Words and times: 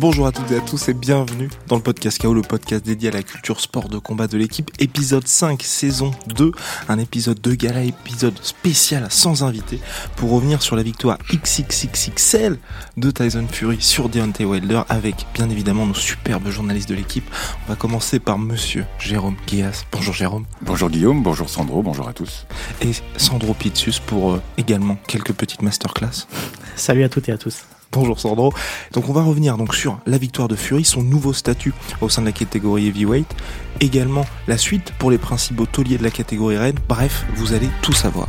Bonjour 0.00 0.28
à 0.28 0.32
toutes 0.32 0.52
et 0.52 0.56
à 0.56 0.60
tous 0.60 0.88
et 0.88 0.94
bienvenue 0.94 1.50
dans 1.66 1.74
le 1.74 1.82
podcast 1.82 2.22
KO, 2.22 2.32
le 2.32 2.42
podcast 2.42 2.86
dédié 2.86 3.08
à 3.08 3.12
la 3.12 3.24
culture 3.24 3.58
sport 3.58 3.88
de 3.88 3.98
combat 3.98 4.28
de 4.28 4.38
l'équipe, 4.38 4.70
épisode 4.78 5.26
5, 5.26 5.60
saison 5.60 6.12
2, 6.36 6.52
un 6.88 6.98
épisode 7.00 7.40
de 7.40 7.52
gala, 7.56 7.82
épisode 7.82 8.38
spécial 8.40 9.08
sans 9.10 9.42
invité 9.42 9.80
pour 10.14 10.30
revenir 10.30 10.62
sur 10.62 10.76
la 10.76 10.84
victoire 10.84 11.18
XXXXL 11.32 12.58
de 12.96 13.10
Tyson 13.10 13.44
Fury 13.50 13.78
sur 13.80 14.08
Deontay 14.08 14.44
Wilder 14.44 14.82
avec 14.88 15.26
bien 15.34 15.50
évidemment 15.50 15.84
nos 15.84 15.94
superbes 15.94 16.48
journalistes 16.48 16.88
de 16.88 16.94
l'équipe. 16.94 17.28
On 17.66 17.70
va 17.70 17.74
commencer 17.74 18.20
par 18.20 18.38
monsieur 18.38 18.86
Jérôme 19.00 19.36
Guias. 19.48 19.84
Bonjour 19.90 20.14
Jérôme. 20.14 20.44
Bonjour 20.62 20.90
Guillaume, 20.90 21.24
bonjour 21.24 21.50
Sandro, 21.50 21.82
bonjour 21.82 22.08
à 22.08 22.12
tous. 22.12 22.46
Et 22.82 22.92
Sandro 23.16 23.52
Pizzus 23.52 23.98
pour 24.06 24.34
euh, 24.34 24.42
également 24.58 24.96
quelques 25.08 25.32
petites 25.32 25.62
masterclass. 25.62 26.28
Salut 26.76 27.02
à 27.02 27.08
toutes 27.08 27.28
et 27.28 27.32
à 27.32 27.36
tous. 27.36 27.64
Bonjour 27.90 28.20
Sandro. 28.20 28.52
Donc 28.92 29.08
on 29.08 29.12
va 29.12 29.22
revenir 29.22 29.56
donc 29.56 29.74
sur 29.74 29.98
la 30.04 30.18
victoire 30.18 30.46
de 30.46 30.56
Fury, 30.56 30.84
son 30.84 31.02
nouveau 31.02 31.32
statut 31.32 31.72
au 32.02 32.10
sein 32.10 32.20
de 32.20 32.26
la 32.26 32.32
catégorie 32.32 32.86
heavyweight, 32.88 33.34
également 33.80 34.26
la 34.46 34.58
suite 34.58 34.92
pour 34.98 35.10
les 35.10 35.16
principaux 35.16 35.64
tauliers 35.64 35.96
de 35.96 36.02
la 36.02 36.10
catégorie 36.10 36.58
reine. 36.58 36.76
Bref, 36.86 37.24
vous 37.36 37.54
allez 37.54 37.68
tout 37.80 37.94
savoir. 37.94 38.28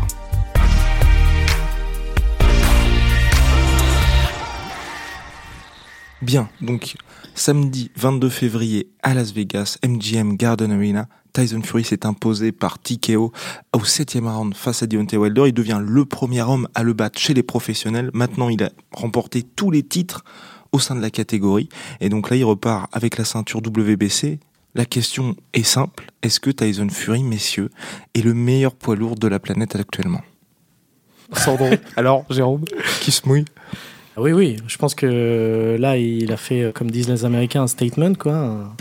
Bien, 6.21 6.49
donc 6.61 6.95
samedi 7.33 7.91
22 7.95 8.29
février 8.29 8.89
à 9.03 9.13
Las 9.13 9.33
Vegas, 9.33 9.77
MGM 9.85 10.35
Garden 10.35 10.71
Arena, 10.71 11.07
Tyson 11.33 11.61
Fury 11.61 11.83
s'est 11.83 12.05
imposé 12.05 12.51
par 12.51 12.79
TKO 12.79 13.31
au 13.73 13.83
septième 13.83 14.27
round 14.27 14.53
face 14.55 14.83
à 14.83 14.87
Deontay 14.87 15.17
Wilder. 15.17 15.43
Il 15.47 15.53
devient 15.53 15.81
le 15.83 16.05
premier 16.05 16.41
homme 16.41 16.67
à 16.75 16.83
le 16.83 16.93
battre 16.93 17.19
chez 17.19 17.33
les 17.33 17.43
professionnels. 17.43 18.09
Maintenant, 18.13 18.49
il 18.49 18.63
a 18.63 18.71
remporté 18.91 19.43
tous 19.43 19.71
les 19.71 19.83
titres 19.83 20.23
au 20.71 20.79
sein 20.79 20.95
de 20.95 21.01
la 21.01 21.09
catégorie. 21.09 21.69
Et 21.99 22.09
donc 22.09 22.29
là, 22.29 22.35
il 22.35 22.43
repart 22.43 22.89
avec 22.95 23.17
la 23.17 23.25
ceinture 23.25 23.59
WBC. 23.59 24.39
La 24.75 24.85
question 24.85 25.35
est 25.53 25.63
simple. 25.63 26.11
Est-ce 26.21 26.39
que 26.39 26.51
Tyson 26.51 26.89
Fury, 26.89 27.23
messieurs, 27.23 27.69
est 28.13 28.21
le 28.21 28.33
meilleur 28.33 28.75
poids 28.75 28.95
lourd 28.95 29.15
de 29.15 29.27
la 29.27 29.39
planète 29.39 29.75
actuellement? 29.75 30.21
Sandro. 31.33 31.69
Alors, 31.95 32.25
Jérôme? 32.29 32.65
Qui 33.01 33.11
se 33.11 33.27
mouille? 33.27 33.45
Oui, 34.17 34.31
oui. 34.31 34.57
Je 34.67 34.77
pense 34.77 34.95
que 34.95 35.77
là, 35.79 35.97
il 35.97 36.31
a 36.31 36.37
fait, 36.37 36.71
comme 36.73 36.91
disent 36.91 37.09
les 37.09 37.25
Américains, 37.25 37.63
un 37.63 37.67
statement, 37.67 38.13
quoi 38.15 38.75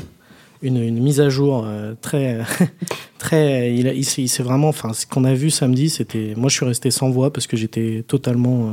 une, 0.63 1.01
mise 1.01 1.21
à 1.21 1.29
jour 1.29 1.65
euh, 1.67 1.95
très, 2.01 2.39
très. 3.19 3.75
Il, 3.75 4.05
s'est 4.05 4.43
vraiment. 4.43 4.69
Enfin, 4.69 4.93
ce 4.93 5.07
qu'on 5.07 5.25
a 5.25 5.35
vu 5.35 5.51
samedi, 5.51 5.91
c'était. 5.91 6.35
Moi, 6.37 6.49
je 6.49 6.57
suis 6.57 6.67
resté 6.67 6.91
sans 6.91 7.11
voix 7.11 7.33
parce 7.33 7.47
que 7.47 7.57
j'étais 7.57 8.05
totalement 8.07 8.69
euh, 8.69 8.73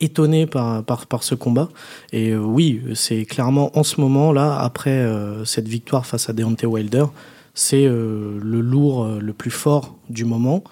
étonné 0.00 0.46
par, 0.46 0.82
par, 0.84 1.06
par, 1.06 1.22
ce 1.22 1.34
combat. 1.34 1.68
Et 2.12 2.30
euh, 2.30 2.38
oui, 2.38 2.82
c'est 2.94 3.24
clairement 3.24 3.76
en 3.78 3.82
ce 3.82 4.00
moment 4.00 4.32
là, 4.32 4.58
après 4.58 5.06
cette 5.44 5.68
victoire 5.68 6.06
face 6.06 6.28
à 6.28 6.32
Deontay 6.32 6.66
Wilder, 6.66 7.06
c'est 7.54 7.84
le 7.84 8.60
lourd 8.60 9.06
le 9.20 9.32
plus 9.32 9.50
fort 9.50 9.96
du 10.08 10.24
moment. 10.24 10.62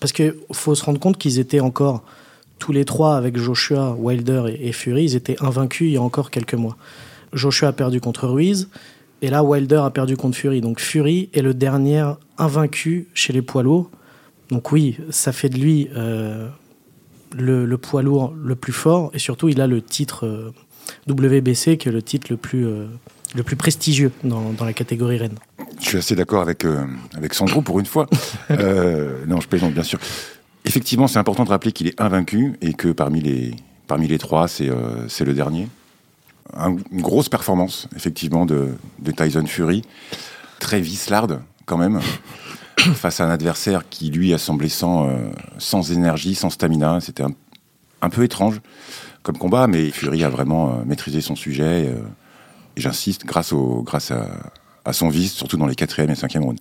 Parce 0.00 0.12
qu'il 0.12 0.34
faut 0.52 0.74
se 0.74 0.84
rendre 0.84 0.98
compte 0.98 1.16
qu'ils 1.16 1.38
étaient 1.38 1.60
encore 1.60 2.02
tous 2.58 2.72
les 2.72 2.84
trois 2.84 3.16
avec 3.16 3.36
Joshua, 3.36 3.96
Wilder 3.98 4.56
et 4.58 4.72
Fury, 4.72 5.04
ils 5.04 5.16
étaient 5.16 5.36
invaincus 5.40 5.88
il 5.88 5.94
y 5.94 5.96
a 5.96 6.02
encore 6.02 6.30
quelques 6.30 6.54
mois. 6.54 6.76
Joshua 7.32 7.68
a 7.68 7.72
perdu 7.72 8.00
contre 8.00 8.28
Ruiz, 8.28 8.68
et 9.22 9.30
là, 9.30 9.44
Wilder 9.44 9.80
a 9.84 9.90
perdu 9.90 10.16
contre 10.16 10.36
Fury. 10.36 10.60
Donc 10.60 10.80
Fury 10.80 11.30
est 11.32 11.42
le 11.42 11.54
dernier 11.54 12.04
invaincu 12.38 13.06
chez 13.14 13.32
les 13.32 13.40
poids 13.40 13.62
lourds. 13.62 13.88
Donc 14.50 14.72
oui, 14.72 14.98
ça 15.10 15.30
fait 15.30 15.48
de 15.48 15.58
lui 15.58 15.88
euh, 15.96 16.48
le, 17.38 17.76
poids 17.76 18.02
lourd 18.02 18.34
le 18.36 18.56
plus 18.56 18.72
fort. 18.72 19.12
Et 19.14 19.20
surtout, 19.20 19.48
il 19.48 19.60
a 19.60 19.68
le 19.68 19.80
titre 19.80 20.26
euh, 20.26 20.52
WBC, 21.08 21.78
qui 21.78 21.88
est 21.88 21.92
le 21.92 22.02
titre 22.02 22.26
le 22.30 22.36
plus, 22.36 22.66
euh, 22.66 22.86
le 23.36 23.44
plus 23.44 23.54
prestigieux 23.54 24.10
dans, 24.24 24.52
la 24.60 24.72
catégorie 24.72 25.18
reine. 25.18 25.36
Je 25.80 25.86
suis 25.86 25.98
assez 25.98 26.16
d'accord 26.16 26.42
avec, 26.42 26.66
avec 27.14 27.32
Sandro 27.32 27.62
pour 27.62 27.78
une 27.78 27.86
fois. 27.86 28.08
non, 28.50 29.40
je 29.40 29.46
plaisante 29.46 29.72
bien 29.72 29.84
sûr. 29.84 30.00
Effectivement, 30.64 31.06
c'est 31.06 31.18
important 31.18 31.44
de 31.44 31.50
rappeler 31.50 31.70
qu'il 31.70 31.86
est 31.86 32.00
invaincu 32.00 32.54
et 32.60 32.74
que 32.74 32.88
parmi 32.88 33.20
les, 33.20 33.54
parmi 33.86 34.08
les 34.08 34.18
trois, 34.18 34.48
c'est 34.48 34.66
le 35.24 35.32
dernier 35.32 35.68
une 36.56 37.02
grosse 37.02 37.28
performance, 37.28 37.88
effectivement, 37.96 38.46
de, 38.46 38.74
Tyson 39.16 39.46
Fury. 39.46 39.82
Très 40.58 40.80
vislarde, 40.80 41.42
quand 41.66 41.76
même, 41.76 42.00
face 42.94 43.20
à 43.20 43.26
un 43.26 43.30
adversaire 43.30 43.88
qui, 43.88 44.10
lui, 44.10 44.32
a 44.32 44.38
semblé 44.38 44.68
sans, 44.68 45.08
euh, 45.08 45.16
sans 45.58 45.92
énergie, 45.92 46.34
sans 46.34 46.50
stamina. 46.50 47.00
C'était 47.00 47.24
un, 47.24 48.10
peu 48.10 48.22
étrange 48.22 48.60
comme 49.22 49.38
combat, 49.38 49.66
mais 49.66 49.90
Fury 49.90 50.24
a 50.24 50.28
vraiment 50.28 50.70
euh, 50.70 50.84
maîtrisé 50.84 51.20
son 51.20 51.34
sujet. 51.34 51.88
Euh, 51.88 52.00
et 52.76 52.80
j'insiste, 52.80 53.24
grâce, 53.26 53.52
à, 54.84 54.92
son 54.92 55.08
vice, 55.08 55.32
surtout 55.32 55.56
dans 55.56 55.66
les 55.66 55.74
quatrième 55.74 56.10
et 56.10 56.14
cinquième 56.14 56.44
rounds. 56.44 56.60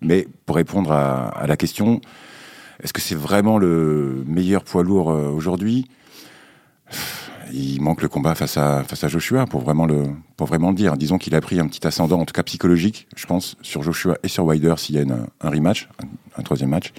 Mais 0.00 0.26
pour 0.46 0.56
répondre 0.56 0.90
à 0.92 1.46
la 1.46 1.56
question, 1.56 2.00
est-ce 2.82 2.92
que 2.92 3.00
c'est 3.00 3.14
vraiment 3.14 3.58
le 3.58 4.24
meilleur 4.26 4.64
poids 4.64 4.82
lourd 4.82 5.08
aujourd'hui? 5.08 5.86
Il 7.52 7.80
manque 7.80 8.02
le 8.02 8.08
combat 8.08 8.34
face 8.34 8.56
à, 8.56 8.84
face 8.84 9.04
à 9.04 9.08
Joshua 9.08 9.46
pour 9.46 9.60
vraiment, 9.60 9.86
le, 9.86 10.04
pour 10.36 10.46
vraiment 10.46 10.70
le 10.70 10.74
dire. 10.74 10.96
Disons 10.96 11.18
qu'il 11.18 11.34
a 11.34 11.40
pris 11.40 11.60
un 11.60 11.66
petit 11.66 11.86
ascendant, 11.86 12.20
en 12.20 12.24
tout 12.24 12.32
cas 12.32 12.42
psychologique, 12.42 13.06
je 13.16 13.26
pense, 13.26 13.56
sur 13.62 13.82
Joshua 13.82 14.16
et 14.22 14.28
sur 14.28 14.44
Wilder 14.44 14.74
s'il 14.76 14.96
y 14.96 14.98
a 14.98 15.04
un 15.40 15.50
rematch, 15.50 15.88
un, 16.36 16.42
troisième 16.42 16.70
match. 16.70 16.92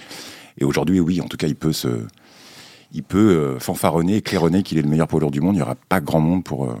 Et 0.58 0.64
aujourd'hui, 0.64 1.00
oui, 1.00 1.20
en 1.20 1.26
tout 1.26 1.36
cas, 1.36 1.46
il 1.46 1.56
peut 1.56 1.72
se, 1.72 2.06
il 2.92 3.02
peut 3.02 3.18
euh, 3.18 3.58
fanfaronner 3.58 4.20
claironner 4.20 4.62
qu'il 4.62 4.78
est 4.78 4.82
le 4.82 4.88
meilleur 4.88 5.08
poids 5.08 5.20
lourd 5.20 5.30
du 5.30 5.40
monde. 5.40 5.54
Il 5.54 5.58
n'y 5.58 5.62
aura 5.62 5.76
pas 5.88 6.00
grand 6.00 6.20
monde 6.20 6.44
pour, 6.44 6.74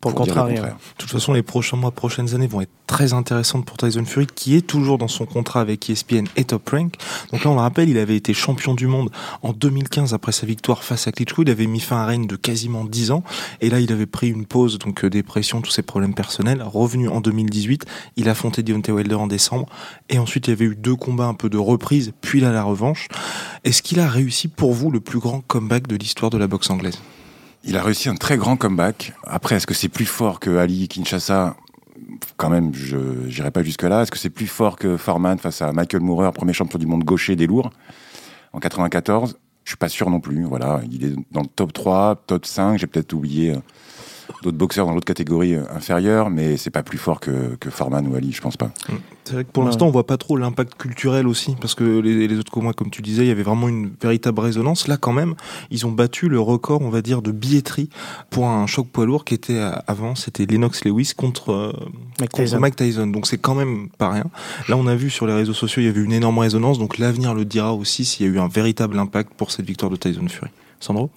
pour, 0.00 0.12
le 0.12 0.16
contraire. 0.16 0.46
De 0.46 0.72
toute 0.96 1.10
façon, 1.10 1.34
les 1.34 1.42
prochains 1.42 1.76
mois, 1.76 1.90
prochaines 1.90 2.34
années 2.34 2.46
vont 2.46 2.62
être 2.62 2.70
très 2.86 3.12
intéressantes 3.12 3.66
pour 3.66 3.76
Tyson 3.76 4.04
Fury, 4.06 4.26
qui 4.26 4.56
est 4.56 4.66
toujours 4.66 4.96
dans 4.96 5.08
son 5.08 5.26
contrat 5.26 5.60
avec 5.60 5.90
ESPN 5.90 6.24
et 6.36 6.44
Top 6.44 6.70
Rank. 6.70 6.94
Donc 7.32 7.44
là, 7.44 7.50
on 7.50 7.54
le 7.54 7.60
rappelle, 7.60 7.88
il 7.90 7.98
avait 7.98 8.16
été 8.16 8.32
champion 8.32 8.74
du 8.74 8.86
monde 8.86 9.10
en 9.42 9.52
2015 9.52 10.14
après 10.14 10.32
sa 10.32 10.46
victoire 10.46 10.84
face 10.84 11.06
à 11.06 11.12
Klitschko. 11.12 11.42
Il 11.42 11.50
avait 11.50 11.66
mis 11.66 11.80
fin 11.80 11.98
à 11.98 12.00
un 12.00 12.06
règne 12.06 12.26
de 12.26 12.36
quasiment 12.36 12.84
10 12.84 13.10
ans. 13.10 13.22
Et 13.60 13.68
là, 13.68 13.80
il 13.80 13.92
avait 13.92 14.06
pris 14.06 14.28
une 14.30 14.46
pause, 14.46 14.78
donc 14.78 15.04
euh, 15.04 15.10
dépression, 15.10 15.60
tous 15.60 15.70
ses 15.70 15.82
problèmes 15.82 16.14
personnels. 16.14 16.62
Revenu 16.62 17.08
en 17.08 17.20
2018, 17.20 17.84
il 18.16 18.28
a 18.28 18.32
affronté 18.32 18.62
Deontay 18.62 18.92
Wilder 18.92 19.16
en 19.16 19.26
décembre. 19.26 19.66
Et 20.08 20.18
ensuite, 20.18 20.46
il 20.46 20.50
y 20.50 20.52
avait 20.54 20.64
eu 20.64 20.76
deux 20.76 20.96
combats 20.96 21.26
un 21.26 21.34
peu 21.34 21.50
de 21.50 21.58
reprise, 21.58 22.12
puis 22.22 22.40
là, 22.40 22.52
la 22.52 22.62
revanche. 22.62 23.08
Est-ce 23.64 23.82
qu'il 23.82 24.00
a 24.00 24.08
réussi 24.08 24.48
pour 24.48 24.72
vous 24.72 24.90
le 24.90 25.00
plus 25.00 25.18
grand 25.18 25.42
comeback 25.42 25.86
de 25.86 25.96
l'histoire 25.96 26.30
de 26.30 26.38
la 26.38 26.46
boxe 26.46 26.70
anglaise? 26.70 26.98
Il 27.64 27.76
a 27.76 27.82
réussi 27.82 28.08
un 28.08 28.14
très 28.14 28.36
grand 28.36 28.56
comeback. 28.56 29.12
Après, 29.24 29.56
est-ce 29.56 29.66
que 29.66 29.74
c'est 29.74 29.88
plus 29.88 30.06
fort 30.06 30.40
que 30.40 30.56
Ali 30.56 30.88
Kinshasa? 30.88 31.56
Quand 32.36 32.50
même, 32.50 32.74
je 32.74 32.96
n'irai 32.96 33.50
pas 33.50 33.62
jusque-là. 33.62 34.02
Est-ce 34.02 34.10
que 34.10 34.18
c'est 34.18 34.30
plus 34.30 34.46
fort 34.46 34.76
que 34.76 34.96
Foreman 34.96 35.38
face 35.38 35.62
à 35.62 35.72
Michael 35.72 36.00
Moorer, 36.00 36.32
premier 36.32 36.52
champion 36.52 36.78
du 36.78 36.86
monde 36.86 37.04
gaucher 37.04 37.36
des 37.36 37.46
lourds, 37.46 37.70
en 38.52 38.58
94 38.58 39.38
Je 39.64 39.70
suis 39.70 39.76
pas 39.76 39.88
sûr 39.88 40.10
non 40.10 40.20
plus. 40.20 40.44
Voilà, 40.44 40.80
il 40.90 41.04
est 41.04 41.14
dans 41.30 41.42
le 41.42 41.46
top 41.46 41.72
3, 41.72 42.24
top 42.26 42.46
5. 42.46 42.78
J'ai 42.78 42.86
peut-être 42.86 43.12
oublié 43.12 43.52
euh, 43.52 43.58
d'autres 44.42 44.56
boxeurs 44.56 44.86
dans 44.86 44.94
l'autre 44.94 45.06
catégorie 45.06 45.54
euh, 45.54 45.62
inférieure, 45.74 46.30
mais 46.30 46.56
c'est 46.56 46.70
pas 46.70 46.82
plus 46.82 46.98
fort 46.98 47.20
que, 47.20 47.56
que 47.58 47.70
Foreman 47.70 48.06
ou 48.06 48.14
Ali, 48.14 48.32
je 48.32 48.40
pense 48.40 48.56
pas. 48.56 48.72
Mm. 48.88 48.94
C'est 49.24 49.34
vrai 49.34 49.44
que 49.44 49.50
pour 49.50 49.62
l'instant, 49.62 49.86
on 49.86 49.90
voit 49.90 50.06
pas 50.06 50.16
trop 50.16 50.36
l'impact 50.36 50.74
culturel 50.76 51.28
aussi, 51.28 51.54
parce 51.60 51.74
que 51.74 52.00
les, 52.00 52.26
les 52.26 52.38
autres 52.38 52.50
combats, 52.50 52.72
comme 52.72 52.90
tu 52.90 53.00
disais, 53.00 53.24
il 53.24 53.28
y 53.28 53.30
avait 53.30 53.44
vraiment 53.44 53.68
une 53.68 53.92
véritable 54.00 54.40
résonance. 54.40 54.88
Là, 54.88 54.96
quand 54.96 55.12
même, 55.12 55.34
ils 55.70 55.86
ont 55.86 55.92
battu 55.92 56.28
le 56.28 56.40
record, 56.40 56.82
on 56.82 56.90
va 56.90 57.00
dire, 57.00 57.22
de 57.22 57.30
billetterie 57.30 57.90
pour 58.30 58.48
un 58.48 58.66
choc 58.66 58.88
poids 58.88 59.06
lourd 59.06 59.24
qui 59.24 59.34
était 59.34 59.58
euh, 59.58 59.72
avant, 59.86 60.14
c'était 60.14 60.46
Lennox 60.46 60.84
Lewis 60.84 61.12
contre, 61.16 61.52
euh, 61.52 61.72
Mike, 62.18 62.32
Tyson. 62.32 62.58
Mike 62.58 62.76
Tyson. 62.76 63.06
Donc 63.06 63.26
c'est 63.26 63.38
quand 63.38 63.54
même 63.54 63.88
pas 63.88 64.10
rien. 64.10 64.24
Là, 64.68 64.76
on 64.76 64.86
a 64.86 64.96
vu 64.96 65.10
sur 65.10 65.26
les 65.26 65.34
réseaux 65.34 65.54
sociaux, 65.54 65.82
il 65.82 65.86
y 65.86 65.88
avait 65.88 66.02
une 66.02 66.12
énorme 66.12 66.38
résonance, 66.38 66.78
donc 66.78 66.98
l'avenir 66.98 67.34
le 67.34 67.44
dira 67.44 67.74
aussi 67.74 68.04
s'il 68.04 68.26
y 68.26 68.28
a 68.28 68.32
eu 68.32 68.38
un 68.38 68.48
véritable 68.48 68.98
impact 68.98 69.34
pour 69.34 69.50
cette 69.50 69.66
victoire 69.66 69.90
de 69.90 69.96
Tyson 69.96 70.26
Fury. 70.28 70.50
Sandro? 70.80 71.10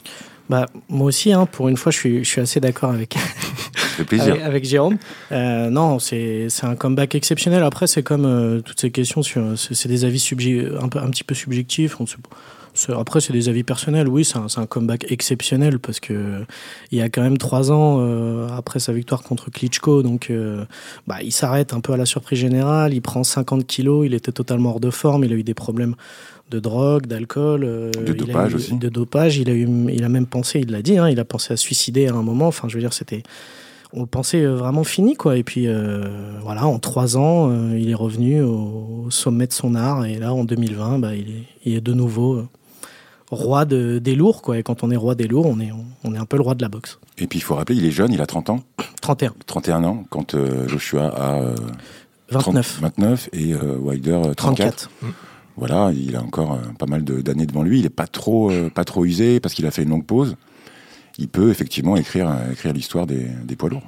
Bah, 0.49 0.65
moi 0.89 1.07
aussi, 1.07 1.31
hein, 1.31 1.45
pour 1.45 1.69
une 1.69 1.77
fois, 1.77 1.91
je 1.91 1.97
suis, 1.97 2.23
je 2.23 2.29
suis 2.29 2.41
assez 2.41 2.59
d'accord 2.59 2.91
avec, 2.91 3.15
avec, 3.99 4.41
avec, 4.41 4.65
Jérôme. 4.65 4.97
Euh, 5.31 5.69
non, 5.69 5.99
c'est 5.99 6.47
un 6.63 6.75
comeback 6.75 7.15
exceptionnel. 7.15 7.63
Après, 7.63 7.87
c'est 7.87 8.03
comme 8.03 8.25
euh, 8.25 8.61
toutes 8.61 8.79
ces 8.79 8.91
questions, 8.91 9.21
c'est 9.23 9.87
des 9.87 10.05
avis 10.05 10.33
un, 10.79 10.89
peu, 10.89 10.99
un 10.99 11.09
petit 11.09 11.23
peu 11.23 11.33
subjectifs. 11.33 11.99
On 11.99 12.05
après, 12.89 13.21
c'est 13.21 13.33
des 13.33 13.49
avis 13.49 13.63
personnels. 13.63 14.07
Oui, 14.07 14.25
c'est 14.25 14.37
un, 14.37 14.47
un, 14.57 14.65
comeback 14.65 15.11
exceptionnel 15.11 15.79
parce 15.79 15.99
que 15.99 16.43
il 16.91 16.97
y 16.97 17.01
a 17.01 17.09
quand 17.09 17.21
même 17.21 17.37
trois 17.37 17.71
ans 17.71 17.97
euh, 17.99 18.47
après 18.49 18.79
sa 18.79 18.93
victoire 18.93 19.23
contre 19.23 19.51
Klitschko, 19.51 20.03
donc 20.03 20.29
euh, 20.29 20.65
bah, 21.07 21.17
il 21.21 21.31
s'arrête 21.31 21.73
un 21.73 21.81
peu 21.81 21.93
à 21.93 21.97
la 21.97 22.05
surprise 22.05 22.39
générale. 22.39 22.93
Il 22.93 23.01
prend 23.01 23.23
50 23.23 23.65
kilos, 23.65 24.05
il 24.05 24.13
était 24.13 24.31
totalement 24.31 24.71
hors 24.71 24.79
de 24.79 24.89
forme. 24.89 25.23
Il 25.23 25.33
a 25.33 25.35
eu 25.35 25.43
des 25.43 25.53
problèmes 25.53 25.95
de 26.53 26.59
drogue, 26.59 27.07
d'alcool, 27.07 27.63
euh, 27.63 27.91
de 27.91 28.13
dopage 28.13 28.53
aussi. 28.53 28.77
De 28.77 28.89
dopage. 28.89 29.37
Il 29.37 29.49
a, 29.49 29.53
eu, 29.53 29.67
il 29.89 30.03
a 30.03 30.09
même 30.09 30.27
pensé, 30.27 30.59
il 30.59 30.71
l'a 30.71 30.81
dit, 30.81 30.97
hein, 30.97 31.09
il 31.09 31.19
a 31.19 31.25
pensé 31.25 31.53
à 31.53 31.57
suicider 31.57 32.07
à 32.07 32.13
un 32.13 32.21
moment. 32.21 32.47
Enfin, 32.47 32.67
je 32.67 32.75
veux 32.75 32.81
dire, 32.81 32.93
c'était. 32.93 33.23
On 33.95 34.07
pensait 34.07 34.41
euh, 34.41 34.55
vraiment 34.55 34.83
fini, 34.83 35.15
quoi. 35.15 35.37
Et 35.37 35.43
puis, 35.43 35.67
euh, 35.67 36.07
voilà, 36.41 36.65
en 36.65 36.79
trois 36.79 37.17
ans, 37.17 37.51
il 37.75 37.89
est 37.89 37.95
revenu 37.95 38.41
au 38.41 39.07
sommet 39.09 39.47
de 39.47 39.53
son 39.53 39.75
art. 39.75 40.05
Et 40.05 40.15
là, 40.15 40.33
en 40.33 40.43
2020, 40.43 40.99
bah, 40.99 41.15
il, 41.15 41.29
est, 41.29 41.43
il 41.65 41.75
est 41.75 41.81
de 41.81 41.93
nouveau 41.93 42.43
roi 43.33 43.65
de, 43.65 43.99
des 43.99 44.15
lourds, 44.15 44.41
quoi. 44.41 44.57
Et 44.57 44.63
quand 44.63 44.83
on 44.83 44.91
est 44.91 44.95
roi 44.95 45.15
des 45.15 45.27
lourds, 45.27 45.45
on 45.47 45.59
est, 45.59 45.71
on 46.03 46.13
est 46.15 46.17
un 46.17 46.25
peu 46.25 46.37
le 46.37 46.43
roi 46.43 46.55
de 46.55 46.61
la 46.61 46.69
boxe. 46.69 46.99
Et 47.17 47.27
puis 47.27 47.39
il 47.39 47.41
faut 47.41 47.55
rappeler, 47.55 47.75
il 47.77 47.85
est 47.85 47.91
jeune, 47.91 48.11
il 48.13 48.21
a 48.21 48.25
30 48.25 48.49
ans. 48.49 48.59
31. 49.01 49.33
31 49.45 49.83
ans, 49.83 50.03
quand 50.09 50.33
euh, 50.35 50.67
Joshua 50.67 51.07
a 51.07 51.35
euh, 51.41 51.55
29. 52.29 52.79
30 52.79 52.81
29 52.97 53.29
et 53.33 53.53
euh, 53.53 53.77
Wilder 53.77 54.21
euh, 54.25 54.33
34. 54.33 54.89
34. 54.89 54.89
Voilà, 55.55 55.91
il 55.93 56.15
a 56.15 56.21
encore 56.23 56.53
euh, 56.53 56.57
pas 56.79 56.87
mal 56.87 57.03
de- 57.03 57.21
d'années 57.21 57.45
devant 57.45 57.61
lui. 57.63 57.79
Il 57.79 57.85
est 57.85 57.89
pas 57.89 58.07
trop, 58.07 58.49
euh, 58.49 58.69
pas 58.69 58.85
trop 58.85 59.05
usé 59.05 59.39
parce 59.39 59.53
qu'il 59.53 59.65
a 59.67 59.71
fait 59.71 59.83
une 59.83 59.89
longue 59.89 60.05
pause. 60.05 60.35
Il 61.19 61.27
peut 61.27 61.51
effectivement 61.51 61.95
écrire, 61.95 62.35
écrire 62.51 62.73
l'histoire 62.73 63.05
des, 63.05 63.27
des 63.43 63.55
poids 63.55 63.69
lourds. 63.69 63.83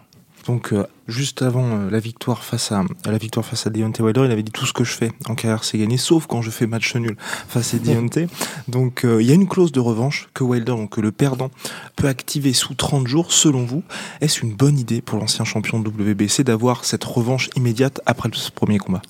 Donc 0.45 0.73
euh, 0.73 0.83
juste 1.07 1.41
avant 1.41 1.65
euh, 1.65 1.89
la 1.89 1.99
victoire 1.99 2.43
face 2.43 2.71
à 2.71 2.83
à 3.05 3.11
la 3.11 3.17
victoire 3.17 3.45
face 3.45 3.67
à 3.67 3.69
Deontay 3.69 4.01
Wilder, 4.01 4.23
il 4.25 4.31
avait 4.31 4.43
dit 4.43 4.51
tout 4.51 4.65
ce 4.65 4.73
que 4.73 4.83
je 4.83 4.91
fais 4.91 5.11
en 5.27 5.35
carrière 5.35 5.63
c'est 5.63 5.77
gagner, 5.77 5.97
sauf 5.97 6.27
quand 6.27 6.41
je 6.41 6.49
fais 6.49 6.67
match 6.67 6.95
nul 6.95 7.15
face 7.47 7.73
à 7.73 7.77
Deontay. 7.77 8.27
Donc 8.67 9.05
euh, 9.05 9.21
il 9.21 9.27
y 9.27 9.31
a 9.31 9.35
une 9.35 9.47
clause 9.47 9.71
de 9.71 9.79
revanche 9.79 10.29
que 10.33 10.43
Wilder, 10.43 10.71
donc 10.73 10.91
que 10.91 11.01
le 11.01 11.11
perdant, 11.11 11.51
peut 11.95 12.07
activer 12.07 12.53
sous 12.53 12.73
30 12.73 13.07
jours. 13.07 13.31
Selon 13.31 13.63
vous, 13.65 13.83
est-ce 14.21 14.41
une 14.41 14.53
bonne 14.53 14.77
idée 14.77 15.01
pour 15.01 15.19
l'ancien 15.19 15.45
champion 15.45 15.79
de 15.79 15.89
WBC 15.89 16.43
d'avoir 16.43 16.85
cette 16.85 17.03
revanche 17.03 17.49
immédiate 17.55 18.01
après 18.05 18.29
ce 18.33 18.51
premier 18.51 18.77
combat? 18.77 19.01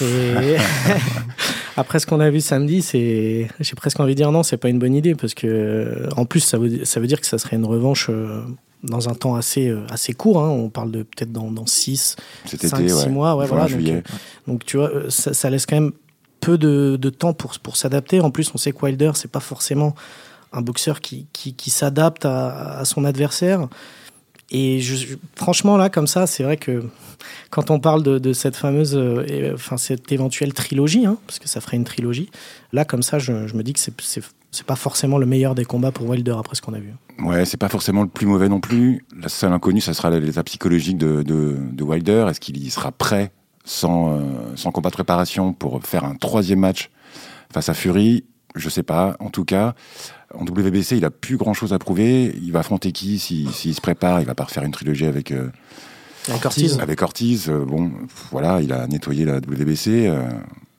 Après 1.76 2.00
ce 2.00 2.06
qu'on 2.06 2.20
a 2.20 2.28
vu 2.30 2.40
samedi, 2.40 2.82
c'est 2.82 3.48
j'ai 3.60 3.74
presque 3.76 4.00
envie 4.00 4.14
de 4.14 4.16
dire 4.16 4.32
non, 4.32 4.42
c'est 4.42 4.56
pas 4.56 4.68
une 4.68 4.78
bonne 4.78 4.94
idée 4.94 5.14
parce 5.14 5.34
que 5.34 6.08
en 6.16 6.24
plus 6.24 6.40
ça 6.40 6.58
veut 6.58 6.84
ça 6.84 6.98
veut 7.00 7.06
dire 7.06 7.20
que 7.20 7.26
ça 7.26 7.38
serait 7.38 7.56
une 7.56 7.64
revanche 7.64 8.08
euh, 8.10 8.42
dans 8.82 9.08
un 9.08 9.14
temps 9.14 9.34
assez 9.34 9.68
euh, 9.68 9.84
assez 9.90 10.12
court. 10.12 10.40
hein. 10.42 10.48
On 10.48 10.68
parle 10.70 10.90
de 10.90 11.02
peut-être 11.02 11.32
dans 11.32 11.50
dans 11.50 11.66
six 11.66 12.16
Cet 12.44 12.66
Cinq, 12.66 12.80
été, 12.80 12.88
six 12.88 13.04
ouais, 13.04 13.08
mois, 13.10 13.36
ouais, 13.36 13.46
voilà, 13.46 13.66
donc, 14.46 14.64
tu 14.64 14.76
vois, 14.76 14.90
euh, 14.90 15.10
ça, 15.10 15.34
ça 15.34 15.50
laisse 15.50 15.66
quand 15.66 15.76
même 15.76 15.92
peu 16.40 16.56
de, 16.56 16.96
de 17.00 17.10
temps 17.10 17.32
pour, 17.32 17.58
pour 17.58 17.76
s'adapter. 17.76 18.20
En 18.20 18.30
plus, 18.30 18.50
on 18.54 18.58
sait 18.58 18.72
que 18.72 18.78
Wilder, 18.84 19.12
c'est 19.14 19.30
pas 19.30 19.40
forcément 19.40 19.94
un 20.52 20.62
boxeur 20.62 21.00
qui, 21.00 21.26
qui, 21.32 21.54
qui 21.54 21.70
s'adapte 21.70 22.24
à, 22.24 22.78
à 22.78 22.84
son 22.84 23.04
adversaire. 23.04 23.68
Et 24.50 24.80
je, 24.80 25.16
franchement, 25.36 25.76
là, 25.76 25.90
comme 25.90 26.06
ça, 26.06 26.26
c'est 26.26 26.42
vrai 26.42 26.56
que 26.56 26.84
quand 27.50 27.70
on 27.70 27.80
parle 27.80 28.02
de, 28.02 28.18
de 28.18 28.32
cette 28.32 28.56
fameuse, 28.56 28.96
euh, 28.96 29.52
enfin, 29.54 29.76
cette 29.76 30.10
éventuelle 30.12 30.54
trilogie, 30.54 31.04
hein, 31.04 31.18
parce 31.26 31.38
que 31.38 31.48
ça 31.48 31.60
ferait 31.60 31.76
une 31.76 31.84
trilogie, 31.84 32.30
là, 32.72 32.84
comme 32.84 33.02
ça, 33.02 33.18
je, 33.18 33.46
je 33.46 33.54
me 33.54 33.62
dis 33.62 33.72
que 33.74 33.80
c'est, 33.80 34.22
c'est, 34.50 34.66
pas 34.66 34.76
forcément 34.76 35.18
le 35.18 35.26
meilleur 35.26 35.54
des 35.54 35.64
combats 35.64 35.92
pour 35.92 36.08
Wilder 36.08 36.36
après 36.38 36.56
ce 36.56 36.62
qu'on 36.62 36.74
a 36.74 36.78
vu. 36.78 36.94
Ouais, 37.20 37.44
c'est 37.44 37.56
pas 37.56 37.68
forcément 37.68 38.02
le 38.02 38.08
plus 38.08 38.26
mauvais 38.26 38.48
non 38.48 38.60
plus. 38.60 39.04
La 39.20 39.28
seule 39.28 39.52
inconnue, 39.52 39.80
ça 39.80 39.94
sera 39.94 40.10
l'étape 40.10 40.46
psychologique 40.46 40.98
de, 40.98 41.22
de, 41.22 41.56
de 41.72 41.84
Wilder. 41.84 42.26
Est-ce 42.30 42.40
qu'il 42.40 42.56
y 42.56 42.70
sera 42.70 42.92
prêt 42.92 43.32
sans, 43.64 44.12
euh, 44.12 44.20
sans 44.56 44.70
combat 44.70 44.90
de 44.90 44.94
préparation 44.94 45.52
pour 45.52 45.82
faire 45.84 46.04
un 46.04 46.14
troisième 46.14 46.60
match 46.60 46.90
face 47.52 47.68
à 47.68 47.74
Fury? 47.74 48.24
Je 48.54 48.68
sais 48.68 48.82
pas. 48.82 49.16
En 49.20 49.30
tout 49.30 49.44
cas, 49.44 49.74
en 50.34 50.42
WBC, 50.44 50.96
il 50.96 51.04
a 51.04 51.10
plus 51.10 51.36
grand 51.36 51.54
chose 51.54 51.72
à 51.72 51.78
prouver. 51.78 52.34
Il 52.42 52.52
va 52.52 52.60
affronter 52.60 52.92
qui 52.92 53.18
s'il 53.18 53.50
s'il 53.50 53.74
se 53.74 53.80
prépare? 53.80 54.20
Il 54.20 54.26
va 54.26 54.34
pas 54.34 54.44
refaire 54.44 54.62
une 54.64 54.72
trilogie 54.72 55.06
avec, 55.06 55.30
euh, 55.32 55.50
Avec 56.28 56.44
Ortiz. 56.46 56.78
avec 56.80 57.02
Ortiz. 57.02 57.48
Euh, 57.48 57.64
bon, 57.64 57.90
voilà, 58.30 58.60
il 58.62 58.72
a 58.72 58.86
nettoyé 58.86 59.24
la 59.24 59.36
WBC. 59.38 60.10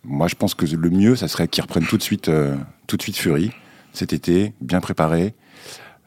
Moi, 0.03 0.27
je 0.27 0.35
pense 0.35 0.53
que 0.53 0.65
le 0.65 0.89
mieux, 0.89 1.15
ça 1.15 1.27
serait 1.27 1.47
qu'il 1.47 1.61
reprenne 1.61 1.85
tout 1.85 1.97
de 1.97 2.03
suite, 2.03 2.29
euh, 2.29 2.55
tout 2.87 2.97
de 2.97 3.01
suite 3.01 3.17
Fury 3.17 3.51
cet 3.91 4.13
été, 4.13 4.53
bien 4.61 4.81
préparé, 4.81 5.33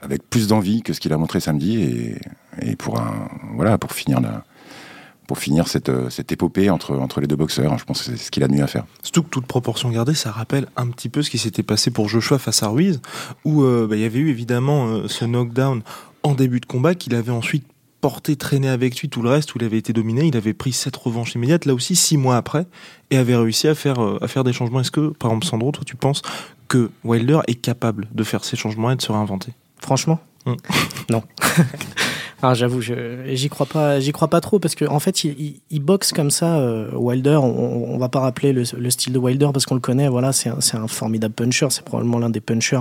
avec 0.00 0.23
plus 0.29 0.47
d'envie 0.47 0.83
que 0.83 0.93
ce 0.93 1.00
qu'il 1.00 1.12
a 1.12 1.19
montré 1.19 1.41
samedi, 1.41 2.15
et, 2.61 2.77
pour 2.77 3.00
un, 3.00 3.29
voilà, 3.55 3.77
pour 3.77 3.93
finir 3.93 4.21
la, 4.21 4.44
pour 5.27 5.39
finir 5.39 5.67
cette, 5.67 5.89
euh, 5.89 6.09
cette 6.09 6.31
épopée 6.31 6.71
entre, 6.71 6.97
entre 6.97 7.21
les 7.21 7.27
deux 7.27 7.37
boxeurs. 7.37 7.77
Je 7.79 7.85
pense 7.85 7.99
que 7.99 8.05
c'est 8.05 8.17
ce 8.17 8.31
qu'il 8.31 8.44
a 8.44 8.49
de 8.49 8.55
mieux 8.55 8.62
à 8.62 8.69
faire. 8.69 8.85
Surtout 9.03 9.25
que 9.25 9.31
toute 9.31 9.47
proportion 9.47 9.91
gardée, 9.91 10.15
ça 10.15 10.31
rappelle 10.31 10.69
un 10.77 10.87
petit 10.89 11.09
peu 11.09 11.23
ce 11.23 11.31
qui 11.31 11.39
s'était 11.39 11.65
passé 11.65 11.91
pour 11.91 12.09
Joshua 12.09 12.39
face 12.39 12.62
à 12.62 12.69
Ruiz, 12.69 13.00
où 13.44 13.62
euh, 13.62 13.87
bah, 13.89 13.97
il 13.97 14.03
y 14.03 14.05
avait 14.05 14.21
eu 14.21 14.31
évidemment 14.31 15.09
ce 15.09 15.25
knockdown 15.25 15.83
en 16.23 16.35
début 16.35 16.61
de 16.61 16.67
combat 16.67 16.94
qu'il 16.94 17.17
avait 17.17 17.33
ensuite 17.33 17.67
porté, 18.03 18.37
traîné 18.37 18.69
avec 18.69 18.99
lui 19.01 19.09
tout 19.09 19.23
le 19.23 19.31
reste, 19.31 19.55
où 19.55 19.59
il 19.59 19.65
avait 19.65 19.79
été 19.79 19.95
dominé. 19.95 20.27
Il 20.27 20.37
avait 20.37 20.53
pris 20.53 20.73
cette 20.73 20.97
revanche 20.97 21.35
immédiate, 21.35 21.65
là 21.65 21.73
aussi 21.73 21.97
six 21.97 22.19
mois 22.19 22.37
après, 22.37 22.67
et 23.11 23.17
avait 23.17 23.35
réussi 23.37 23.67
à 23.69 23.75
faire, 23.75 24.03
euh, 24.03 24.19
à 24.21 24.29
faire 24.29 24.45
des 24.45 24.53
changements. 24.53 24.81
Est-ce 24.81 24.91
que, 24.91 25.09
par 25.09 25.31
exemple, 25.31 25.47
Sandro, 25.47 25.71
toi, 25.73 25.85
tu 25.87 25.97
penses 25.97 26.21
que 26.69 26.91
Wilder 27.05 27.39
est 27.47 27.55
capable 27.55 28.09
de 28.13 28.23
faire 28.25 28.45
ces 28.45 28.57
changements 28.57 28.91
et 28.91 28.97
de 28.97 29.03
se 29.03 29.11
réinventer? 29.11 29.53
Franchement, 29.79 30.21
Mm. 30.45 30.53
non. 31.11 31.23
Ah, 32.45 32.55
j'avoue, 32.55 32.81
je- 32.81 33.23
j'y 33.35 33.49
crois 33.49 33.67
pas, 33.67 34.01
j'y 34.01 34.11
crois 34.11 34.27
pas 34.27 34.41
trop 34.41 34.59
parce 34.59 34.75
que 34.75 34.85
en 34.85 34.99
fait, 34.99 35.23
il, 35.23 35.31
il- 35.41 35.61
il 35.71 35.79
boxe 35.79 36.11
comme 36.13 36.33
ça. 36.33 36.59
euh, 36.59 36.91
Wilder, 36.93 37.37
on, 37.41 37.95
on 37.95 37.99
va 37.99 38.09
pas 38.09 38.19
rappeler 38.19 38.53
le, 38.53 38.65
le 38.77 38.91
style 38.91 39.13
de 39.13 39.19
Wilder 39.21 39.51
parce 39.53 39.65
qu'on 39.65 39.77
le 39.77 39.81
connaît. 39.81 40.09
Voilà, 40.09 40.33
c'est 40.33 40.49
un, 40.49 40.61
c'est 40.61 40.77
un 40.77 40.89
formidable 40.89 41.35
puncher. 41.35 41.69
C'est 41.71 41.85
probablement 41.85 42.19
l'un 42.19 42.31
des 42.31 42.41
punchers 42.41 42.81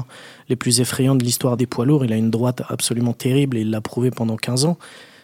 les 0.50 0.56
plus 0.56 0.82
effrayants 0.82 1.14
de 1.14 1.24
l'histoire 1.24 1.58
des 1.58 1.68
poids 1.68 1.86
lourds. 1.86 2.04
Il 2.06 2.12
a 2.12 2.16
une 2.18 2.32
droite 2.32 2.64
absolument 2.70 3.14
terrible 3.14 3.56
et 3.56 3.62
il 3.62 3.70
l'a 3.70 3.82
prouvé 3.82 4.10
pendant 4.10 4.36
15 4.36 4.66
ans. 4.66 4.80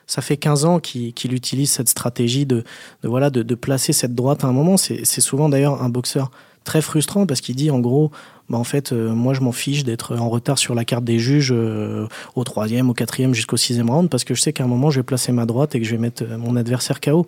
Ça 0.08 0.22
fait 0.22 0.38
15 0.38 0.66
ans 0.66 0.80
qu'il 0.80 1.14
qu'il 1.14 1.34
utilise 1.34 1.70
cette 1.70 1.90
stratégie 1.90 2.46
de, 2.46 2.64
de 3.04 3.08
voilà 3.08 3.30
de, 3.30 3.44
de 3.44 3.56
placer 3.56 3.94
cette 3.94 4.16
droite 4.16 4.44
à 4.44 4.48
un 4.48 4.54
moment. 4.54 4.78
C'est 4.78 5.22
souvent 5.22 5.50
d'ailleurs 5.50 5.82
un 5.84 5.90
boxeur 5.90 6.32
très 6.64 6.82
frustrant 6.82 7.26
parce 7.26 7.42
qu'il 7.42 7.56
dit 7.56 7.72
en 7.72 7.80
gros, 7.80 8.12
bah 8.50 8.58
en 8.58 8.64
fait, 8.64 8.92
euh, 8.92 9.14
moi 9.14 9.34
je 9.34 9.42
m'en 9.42 9.52
fiche 9.52 9.84
d'être 9.84 10.18
en 10.18 10.30
retard 10.30 10.58
sur 10.58 10.76
la 10.76 10.86
carte 10.86 11.04
des 11.04 11.20
juges 11.20 11.54
euh, 11.54 12.08
au 12.36 12.44
troisième, 12.44 12.90
au 12.90 12.94
quatrième, 12.94 13.34
jusqu'au 13.34 13.58
sixième 13.58 13.90
round 13.90 14.10
parce 14.10 14.24
que 14.24 14.34
je 14.34 14.42
sais 14.42 14.54
qu'à 14.54 14.64
un 14.64 14.68
moment 14.68 14.90
je 14.90 15.00
vais 15.00 15.04
placer 15.04 15.32
ma 15.32 15.46
droite 15.46 15.76
et 15.76 15.80
que 15.80 15.86
je 15.86 15.92
vais 15.92 16.02
mettre 16.02 16.24
euh, 16.24 16.38
mon 16.38 16.56
adversaire 16.56 17.02
KO. 17.02 17.28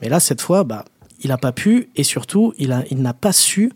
Mais 0.00 0.08
là, 0.08 0.20
cette 0.20 0.40
fois, 0.40 0.64
bah, 0.64 0.84
il 1.22 1.28
n'a 1.28 1.38
pas 1.38 1.52
pu 1.52 1.88
et 1.96 2.02
surtout, 2.02 2.52
il, 2.58 2.72
a, 2.72 2.84
il 2.90 3.00
n'a 3.00 3.14
pas 3.14 3.32
su 3.32 3.72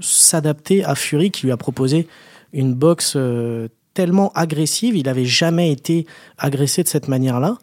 s'adapter 0.00 0.84
à 0.84 0.94
Fury 0.94 1.30
qui 1.30 1.46
lui 1.46 1.52
a 1.52 1.56
proposé 1.56 2.06
une 2.52 2.74
boxe 2.74 3.14
euh, 3.16 3.68
tellement 3.94 4.30
agressive. 4.34 4.96
Il 4.96 5.04
n'avait 5.04 5.24
jamais 5.24 5.72
été 5.72 6.06
agressé 6.38 6.82
de 6.82 6.88
cette 6.88 7.08
manière-là. 7.08 7.58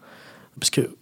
Parce 0.59 0.69
que 0.69 0.95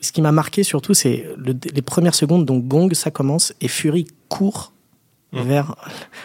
ce 0.00 0.12
qui 0.12 0.20
m'a 0.22 0.32
marqué 0.32 0.62
surtout, 0.62 0.94
c'est 0.94 1.26
le- 1.36 1.54
les 1.72 1.82
premières 1.82 2.14
secondes, 2.14 2.44
donc 2.44 2.66
gong, 2.66 2.92
ça 2.94 3.10
commence 3.10 3.52
et 3.60 3.68
Fury 3.68 4.06
court 4.28 4.72
Mm. 5.32 5.40
vers 5.42 5.76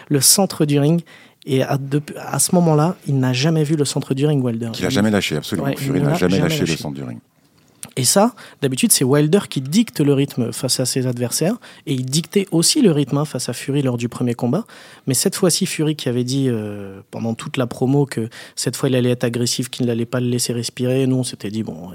le 0.10 0.22
centre 0.22 0.66
du 0.66 0.80
ring. 0.80 1.02
Et 1.46 1.64
à, 1.64 1.78
de- 1.78 2.02
à 2.18 2.38
ce 2.38 2.54
moment-là, 2.56 2.96
il 3.08 3.18
n'a 3.18 3.34
jamais 3.34 3.64
vu 3.64 3.76
le 3.76 3.86
centre 3.86 4.14
du 4.14 4.26
ring, 4.26 4.44
Wilder. 4.44 4.70
Qu'il 4.74 4.86
a 4.86 4.90
jamais 4.90 5.10
lâché, 5.10 5.36
absolument. 5.38 5.68
Ouais, 5.70 5.76
Fury 5.78 6.00
il 6.00 6.04
n'a 6.06 6.14
jamais, 6.16 6.36
jamais 6.38 6.50
lâché, 6.50 6.60
lâché. 6.60 6.72
le 6.74 6.78
centre 6.78 6.96
du 6.96 7.04
ring. 7.04 7.20
Et 8.00 8.06
ça, 8.06 8.34
d'habitude, 8.62 8.94
c'est 8.94 9.04
Wilder 9.04 9.42
qui 9.50 9.60
dicte 9.60 10.00
le 10.00 10.14
rythme 10.14 10.54
face 10.54 10.80
à 10.80 10.86
ses 10.86 11.06
adversaires. 11.06 11.56
Et 11.86 11.92
il 11.94 12.06
dictait 12.06 12.48
aussi 12.52 12.82
le 12.82 12.94
rythme 12.94 13.18
hein, 13.18 13.26
face 13.26 13.50
à 13.50 13.54
Fury 13.54 13.82
lors 13.82 13.98
du 13.98 14.08
premier 14.08 14.36
combat. 14.36 14.64
Mais 15.06 15.14
cette 15.14 15.36
fois-ci, 15.36 15.66
Fury 15.66 15.98
qui 15.98 16.08
avait 16.08 16.24
dit 16.24 16.46
euh, 16.48 17.02
pendant 17.12 17.34
toute 17.34 17.58
la 17.58 17.68
promo 17.68 18.06
que 18.06 18.30
cette 18.56 18.78
fois 18.78 18.88
il 18.88 18.96
allait 18.96 19.10
être 19.10 19.26
agressif, 19.26 19.68
qu'il 19.68 19.86
n'allait 19.86 20.06
pas 20.06 20.22
le 20.22 20.28
laisser 20.28 20.54
respirer. 20.54 21.08
Nous, 21.08 21.18
on 21.18 21.26
s'était 21.26 21.52
dit, 21.52 21.62
bon, 21.62 21.90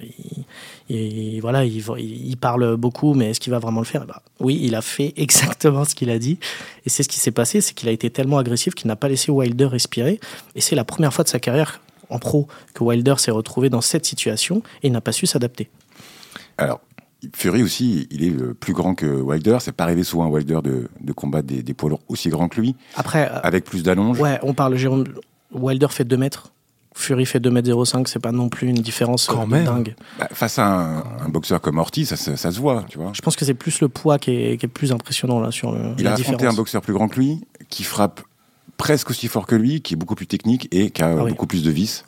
il, 0.90 0.94
il- 0.94 1.40
voilà, 1.40 1.64
il, 1.64 2.36
parle 2.36 2.76
beaucoup, 2.76 3.14
mais 3.14 3.30
est-ce 3.30 3.40
qu'il 3.40 3.52
va 3.52 3.58
vraiment 3.58 3.80
le 3.80 3.86
faire? 3.86 4.02
Eh 4.04 4.06
ben, 4.06 4.18
Oui, 4.40 4.60
il 4.62 4.74
a 4.74 4.82
fait 4.82 5.14
exactement 5.16 5.86
ce 5.86 5.94
qu'il 5.94 6.10
a 6.10 6.18
dit. 6.18 6.38
Et 6.84 6.90
c'est 6.90 7.02
ce 7.02 7.08
qui 7.08 7.18
s'est 7.18 7.30
passé, 7.30 7.62
c'est 7.62 7.72
qu'il 7.72 7.88
a 7.88 7.92
été 7.92 8.10
tellement 8.10 8.36
agressif 8.36 8.74
qu'il 8.74 8.88
n'a 8.88 8.96
pas 8.96 9.08
laissé 9.08 9.32
Wilder 9.32 9.64
respirer. 9.64 10.20
Et 10.54 10.60
c'est 10.60 10.76
la 10.76 10.84
première 10.84 11.14
fois 11.14 11.24
de 11.24 11.30
sa 11.30 11.40
carrière 11.40 11.80
en 12.10 12.18
pro 12.18 12.46
que 12.74 12.84
Wilder 12.84 13.14
s'est 13.16 13.30
retrouvé 13.30 13.70
dans 13.70 13.80
cette 13.80 14.04
situation 14.04 14.62
et 14.82 14.90
n'a 14.90 15.00
pas 15.00 15.12
su 15.12 15.24
s'adapter. 15.24 15.70
Alors, 16.58 16.80
Fury 17.34 17.62
aussi, 17.62 18.06
il 18.10 18.22
est 18.24 18.30
euh, 18.40 18.54
plus 18.54 18.72
grand 18.74 18.94
que 18.94 19.06
Wilder. 19.06 19.58
C'est 19.60 19.72
pas 19.72 19.84
arrivé 19.84 20.04
souvent 20.04 20.26
à 20.26 20.28
Wilder 20.28 20.60
de, 20.62 20.88
de 21.00 21.12
combattre 21.12 21.46
des, 21.46 21.62
des 21.62 21.74
poids 21.74 21.88
lourds 21.90 22.02
aussi 22.08 22.28
grands 22.28 22.48
que 22.48 22.60
lui, 22.60 22.76
Après, 22.96 23.30
euh, 23.30 23.40
avec 23.42 23.64
plus 23.64 23.82
d'allonge. 23.82 24.20
ouais, 24.20 24.38
on 24.42 24.54
parle, 24.54 24.76
Jérôme. 24.76 25.04
Wilder 25.52 25.88
fait 25.90 26.04
2 26.04 26.16
mètres. 26.16 26.50
Fury 26.96 27.26
fait 27.26 27.40
2 27.40 27.50
mètres 27.50 27.84
05, 27.84 28.06
c'est 28.06 28.20
pas 28.20 28.30
non 28.30 28.48
plus 28.48 28.68
une 28.68 28.76
différence 28.76 29.26
Quand 29.26 29.42
euh, 29.42 29.46
même. 29.46 29.64
dingue. 29.64 29.96
Bah, 30.18 30.28
face 30.32 30.58
à 30.60 30.66
un, 30.66 30.98
un 31.24 31.28
boxeur 31.28 31.60
comme 31.60 31.78
Ortiz, 31.78 32.08
ça, 32.08 32.16
se- 32.16 32.36
ça 32.36 32.52
se 32.52 32.60
voit, 32.60 32.84
tu 32.88 32.98
vois. 32.98 33.10
Je 33.14 33.20
pense 33.22 33.34
que 33.36 33.44
c'est 33.44 33.54
plus 33.54 33.80
le 33.80 33.88
poids 33.88 34.18
qui 34.18 34.30
est, 34.30 34.56
qui 34.58 34.66
est 34.66 34.68
plus 34.68 34.92
impressionnant 34.92 35.40
là 35.40 35.50
sur 35.50 35.72
le, 35.72 35.94
Il 35.98 36.04
la 36.04 36.10
a 36.10 36.12
affronté 36.14 36.36
différence. 36.36 36.54
un 36.54 36.56
boxeur 36.56 36.82
plus 36.82 36.92
grand 36.92 37.08
que 37.08 37.18
lui, 37.18 37.40
qui 37.68 37.82
frappe 37.82 38.20
presque 38.76 39.10
aussi 39.10 39.26
fort 39.26 39.46
que 39.46 39.56
lui, 39.56 39.80
qui 39.80 39.94
est 39.94 39.96
beaucoup 39.96 40.14
plus 40.14 40.26
technique 40.28 40.68
et 40.72 40.90
qui 40.90 41.02
a 41.02 41.08
Ah 41.18 41.24
oui. 41.24 41.30
beaucoup 41.30 41.46
plus 41.48 41.64
de 41.64 41.70
vis. 41.70 42.04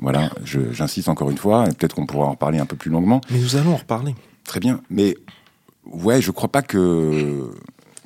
Voilà, 0.00 0.30
j'insiste 0.44 1.08
encore 1.08 1.30
une 1.30 1.36
fois, 1.38 1.66
et 1.68 1.74
peut-être 1.74 1.94
qu'on 1.94 2.06
pourra 2.06 2.26
en 2.26 2.34
parler 2.36 2.58
un 2.58 2.66
peu 2.66 2.76
plus 2.76 2.90
longuement. 2.90 3.20
Mais 3.30 3.38
nous 3.38 3.56
allons 3.56 3.72
en 3.74 3.76
reparler. 3.76 4.14
Très 4.44 4.58
bien, 4.60 4.80
mais 4.90 5.16
ouais, 5.84 6.20
je 6.22 6.30
crois 6.30 6.48
pas 6.50 6.62
que 6.62 7.50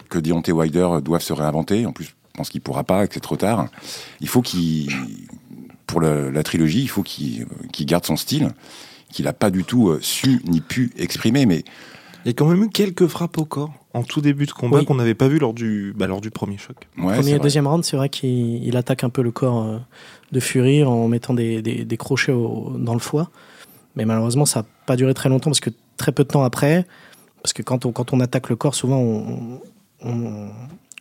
que 0.08 0.18
Deontay 0.18 0.52
Wilder 0.52 0.88
doive 1.02 1.22
se 1.22 1.32
réinventer. 1.32 1.86
En 1.86 1.92
plus, 1.92 2.04
je 2.06 2.10
pense 2.34 2.48
qu'il 2.48 2.60
pourra 2.60 2.84
pas, 2.84 3.04
et 3.04 3.08
que 3.08 3.14
c'est 3.14 3.20
trop 3.20 3.36
tard. 3.36 3.66
Il 4.20 4.28
faut 4.28 4.42
qu'il, 4.42 4.88
pour 5.86 6.00
le- 6.00 6.30
la 6.30 6.42
trilogie, 6.42 6.82
il 6.82 6.88
faut 6.88 7.02
qu'il 7.02 7.46
qu'il 7.72 7.86
garde 7.86 8.04
son 8.04 8.16
style, 8.16 8.50
qu'il 9.10 9.26
a 9.28 9.32
pas 9.32 9.50
du 9.50 9.64
tout 9.64 9.88
euh, 9.90 9.98
su 10.02 10.40
ni 10.46 10.60
pu 10.60 10.92
exprimer. 10.96 11.46
Mais 11.46 11.62
Il 12.24 12.28
y 12.28 12.30
a 12.30 12.32
quand 12.32 12.46
même 12.46 12.62
eu 12.64 12.68
quelques 12.70 13.06
frappes 13.06 13.38
au 13.38 13.44
corps 13.44 13.72
en 13.92 14.02
tout 14.02 14.20
début 14.20 14.46
de 14.46 14.50
combat 14.52 14.78
Oui. 14.78 14.84
qu'on 14.84 14.94
n'avait 14.96 15.14
pas 15.14 15.28
vu 15.28 15.38
lors 15.38 15.52
du, 15.54 15.92
bah, 15.96 16.06
lors 16.08 16.20
du 16.20 16.30
premier 16.30 16.58
choc. 16.58 16.76
ouais, 16.98 17.14
Premier 17.16 17.34
et 17.34 17.38
deuxième 17.38 17.66
round, 17.68 17.84
c'est 17.84 17.96
vrai 17.96 18.08
qu'il 18.08 18.64
il 18.64 18.76
attaque 18.76 19.04
un 19.04 19.10
peu 19.10 19.22
le 19.22 19.30
corps 19.30 19.62
euh, 19.62 19.78
de 20.32 20.40
Fury 20.40 20.84
en 20.84 21.08
mettant 21.08 21.34
des, 21.34 21.62
des- 21.62 21.96
crochets 21.96 22.32
dans 22.32 22.94
le 22.94 22.98
foie. 23.00 23.30
Mais 23.96 24.04
malheureusement, 24.04 24.44
ça 24.46 24.60
n'a 24.60 24.66
pas 24.86 24.96
duré 24.96 25.14
très 25.14 25.28
longtemps 25.28 25.50
parce 25.50 25.60
que 25.60 25.70
très 25.96 26.12
peu 26.12 26.24
de 26.24 26.28
temps 26.28 26.42
après, 26.42 26.84
parce 27.42 27.52
que 27.52 27.62
quand 27.62 27.86
on, 27.86 27.92
quand 27.92 28.12
on 28.12 28.20
attaque 28.20 28.48
le 28.48 28.56
corps, 28.56 28.74
souvent 28.74 28.98
on, 28.98 29.60
on, 30.04 30.48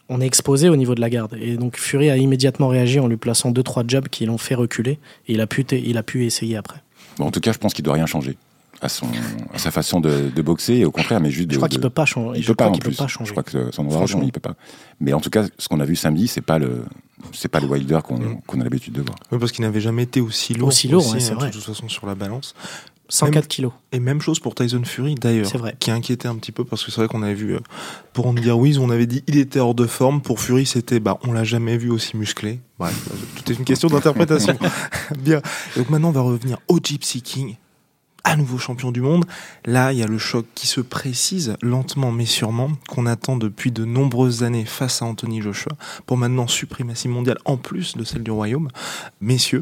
on 0.10 0.22
est 0.22 0.26
exposé 0.26 0.70
au 0.70 0.76
niveau 0.76 0.94
de 0.94 1.02
la 1.02 1.10
garde. 1.10 1.36
Et 1.42 1.58
donc 1.58 1.78
Fury 1.78 2.10
a 2.12 2.18
immédiatement 2.18 2.68
réagi 2.68 3.00
en 3.00 3.08
lui 3.08 3.18
plaçant 3.18 3.50
deux 3.52 3.64
trois 3.64 3.84
jabs 3.88 4.08
qui 4.10 4.26
l'ont 4.26 4.38
fait 4.38 4.56
reculer. 4.56 5.00
Et 5.28 5.34
il 5.34 5.42
a 5.42 5.48
pu, 5.48 5.62
il 5.72 5.98
a 5.98 6.04
pu 6.04 6.26
essayer 6.26 6.56
après. 6.56 6.78
En 7.20 7.32
tout 7.32 7.40
cas, 7.40 7.52
je 7.52 7.58
pense 7.58 7.74
qu'il 7.74 7.84
doit 7.84 7.94
rien 7.96 8.06
changer 8.06 8.38
à, 8.84 8.90
son, 8.90 9.08
à 9.54 9.58
sa 9.58 9.72
façon 9.72 10.00
de, 10.00 10.30
de 10.36 10.42
boxer, 10.42 10.74
et 10.76 10.86
au 10.86 10.92
contraire, 10.92 11.20
mais 11.20 11.32
juste 11.32 11.50
Je 11.50 11.54
de, 11.54 11.58
crois 11.58 11.70
qu'il 11.70 11.80
peut 11.80 11.90
pas 11.90 12.06
changer. 12.06 12.40
Il 12.40 12.44
Je 12.44 12.48
peut 12.50 12.56
pas 12.56 12.66
crois 12.66 12.70
en 12.72 12.74
qu'il 12.74 12.84
plus. 12.84 12.92
peut 12.92 13.04
pas 13.04 13.08
changer. 13.08 13.28
Je 13.28 13.32
crois 13.32 13.44
que 13.44 13.72
son 13.72 13.90
Franchement. 13.90 14.22
il 14.24 14.32
peut 14.32 14.40
pas. 14.40 14.56
Mais 15.00 15.14
en 15.14 15.20
tout 15.20 15.30
cas, 15.30 15.46
ce 15.58 15.68
qu'on 15.68 15.80
a 15.80 15.86
vu 15.86 15.96
samedi, 15.96 16.28
c'est 16.28 16.42
pas 16.42 16.60
le, 16.60 16.84
c'est 17.32 17.48
pas 17.50 17.60
le 17.60 17.68
Wilder 17.68 18.00
qu'on 18.04 18.18
Mm. 18.18 18.42
qu'on 18.46 18.62
a 18.62 18.64
l'habitude 18.64 18.94
de 18.94 19.02
voir. 19.02 19.16
Oui, 19.32 19.40
parce 19.40 19.52
qu'il 19.52 19.64
n'avait 19.64 19.82
jamais 19.82 20.04
été 20.04 20.22
aussi 20.22 20.54
lourd. 20.54 20.68
Aussi 20.70 20.88
lourd, 20.88 21.04
aussi, 21.06 21.14
ouais, 21.16 21.20
c'est 21.20 21.32
hein, 21.32 21.36
vrai. 21.36 21.48
De 21.50 21.54
toute 21.54 21.64
façon, 21.64 21.88
sur 21.90 22.06
la 22.08 22.16
balance. 22.16 22.54
104 23.10 23.48
kilos. 23.48 23.72
Et 23.92 24.00
même 24.00 24.22
chose 24.22 24.40
pour 24.40 24.56
Tyson 24.56 24.82
Fury 24.86 25.14
d'ailleurs, 25.16 25.46
C'est 25.46 25.58
vrai. 25.60 25.76
qui 25.78 25.92
inquiétait 25.92 26.28
un 26.28 26.36
petit 26.36 26.52
peu 26.54 26.64
parce 26.64 26.84
que 26.84 26.90
c'est 26.90 27.00
vrai 27.02 27.08
qu'on 27.08 27.22
avait 27.22 27.34
vu, 27.36 27.54
euh, 27.54 27.60
pour 28.14 28.26
en 28.26 28.34
dire 28.34 28.58
oui, 28.58 28.76
on 28.80 28.90
avait 28.90 29.06
dit 29.06 29.24
il 29.28 29.38
était 29.38 29.60
hors 29.60 29.76
de 29.76 29.86
forme. 29.86 30.22
Pour 30.22 30.40
Fury, 30.40 30.66
c'était 30.66 31.00
bah 31.00 31.20
on 31.24 31.32
l'a 31.34 31.44
jamais 31.44 31.78
vu 31.78 31.92
aussi 31.92 32.18
musclé. 32.18 32.60
Bref, 32.80 32.96
euh, 33.12 33.16
tout 33.36 33.52
est 33.52 33.56
une 33.56 33.66
question 33.66 33.88
d'interprétation. 33.90 34.58
Bien. 35.20 35.42
Donc 35.76 35.90
maintenant, 35.90 36.10
on 36.10 36.14
va 36.14 36.22
revenir 36.22 36.58
au 36.70 36.80
Gypsy 36.82 37.22
King, 37.22 37.58
à 38.24 38.36
nouveau 38.36 38.58
champion 38.58 38.92
du 38.92 39.02
monde. 39.02 39.26
Là, 39.66 39.92
il 39.94 40.00
y 40.00 40.04
a 40.04 40.08
le 40.08 40.18
choc 40.18 40.46
qui 40.56 40.68
se 40.68 40.82
précise 40.82 41.56
lentement 41.62 42.12
mais 42.12 42.26
sûrement 42.26 42.72
qu'on 42.88 43.06
attend 43.06 43.38
depuis 43.38 43.72
de 43.72 43.86
nombreuses 43.86 44.44
années 44.44 44.66
face 44.66 45.02
à 45.02 45.06
Anthony 45.06 45.42
Joshua 45.42 45.74
pour 46.06 46.18
maintenant 46.18 46.48
suprématie 46.48 47.08
mondiale 47.08 47.38
en 47.46 47.58
plus 47.58 47.96
de 47.96 48.04
celle 48.04 48.24
du 48.24 48.32
royaume. 48.32 48.70
Messieurs. 49.22 49.62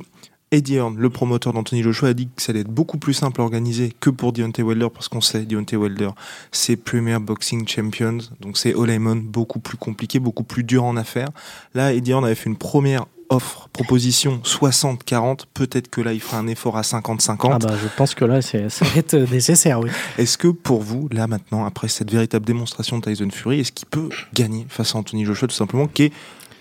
Eddie 0.54 0.76
Hearn, 0.76 0.98
le 0.98 1.10
promoteur 1.10 1.54
d'Anthony 1.54 1.82
Joshua, 1.82 2.10
a 2.10 2.14
dit 2.14 2.28
que 2.28 2.42
ça 2.42 2.52
allait 2.52 2.60
être 2.60 2.68
beaucoup 2.68 2.98
plus 2.98 3.14
simple 3.14 3.40
à 3.40 3.46
organiser 3.46 3.94
que 4.02 4.10
pour 4.10 4.34
Deontay 4.34 4.64
Wilder, 4.64 4.90
parce 4.94 5.08
qu'on 5.08 5.22
sait, 5.22 5.46
Deontay 5.46 5.78
Wilder, 5.78 6.10
c'est 6.52 6.76
Premier 6.76 7.18
Boxing 7.20 7.66
Champions, 7.66 8.18
donc 8.42 8.58
c'est 8.58 8.76
All 8.76 9.00
beaucoup 9.22 9.60
plus 9.60 9.78
compliqué, 9.78 10.20
beaucoup 10.20 10.44
plus 10.44 10.66
dur 10.66 10.84
en 10.84 10.98
affaires. 10.98 11.30
Là, 11.74 11.94
Eddie 11.94 12.12
Hearn 12.12 12.26
avait 12.26 12.36
fait 12.36 12.50
une 12.50 12.58
première 12.58 13.06
offre, 13.32 13.70
proposition 13.74 14.42
60-40, 14.44 15.46
peut-être 15.54 15.90
que 15.90 16.02
là, 16.02 16.14
il 16.14 16.20
fera 16.20 16.38
un 16.38 16.48
effort 16.48 16.78
à 16.78 16.82
50-50. 16.82 17.50
Ah 17.54 17.58
bah, 17.60 17.74
je 17.82 17.88
pense 17.98 18.14
que 18.14 18.26
là, 18.26 18.42
c'est- 18.42 18.70
ça 18.70 18.86
va 18.86 18.92
être 18.98 19.16
nécessaire, 19.16 19.80
oui. 19.80 19.90
Est-ce 20.18 20.38
que 20.38 20.50
pour 20.50 20.82
vous, 20.82 21.08
là 21.12 21.28
maintenant, 21.28 21.66
après 21.66 21.88
cette 21.88 22.12
véritable 22.12 22.46
démonstration 22.46 23.00
de 23.00 23.04
Tyson 23.10 23.30
Fury, 23.32 23.62
est-ce 23.62 23.72
qu'il 23.72 23.88
peut 23.88 24.10
gagner 24.34 24.66
face 24.70 24.94
à 24.96 25.00
Anthony 25.00 25.26
Joshua, 25.26 25.48
tout 25.48 25.56
simplement, 25.56 25.88
qui 25.88 26.04
est 26.04 26.14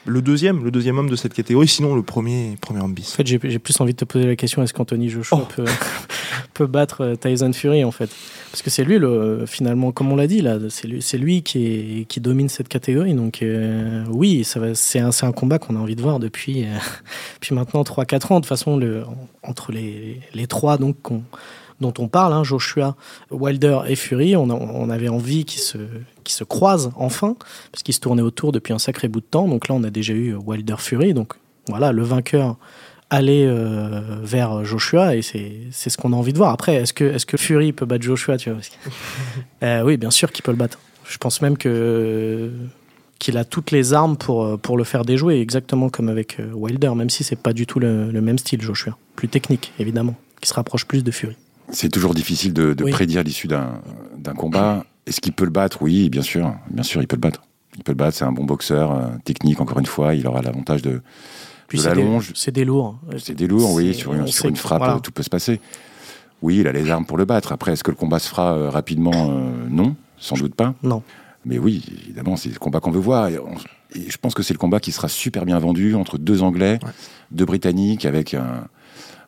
le 0.06 0.22
deuxième, 0.22 0.64
le 0.64 0.70
deuxième 0.70 0.98
homme 0.98 1.10
de 1.10 1.16
cette 1.16 1.34
catégorie, 1.34 1.68
sinon 1.68 1.94
le 1.94 2.02
premier, 2.02 2.56
premier 2.60 2.80
homme 2.80 2.94
bis 2.94 3.12
En 3.12 3.16
fait, 3.16 3.26
j'ai 3.26 3.38
plus 3.38 3.80
envie 3.80 3.92
de 3.92 3.98
te 3.98 4.04
poser 4.04 4.26
la 4.26 4.36
question 4.36 4.62
est-ce 4.62 4.72
qu'Anthony 4.72 5.08
Joshua 5.10 5.40
Oh. 5.42 5.46
peut, 5.54 5.64
peut 6.54 6.66
battre 6.66 7.02
euh, 7.02 7.14
Tyson 7.16 7.52
Fury 7.52 7.84
en 7.84 7.90
fait? 7.90 8.10
Parce 8.50 8.62
que 8.62 8.70
c'est 8.70 8.82
lui, 8.84 8.98
le, 8.98 9.44
finalement, 9.46 9.92
comme 9.92 10.10
on 10.10 10.16
l'a 10.16 10.26
dit, 10.26 10.40
là, 10.40 10.58
c'est 10.70 10.88
lui, 10.88 11.00
lui 11.18 11.42
qui, 11.42 11.66
est- 11.66 12.04
qui 12.08 12.20
domine 12.20 12.48
cette 12.48 12.68
catégorie. 12.68 13.14
Donc, 13.14 13.42
euh, 13.42 14.04
oui, 14.10 14.42
ça 14.42 14.58
va- 14.58 14.74
c'est 14.74 14.98
un, 14.98 15.10
un 15.22 15.32
combat 15.32 15.58
qu'on 15.58 15.76
a 15.76 15.78
envie 15.78 15.94
de 15.96 16.02
voir 16.02 16.18
depuis, 16.18 16.64
euh, 16.64 16.68
depuis 17.34 17.54
maintenant 17.54 17.82
3-4 17.82 18.32
ans. 18.32 18.36
De 18.36 18.40
toute 18.40 18.46
façon, 18.46 18.76
le, 18.76 19.04
entre 19.42 19.70
les, 19.70 20.18
les 20.34 20.46
trois 20.48 20.78
donc, 20.78 20.96
dont 21.80 21.94
on 21.98 22.08
parle, 22.08 22.32
hein, 22.32 22.42
Joshua, 22.42 22.96
Wilder 23.30 23.80
et 23.86 23.94
Fury, 23.96 24.34
on, 24.34 24.50
a- 24.50 24.54
on 24.54 24.90
avait 24.90 25.08
envie 25.08 25.44
qu'ils 25.44 25.60
se, 25.60 25.78
se 26.30 26.44
croisent 26.44 26.92
enfin, 26.96 27.36
parce 27.72 27.82
qu'ils 27.82 27.94
se 27.94 28.00
tournaient 28.00 28.22
autour 28.22 28.52
depuis 28.52 28.72
un 28.72 28.78
sacré 28.78 29.08
bout 29.08 29.20
de 29.20 29.26
temps. 29.26 29.48
Donc 29.48 29.68
là, 29.68 29.74
on 29.74 29.84
a 29.84 29.90
déjà 29.90 30.12
eu 30.12 30.34
Wilder-Fury. 30.34 31.14
Donc 31.14 31.34
voilà, 31.68 31.92
le 31.92 32.02
vainqueur 32.02 32.56
aller 33.10 33.44
euh, 33.44 34.00
vers 34.22 34.64
Joshua 34.64 35.16
et 35.16 35.22
c'est 35.22 35.90
ce 35.90 35.96
qu'on 35.98 36.12
a 36.12 36.16
envie 36.16 36.32
de 36.32 36.38
voir. 36.38 36.52
Après, 36.52 36.76
est-ce 36.76 36.92
que, 36.92 37.04
est 37.04 37.24
que 37.24 37.36
Fury 37.36 37.72
peut 37.72 37.84
battre 37.84 38.04
Joshua 38.04 38.38
tu 38.38 38.50
vois 38.50 38.60
Euh, 39.64 39.82
Oui, 39.82 39.96
bien 39.96 40.12
sûr 40.12 40.30
qu'il 40.32 40.42
peut 40.42 40.52
le 40.52 40.56
battre. 40.56 40.78
Je 41.08 41.18
pense 41.18 41.42
même 41.42 41.58
que 41.58 42.50
qu'il 43.18 43.36
a 43.36 43.44
toutes 43.44 43.70
les 43.70 43.92
armes 43.92 44.16
pour, 44.16 44.44
euh, 44.44 44.76
le 44.76 44.84
faire 44.84 45.04
déjouer, 45.04 45.40
exactement 45.40 45.90
comme 45.90 46.08
avec 46.08 46.38
Wilder, 46.54 46.94
même 46.94 47.10
si 47.10 47.22
c'est 47.22 47.36
pas 47.36 47.52
du 47.52 47.66
tout 47.66 47.78
le, 47.78 48.10
le 48.10 48.20
même 48.22 48.38
style, 48.38 48.62
Joshua. 48.62 48.96
Plus 49.14 49.28
technique, 49.28 49.72
évidemment, 49.78 50.14
qui 50.40 50.48
se 50.48 50.54
rapproche 50.54 50.86
plus 50.86 51.04
de 51.04 51.10
Fury. 51.10 51.36
C'est 51.72 51.88
toujours 51.88 52.14
difficile 52.14 52.52
de, 52.52 52.74
de 52.74 52.84
Oui. 52.84 52.90
prédire 52.90 53.22
l'issue 53.22 53.46
d'un 53.48 54.34
combat. 54.36 54.84
Est-ce 55.06 55.20
qu'il 55.20 55.32
peut 55.32 55.44
le 55.44 55.50
battre? 55.50 55.82
Oui, 55.82 56.08
bien 56.10 56.22
sûr. 56.22 56.54
Bien 56.70 56.82
sûr, 56.82 57.00
il 57.02 57.06
peut 57.06 57.16
le 57.16 57.20
battre. 57.20 57.42
Il 57.76 57.82
peut 57.84 57.92
le 57.92 57.96
battre. 57.96 58.16
C'est 58.16 58.24
un 58.24 58.32
bon 58.32 58.44
boxeur, 58.44 58.92
euh, 58.92 59.08
technique. 59.24 59.60
Encore 59.60 59.78
une 59.78 59.86
fois, 59.86 60.14
il 60.14 60.26
aura 60.26 60.42
l'avantage 60.42 60.82
de, 60.82 60.90
de 60.90 61.00
c'est 61.76 61.88
la 61.88 61.94
des, 61.94 62.02
longe. 62.02 62.32
c'est 62.34 62.52
des 62.52 62.64
lourds. 62.64 62.98
C'est 63.18 63.34
des 63.34 63.46
lourds, 63.46 63.72
oui. 63.72 63.94
Sur 63.94 64.14
une, 64.14 64.26
sur 64.26 64.54
frappe, 64.56 64.78
voilà. 64.80 65.00
tout 65.00 65.12
peut 65.12 65.22
se 65.22 65.30
passer. 65.30 65.60
Oui, 66.42 66.58
il 66.58 66.66
a 66.68 66.72
les 66.72 66.90
armes 66.90 67.06
pour 67.06 67.16
le 67.18 67.24
battre. 67.24 67.52
Après, 67.52 67.72
est-ce 67.72 67.84
que 67.84 67.90
le 67.90 67.96
combat 67.96 68.18
se 68.18 68.28
fera 68.28 68.54
euh, 68.54 68.70
rapidement? 68.70 69.12
Euh, 69.30 69.50
Non, 69.68 69.94
sans 70.18 70.36
doute 70.36 70.54
pas. 70.54 70.74
Non. 70.82 71.02
Mais 71.44 71.58
oui, 71.58 71.82
évidemment, 72.04 72.36
c'est 72.36 72.50
le 72.50 72.58
combat 72.58 72.80
qu'on 72.80 72.90
veut 72.90 73.00
voir. 73.00 73.28
Et, 73.28 73.38
on- 73.38 73.54
et 73.94 74.10
je 74.10 74.18
pense 74.18 74.34
que 74.34 74.42
c'est 74.42 74.54
le 74.54 74.58
combat 74.58 74.78
qui 74.80 74.92
sera 74.92 75.08
super 75.08 75.44
bien 75.44 75.58
vendu 75.58 75.94
entre 75.94 76.18
deux 76.18 76.42
Anglais, 76.42 76.78
Ouais. 76.82 76.90
deux 77.30 77.44
Britanniques, 77.44 78.04
avec 78.04 78.34
un, 78.34 78.64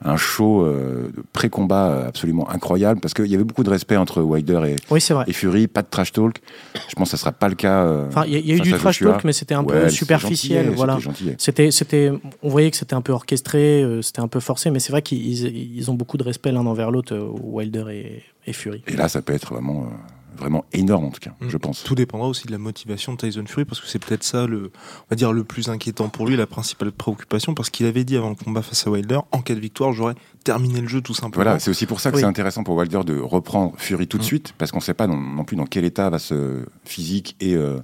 un 0.04 0.16
show 0.16 0.64
euh, 0.64 1.10
pré-combat 1.32 1.88
euh, 1.90 2.08
absolument 2.08 2.48
incroyable. 2.50 3.00
Parce 3.00 3.14
qu'il 3.14 3.26
y 3.26 3.34
avait 3.34 3.44
beaucoup 3.44 3.62
de 3.64 3.70
respect 3.70 3.96
entre 3.96 4.20
Wilder 4.22 4.60
et, 4.66 4.76
Oui, 4.90 5.00
c'est 5.00 5.14
vrai. 5.14 5.24
et 5.28 5.32
Fury, 5.32 5.66
pas 5.68 5.82
de 5.82 5.88
trash 5.90 6.12
talk. 6.12 6.40
Je 6.88 6.94
pense 6.94 7.10
que 7.10 7.16
ça 7.16 7.20
sera 7.20 7.32
pas 7.32 7.48
le 7.48 7.54
cas. 7.54 7.84
euh, 7.84 8.08
Enfin, 8.08 8.24
il 8.26 8.32
y, 8.32 8.36
a- 8.36 8.38
il 8.38 8.46
y 8.48 8.52
a 8.52 8.56
eu 8.56 8.60
du 8.60 8.72
trash 8.72 9.00
talk, 9.00 9.24
mais 9.24 9.32
c'était 9.32 9.54
un 9.54 9.64
Ouais, 9.64 9.82
peu 9.82 9.88
superficiel. 9.90 10.70
Voilà. 10.70 10.98
c'était. 11.38 11.70
C'était, 11.70 12.12
on 12.42 12.48
voyait 12.48 12.70
que 12.70 12.76
c'était 12.76 12.94
un 12.94 13.00
peu 13.02 13.12
orchestré, 13.12 13.84
c'était 14.02 14.20
un 14.20 14.28
peu 14.28 14.40
forcé, 14.40 14.70
mais 14.70 14.78
c'est 14.80 14.92
vrai 14.92 15.02
qu'ils 15.02 15.76
ils 15.76 15.90
ont 15.90 15.94
beaucoup 15.94 16.16
de 16.16 16.22
respect 16.24 16.52
l'un 16.52 16.66
envers 16.66 16.90
l'autre, 16.90 17.16
Wilder 17.42 17.84
et, 17.90 18.22
et 18.46 18.52
Fury. 18.52 18.82
Et 18.88 18.96
là, 18.96 19.08
ça 19.08 19.22
peut 19.22 19.32
être 19.32 19.52
vraiment, 19.54 19.86
vraiment 20.36 20.64
énorme, 20.72 21.04
en 21.06 21.10
tout 21.10 21.20
cas, 21.20 21.32
Mm. 21.40 21.48
je 21.48 21.56
pense. 21.56 21.82
Tout 21.84 21.94
dépendra 21.94 22.28
aussi 22.28 22.46
de 22.46 22.52
la 22.52 22.58
motivation 22.58 23.12
de 23.12 23.18
Tyson 23.18 23.44
Fury 23.46 23.64
parce 23.64 23.80
que 23.80 23.86
c'est 23.86 23.98
peut-être 23.98 24.24
ça 24.24 24.46
le, 24.46 24.70
on 24.74 25.06
va 25.10 25.16
dire 25.16 25.32
le 25.32 25.44
plus 25.44 25.68
inquiétant 25.68 26.08
pour 26.08 26.26
lui, 26.26 26.36
la 26.36 26.46
principale 26.46 26.92
préoccupation 26.92 27.54
parce 27.54 27.70
qu'il 27.70 27.86
avait 27.86 28.04
dit 28.04 28.16
avant 28.16 28.30
le 28.30 28.34
combat 28.34 28.62
face 28.62 28.86
à 28.86 28.90
Wilder, 28.90 29.20
en 29.32 29.40
cas 29.42 29.54
de 29.54 29.60
victoire, 29.60 29.92
j'aurais 29.92 30.14
terminé 30.44 30.80
le 30.80 30.88
jeu 30.88 31.00
tout 31.00 31.14
simplement. 31.14 31.44
Voilà, 31.44 31.58
c'est 31.58 31.70
aussi 31.70 31.86
pour 31.86 32.00
ça 32.00 32.10
que 32.10 32.16
Oui. 32.16 32.22
c'est 32.22 32.26
intéressant 32.28 32.64
pour 32.64 32.74
Wilder 32.76 33.00
de 33.04 33.18
reprendre 33.18 33.72
Fury 33.76 34.06
tout 34.08 34.18
de 34.18 34.22
Mm. 34.22 34.26
suite, 34.26 34.54
parce 34.58 34.70
qu'on 34.70 34.78
ne 34.78 34.82
sait 34.82 34.94
pas 34.94 35.06
non, 35.06 35.16
non 35.16 35.44
plus 35.44 35.56
dans 35.56 35.66
quel 35.66 35.84
état 35.84 36.08
va 36.10 36.18
ce 36.18 36.64
physique 36.84 37.36
et, 37.40 37.54
euh, 37.54 37.78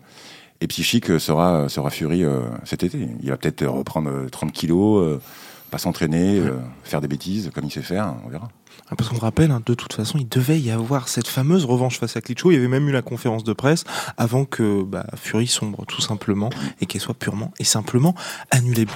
et 0.60 0.66
psychique 0.66 1.20
sera, 1.20 1.68
sera 1.68 1.90
Fury 1.90 2.24
euh, 2.24 2.40
cet 2.64 2.82
été. 2.82 3.08
Il 3.22 3.30
va 3.30 3.36
peut-être 3.36 3.64
reprendre 3.66 4.10
euh, 4.10 4.28
30 4.28 4.52
kilos, 4.52 5.02
euh, 5.04 5.20
pas 5.70 5.78
s'entraîner, 5.78 6.38
euh, 6.38 6.58
faire 6.82 7.00
des 7.00 7.08
bêtises 7.08 7.50
comme 7.54 7.64
il 7.64 7.70
sait 7.70 7.82
faire, 7.82 8.14
on 8.24 8.28
verra. 8.28 8.48
Ah, 8.90 8.96
Parce 8.96 9.10
qu'on 9.10 9.18
rappelle, 9.18 9.50
hein, 9.50 9.62
de 9.64 9.74
toute 9.74 9.92
façon, 9.92 10.18
il 10.18 10.28
devait 10.28 10.58
y 10.58 10.70
avoir 10.70 11.08
cette 11.08 11.28
fameuse 11.28 11.64
revanche 11.64 11.98
face 11.98 12.16
à 12.16 12.20
Klitschko. 12.20 12.50
Il 12.50 12.54
y 12.54 12.58
avait 12.58 12.68
même 12.68 12.88
eu 12.88 12.92
la 12.92 13.02
conférence 13.02 13.44
de 13.44 13.52
presse 13.52 13.84
avant 14.16 14.44
que 14.44 14.82
bah, 14.82 15.06
Fury 15.16 15.46
sombre 15.46 15.84
tout 15.86 16.00
simplement 16.00 16.50
et 16.80 16.86
qu'elle 16.86 17.00
soit 17.00 17.14
purement 17.14 17.52
et 17.58 17.64
simplement 17.64 18.14
annulée. 18.50 18.86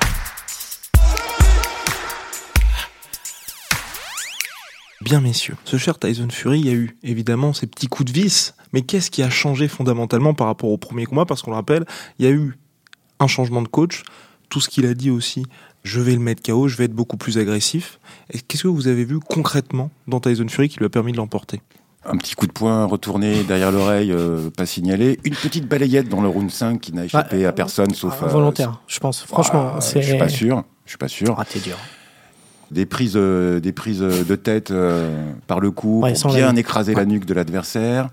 Bien 5.02 5.20
messieurs, 5.20 5.56
ce 5.64 5.78
cher 5.78 5.98
Tyson 5.98 6.28
Fury, 6.30 6.60
il 6.60 6.66
y 6.66 6.70
a 6.70 6.74
eu 6.74 6.96
évidemment 7.02 7.52
ces 7.52 7.66
petits 7.66 7.88
coups 7.88 8.12
de 8.12 8.18
vis, 8.18 8.54
mais 8.72 8.82
qu'est-ce 8.82 9.10
qui 9.10 9.22
a 9.24 9.30
changé 9.30 9.66
fondamentalement 9.66 10.32
par 10.32 10.46
rapport 10.46 10.70
au 10.70 10.78
premier 10.78 11.06
combat? 11.06 11.26
Parce 11.26 11.42
qu'on 11.42 11.50
le 11.50 11.56
rappelle, 11.56 11.84
il 12.20 12.24
y 12.24 12.28
a 12.28 12.30
eu 12.30 12.56
un 13.18 13.26
changement 13.26 13.62
de 13.62 13.68
coach, 13.68 14.04
tout 14.48 14.60
ce 14.60 14.68
qu'il 14.68 14.86
a 14.86 14.94
dit 14.94 15.10
aussi, 15.10 15.44
je 15.84 16.00
vais 16.00 16.12
le 16.12 16.18
mettre 16.20 16.42
KO, 16.42 16.68
je 16.68 16.76
vais 16.76 16.84
être 16.84 16.92
beaucoup 16.94 17.16
plus 17.16 17.38
agressif. 17.38 17.98
Et 18.32 18.38
Qu'est-ce 18.40 18.64
que 18.64 18.68
vous 18.68 18.88
avez 18.88 19.04
vu 19.04 19.18
concrètement 19.20 19.90
dans 20.08 20.20
Tyson 20.20 20.46
Fury 20.48 20.68
qui 20.68 20.78
lui 20.78 20.86
a 20.86 20.88
permis 20.90 21.12
de 21.12 21.16
l'emporter? 21.16 21.60
Un 22.04 22.16
petit 22.16 22.34
coup 22.34 22.46
de 22.48 22.52
poing 22.52 22.84
retourné 22.84 23.44
derrière 23.44 23.70
l'oreille, 23.70 24.10
euh, 24.10 24.50
pas 24.50 24.66
signalé. 24.66 25.20
Une 25.24 25.34
petite 25.36 25.68
balayette 25.68 26.08
dans 26.08 26.20
le 26.20 26.28
round 26.28 26.50
5 26.50 26.80
qui 26.80 26.92
n'a 26.92 27.04
échappé 27.04 27.42
Bah, 27.42 27.48
à 27.48 27.52
personne 27.52 27.94
sauf. 27.94 28.18
Ah, 28.20 28.24
euh, 28.24 28.28
volontaire, 28.28 28.80
je 28.88 28.98
pense. 28.98 29.22
Franchement, 29.22 29.74
ah, 29.76 29.80
c'est. 29.80 30.02
Je 30.02 30.08
suis 30.08 30.18
pas 30.18 30.28
sûr. 30.28 30.64
Je 30.84 30.90
suis 30.90 30.98
pas 30.98 31.06
sûr. 31.08 31.36
Ah, 31.38 31.44
t'es 31.44 31.60
dur. 31.60 31.76
Des 32.72 32.86
prises, 32.86 33.12
euh, 33.16 33.60
des 33.60 33.72
prises 33.72 34.00
de 34.00 34.34
tête 34.34 34.70
euh, 34.72 35.30
par 35.46 35.60
le 35.60 35.70
cou 35.70 36.00
Ouais, 36.02 36.10
pour 36.12 36.18
sans 36.18 36.34
bien 36.34 36.52
la- 36.52 36.58
écraser 36.58 36.94
la 36.94 37.04
nuque 37.04 37.24
de 37.26 37.34
l'adversaire. 37.34 38.08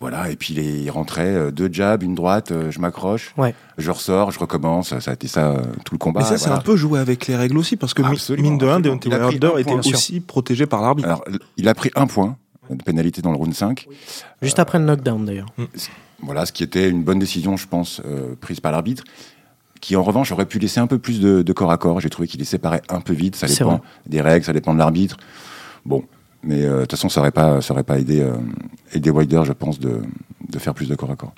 Voilà, 0.00 0.30
et 0.30 0.36
puis 0.36 0.52
il 0.54 0.90
rentrait 0.90 1.34
euh, 1.34 1.50
deux 1.50 1.70
jabs, 1.72 2.02
une 2.02 2.14
droite, 2.14 2.52
euh, 2.52 2.70
je 2.70 2.80
m'accroche, 2.80 3.32
Ouais. 3.38 3.54
je 3.78 3.90
ressors, 3.90 4.30
je 4.30 4.38
recommence. 4.38 4.98
Ça 4.98 5.10
a 5.10 5.14
été 5.14 5.26
ça 5.26 5.52
euh, 5.52 5.62
tout 5.84 5.94
le 5.94 5.98
combat. 5.98 6.20
Mais 6.20 6.26
ça, 6.26 6.36
c'est 6.36 6.44
voilà. 6.46 6.60
un 6.60 6.62
peu 6.62 6.76
joué 6.76 6.98
avec 7.00 7.26
les 7.26 7.34
règles 7.36 7.56
aussi, 7.56 7.76
parce 7.76 7.94
que 7.94 8.02
Absolument, 8.02 8.50
mine 8.50 8.58
de 8.58 8.66
rien. 8.66 8.80
Deontay 8.80 9.08
Wilder 9.08 9.52
était 9.58 9.72
aussi 9.72 10.20
protégé 10.20 10.66
par 10.66 10.82
l'arbitre. 10.82 11.08
Alors, 11.08 11.24
il 11.56 11.66
a 11.68 11.74
pris 11.74 11.90
un 11.94 12.06
point 12.06 12.36
de 12.68 12.82
pénalité 12.82 13.22
dans 13.22 13.30
le 13.30 13.36
round 13.38 13.54
5. 13.54 13.86
Juste 14.42 14.58
après 14.58 14.78
le 14.78 14.84
knockdown 14.84 15.24
d'ailleurs. 15.24 15.46
Voilà, 16.22 16.44
ce 16.46 16.52
qui 16.52 16.62
était 16.62 16.88
une 16.90 17.02
bonne 17.02 17.18
décision, 17.18 17.56
je 17.56 17.66
pense, 17.66 18.00
euh, 18.04 18.34
prise 18.40 18.60
par 18.60 18.72
l'arbitre, 18.72 19.04
qui 19.80 19.96
en 19.96 20.02
revanche 20.02 20.32
aurait 20.32 20.46
pu 20.46 20.58
laisser 20.58 20.80
un 20.80 20.86
peu 20.86 20.98
plus 20.98 21.20
de, 21.20 21.42
de 21.42 21.52
corps 21.52 21.70
à 21.70 21.76
corps. 21.78 22.00
J'ai 22.00 22.10
trouvé 22.10 22.26
qu'il 22.28 22.40
les 22.40 22.46
séparait 22.46 22.82
un 22.88 23.00
peu 23.00 23.12
vite. 23.12 23.36
Ça 23.36 23.46
dépend 23.46 23.80
des 24.06 24.20
règles, 24.20 24.44
ça 24.44 24.52
dépend 24.52 24.74
de 24.74 24.78
l'arbitre. 24.78 25.16
Bon, 25.84 26.02
mais 26.42 26.64
euh, 26.64 26.76
de 26.76 26.80
toute 26.82 26.92
façon, 26.92 27.08
ça 27.08 27.20
aurait 27.20 27.30
pas, 27.32 27.60
ça 27.60 27.72
aurait 27.74 27.84
pas 27.84 27.98
aidé, 27.98 28.20
euh, 28.20 28.34
aidé 28.92 29.10
Wilder, 29.10 29.42
je 29.44 29.52
pense, 29.52 29.78
de, 29.80 30.00
de 30.48 30.58
faire 30.58 30.74
plus 30.74 30.88
de 30.88 30.94
corps 30.94 31.10
à 31.10 31.16
corps. 31.16 31.34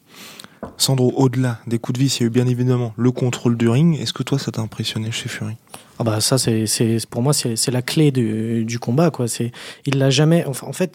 Sandro, 0.76 1.12
au-delà 1.16 1.58
des 1.66 1.78
coups 1.78 1.98
de 1.98 2.04
vis, 2.04 2.18
il 2.18 2.22
y 2.22 2.24
a 2.24 2.26
eu 2.26 2.30
bien 2.30 2.46
évidemment 2.46 2.92
le 2.96 3.10
contrôle 3.12 3.56
du 3.56 3.68
ring. 3.68 3.98
Est-ce 4.00 4.12
que 4.12 4.22
toi, 4.22 4.38
ça 4.38 4.50
t'a 4.50 4.60
impressionné 4.60 5.10
chez 5.10 5.28
Fury? 5.28 5.54
Ah 6.00 6.04
bah 6.04 6.20
ça 6.20 6.38
c'est 6.38 6.66
c'est 6.66 6.98
pour 7.10 7.22
moi 7.22 7.32
c'est 7.32 7.56
c'est 7.56 7.72
la 7.72 7.82
clé 7.82 8.12
du, 8.12 8.64
du 8.64 8.78
combat 8.78 9.10
quoi. 9.10 9.26
C'est 9.26 9.50
il 9.84 9.98
l'a 9.98 10.10
jamais 10.10 10.44
enfin, 10.46 10.68
en 10.68 10.72
fait 10.72 10.94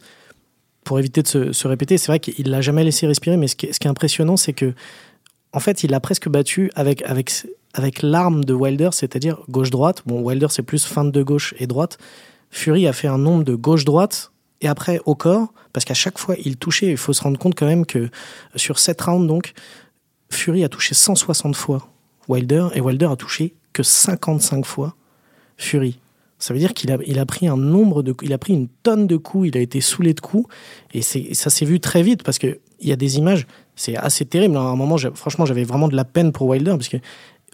pour 0.85 0.97
éviter 0.97 1.21
de 1.21 1.27
se, 1.27 1.51
se 1.51 1.67
répéter 1.67 1.97
c'est 1.97 2.07
vrai 2.07 2.21
qu'il 2.21 2.49
l'a 2.49 2.61
jamais 2.61 2.85
laissé 2.85 3.05
respirer 3.05 3.35
mais 3.35 3.47
ce 3.49 3.57
qui, 3.57 3.65
est- 3.65 3.73
ce 3.73 3.79
qui 3.81 3.87
est 3.87 3.89
impressionnant 3.91 4.37
c'est 4.37 4.53
que 4.53 4.73
en 5.55 5.59
fait, 5.59 5.83
il 5.83 5.91
l'a 5.91 5.99
presque 5.99 6.29
battu 6.29 6.71
avec, 6.73 7.03
avec, 7.03 7.31
avec 7.73 8.01
l'arme 8.01 8.43
de 8.43 8.53
Wilder, 8.53 8.89
c'est-à-dire 8.91 9.37
gauche-droite. 9.49 10.01
Bon, 10.07 10.19
Wilder, 10.21 10.47
c'est 10.49 10.63
plus 10.63 10.83
feinte 10.83 11.11
de 11.11 11.21
gauche 11.21 11.53
et 11.59 11.67
droite. 11.67 11.99
Fury 12.53 12.87
a 12.87 12.93
fait 12.93 13.07
un 13.07 13.17
nombre 13.17 13.43
de 13.43 13.55
gauche-droite 13.55 14.31
et 14.61 14.67
après 14.67 15.01
au 15.05 15.15
corps, 15.15 15.51
parce 15.73 15.85
qu'à 15.85 15.95
chaque 15.95 16.19
fois 16.19 16.35
il 16.45 16.55
touchait, 16.55 16.91
il 16.91 16.97
faut 16.97 17.11
se 17.11 17.23
rendre 17.23 17.39
compte 17.39 17.55
quand 17.55 17.65
même 17.65 17.85
que 17.85 18.09
sur 18.55 18.77
7 18.77 19.01
rounds, 19.01 19.27
donc, 19.27 19.53
Fury 20.29 20.63
a 20.63 20.69
touché 20.69 20.93
160 20.93 21.55
fois 21.55 21.89
Wilder 22.27 22.67
et 22.75 22.79
Wilder 22.79 23.07
a 23.07 23.15
touché 23.15 23.55
que 23.73 23.81
55 23.81 24.65
fois 24.65 24.95
Fury. 25.57 25.99
Ça 26.37 26.53
veut 26.53 26.59
dire 26.59 26.73
qu'il 26.75 26.91
a, 26.91 26.97
il 27.07 27.17
a 27.17 27.25
pris 27.25 27.47
un 27.47 27.57
nombre 27.57 28.03
de, 28.03 28.15
il 28.21 28.33
a 28.33 28.37
pris 28.37 28.53
une 28.53 28.67
tonne 28.83 29.07
de 29.07 29.17
coups, 29.17 29.47
il 29.47 29.57
a 29.57 29.61
été 29.61 29.81
saoulé 29.81 30.13
de 30.13 30.21
coups, 30.21 30.47
et 30.93 31.01
ça 31.01 31.49
s'est 31.49 31.65
vu 31.65 31.79
très 31.79 32.03
vite 32.03 32.21
parce 32.21 32.37
que 32.37 32.59
il 32.79 32.89
y 32.89 32.91
a 32.91 32.97
des 32.97 33.17
images, 33.17 33.47
c'est 33.75 33.95
assez 33.95 34.25
terrible. 34.25 34.57
À 34.57 34.59
un 34.59 34.75
moment, 34.75 34.97
franchement, 35.15 35.45
j'avais 35.45 35.63
vraiment 35.63 35.87
de 35.87 35.95
la 35.95 36.03
peine 36.03 36.31
pour 36.31 36.47
Wilder 36.47 36.71
parce 36.71 36.89
que 36.89 36.97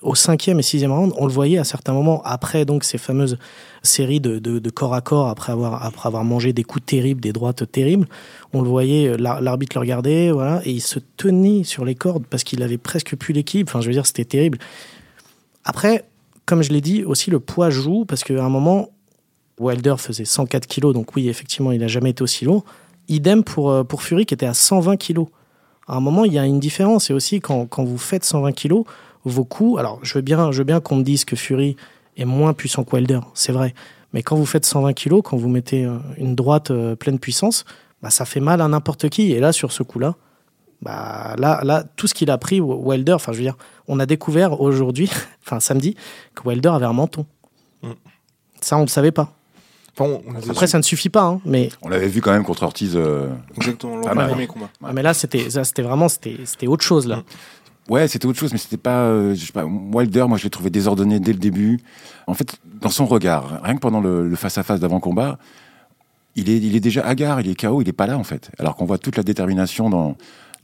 au 0.01 0.15
cinquième 0.15 0.59
et 0.59 0.61
sixième 0.61 0.91
round, 0.91 1.13
on 1.17 1.25
le 1.25 1.33
voyait 1.33 1.57
à 1.57 1.63
certains 1.63 1.93
moments 1.93 2.21
après 2.23 2.65
donc 2.65 2.83
ces 2.83 2.97
fameuses 2.97 3.37
séries 3.83 4.19
de, 4.19 4.69
corps 4.69 4.93
à 4.93 5.01
corps 5.01 5.27
après 5.27 5.51
avoir 5.51 5.83
après 5.83 6.07
avoir 6.07 6.23
mangé 6.23 6.53
des 6.53 6.63
coups 6.63 6.85
terribles, 6.85 7.21
des 7.21 7.33
droites 7.33 7.69
terribles. 7.71 8.07
On 8.53 8.61
le 8.61 8.69
voyait, 8.69 9.17
l'arbitre 9.17 9.77
le 9.77 9.81
regardait, 9.81 10.31
voilà, 10.31 10.61
et 10.65 10.71
il 10.71 10.81
se 10.81 10.99
tenait 11.17 11.63
sur 11.63 11.85
les 11.85 11.95
cordes 11.95 12.23
parce 12.29 12.43
qu'il 12.43 12.63
avait 12.63 12.77
presque 12.77 13.15
plus 13.15 13.33
l'équipe. 13.33 13.67
Enfin, 13.69 13.81
je 13.81 13.87
veux 13.87 13.93
dire, 13.93 14.05
c'était 14.05 14.25
terrible. 14.25 14.57
Après, 15.65 16.05
comme 16.45 16.63
je 16.63 16.71
l'ai 16.71 16.81
dit, 16.81 17.03
aussi 17.03 17.29
le 17.29 17.39
poids 17.39 17.69
joue 17.69 18.05
parce 18.05 18.23
qu'à 18.23 18.43
un 18.43 18.49
moment, 18.49 18.89
Wilder 19.59 19.95
faisait 19.97 20.25
104 20.25 20.65
kilos, 20.67 20.93
donc 20.93 21.15
oui, 21.15 21.27
effectivement, 21.29 21.71
il 21.71 21.81
n'a 21.81 21.87
jamais 21.87 22.11
été 22.11 22.23
aussi 22.23 22.45
lourd. 22.45 22.63
Idem 23.09 23.43
pour, 23.43 23.71
euh, 23.71 23.83
pour 23.83 24.03
Fury 24.03 24.25
qui 24.25 24.33
était 24.33 24.45
à 24.45 24.53
120 24.53 24.95
kilos. 24.97 25.27
À 25.87 25.95
un 25.95 25.99
moment, 25.99 26.23
il 26.23 26.33
y 26.33 26.39
a 26.39 26.45
une 26.45 26.59
différence. 26.59 27.09
Et 27.09 27.13
aussi, 27.13 27.39
quand, 27.41 27.65
quand 27.65 27.83
vous 27.83 27.97
faites 27.97 28.23
120 28.23 28.51
kilos, 28.53 28.85
vos 29.25 29.45
coups. 29.45 29.79
Alors, 29.79 29.99
je 30.03 30.13
veux 30.15 30.21
bien, 30.21 30.51
je 30.51 30.59
veux 30.59 30.63
bien 30.63 30.79
qu'on 30.79 30.97
me 30.97 31.03
dise 31.03 31.25
que 31.25 31.35
Fury 31.35 31.75
est 32.17 32.25
moins 32.25 32.53
puissant 32.53 32.83
que 32.83 32.95
Wilder, 32.95 33.19
c'est 33.33 33.51
vrai. 33.51 33.73
Mais 34.13 34.23
quand 34.23 34.35
vous 34.35 34.45
faites 34.45 34.65
120 34.65 34.93
kilos, 34.93 35.21
quand 35.23 35.38
vous 35.38 35.49
mettez 35.49 35.85
euh, 35.85 35.97
une 36.17 36.35
droite 36.35 36.71
euh, 36.71 36.95
pleine 36.95 37.19
puissance, 37.19 37.65
bah, 38.01 38.09
ça 38.09 38.25
fait 38.25 38.39
mal 38.39 38.61
à 38.61 38.67
n'importe 38.67 39.09
qui. 39.09 39.31
Et 39.31 39.39
là, 39.39 39.51
sur 39.51 39.71
ce 39.71 39.83
coup-là, 39.83 40.15
bah, 40.81 41.35
là, 41.38 41.61
là, 41.63 41.83
tout 41.95 42.07
ce 42.07 42.13
qu'il 42.13 42.31
a 42.31 42.38
pris, 42.38 42.59
Wilder, 42.59 43.13
enfin, 43.13 43.33
je 43.33 43.38
veux 43.38 43.43
dire, 43.43 43.57
on 43.88 43.99
a 43.99 44.05
découvert 44.05 44.61
aujourd'hui, 44.61 45.09
enfin, 45.45 45.59
samedi, 45.59 45.95
que 46.35 46.47
Wilder 46.47 46.69
avait 46.69 46.85
un 46.85 46.93
menton. 46.93 47.25
Mm. 47.83 47.91
Ça, 48.61 48.75
on 48.77 48.81
ne 48.81 48.85
le 48.85 48.89
savait 48.89 49.11
pas. 49.11 49.33
Après, 50.49 50.67
ça 50.67 50.77
ne 50.77 50.83
suffit 50.83 51.09
pas, 51.09 51.23
hein, 51.23 51.41
mais. 51.45 51.69
On 51.81 51.89
l'avait 51.89 52.07
vu 52.07 52.21
quand 52.21 52.31
même 52.31 52.43
contre 52.43 52.63
Ortiz. 52.63 52.93
Euh, 52.95 53.29
Exactement, 53.57 54.01
premier 54.01 54.47
combat. 54.47 54.69
Ah, 54.83 54.91
mais 54.93 55.01
là, 55.01 55.13
c'était, 55.13 55.49
c'était 55.49 55.81
vraiment, 55.81 56.07
c'était, 56.07 56.67
autre 56.67 56.83
chose 56.83 57.07
là. 57.07 57.17
Mm. 57.17 57.23
Ouais, 57.89 58.08
c'était 58.08 58.27
autre 58.27 58.39
chose, 58.39 58.51
mais 58.51 58.60
c'était 58.60 58.77
pas, 58.77 59.03
euh, 59.03 59.34
je 59.34 59.46
sais 59.46 59.51
pas. 59.51 59.65
Wilder, 59.65 60.25
moi, 60.27 60.38
je 60.38 60.43
l'ai 60.43 60.50
trouvé 60.50 60.69
désordonné 60.69 61.19
dès 61.19 61.34
le 61.34 61.39
début. 61.39 61.79
En 62.27 62.34
fait, 62.34 62.58
dans 62.81 62.89
son 62.89 63.05
regard, 63.05 63.62
rien 63.63 63.75
que 63.75 63.79
pendant 63.79 64.00
le 64.01 64.36
face-à-face 64.36 64.79
d'avant 64.79 65.00
combat, 65.00 65.39
il 66.36 66.50
est, 66.50 66.58
il 66.58 66.75
est 66.75 66.79
déjà 66.79 67.05
hagard, 67.05 67.41
il 67.41 67.50
est 67.50 67.60
KO, 67.60 67.81
il 67.81 67.89
est 67.89 67.93
pas 67.93 68.08
là 68.08 68.17
en 68.17 68.24
fait. 68.24 68.51
Alors 68.60 68.75
qu'on 68.75 68.86
voit 68.86 68.98
toute 68.98 69.17
la 69.17 69.24
détermination 69.24 69.89
dans 69.89 70.15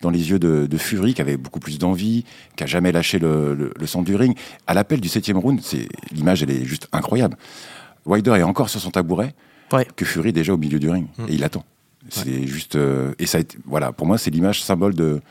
dans 0.01 0.09
les 0.09 0.29
yeux 0.29 0.39
de, 0.39 0.67
de 0.67 0.77
Fury, 0.77 1.13
qui 1.13 1.21
avait 1.21 1.37
beaucoup 1.37 1.61
plus 1.61 1.79
d'envie, 1.79 2.25
qui 2.57 2.63
a 2.65 2.67
jamais 2.67 2.91
lâché 2.91 3.17
le, 3.17 3.71
le, 3.73 3.87
centre 3.87 4.03
du 4.03 4.15
ring. 4.15 4.37
À 4.67 4.73
l'appel 4.73 4.99
du 4.99 5.07
septième 5.07 5.37
round, 5.37 5.61
c'est 5.63 5.87
l'image, 6.11 6.43
elle 6.43 6.51
est 6.51 6.65
juste 6.65 6.89
incroyable. 6.91 7.37
Wilder 8.05 8.31
est 8.31 8.43
encore 8.43 8.69
sur 8.69 8.81
son 8.81 8.91
tabouret, 8.91 9.33
que 9.95 10.03
Fury 10.03 10.29
est 10.29 10.33
déjà 10.33 10.53
au 10.53 10.57
milieu 10.57 10.79
du 10.79 10.89
ring 10.89 11.07
mm. 11.17 11.23
et 11.29 11.33
il 11.33 11.43
attend. 11.45 11.63
C'est 12.09 12.45
juste 12.45 12.75
euh, 12.75 13.13
et 13.19 13.25
ça 13.25 13.37
a 13.37 13.41
été, 13.41 13.57
voilà 13.65 13.91
pour 13.91 14.05
moi 14.05 14.19
c'est 14.19 14.29
l'image 14.29 14.61
symbole 14.61 14.93
de 14.93 15.21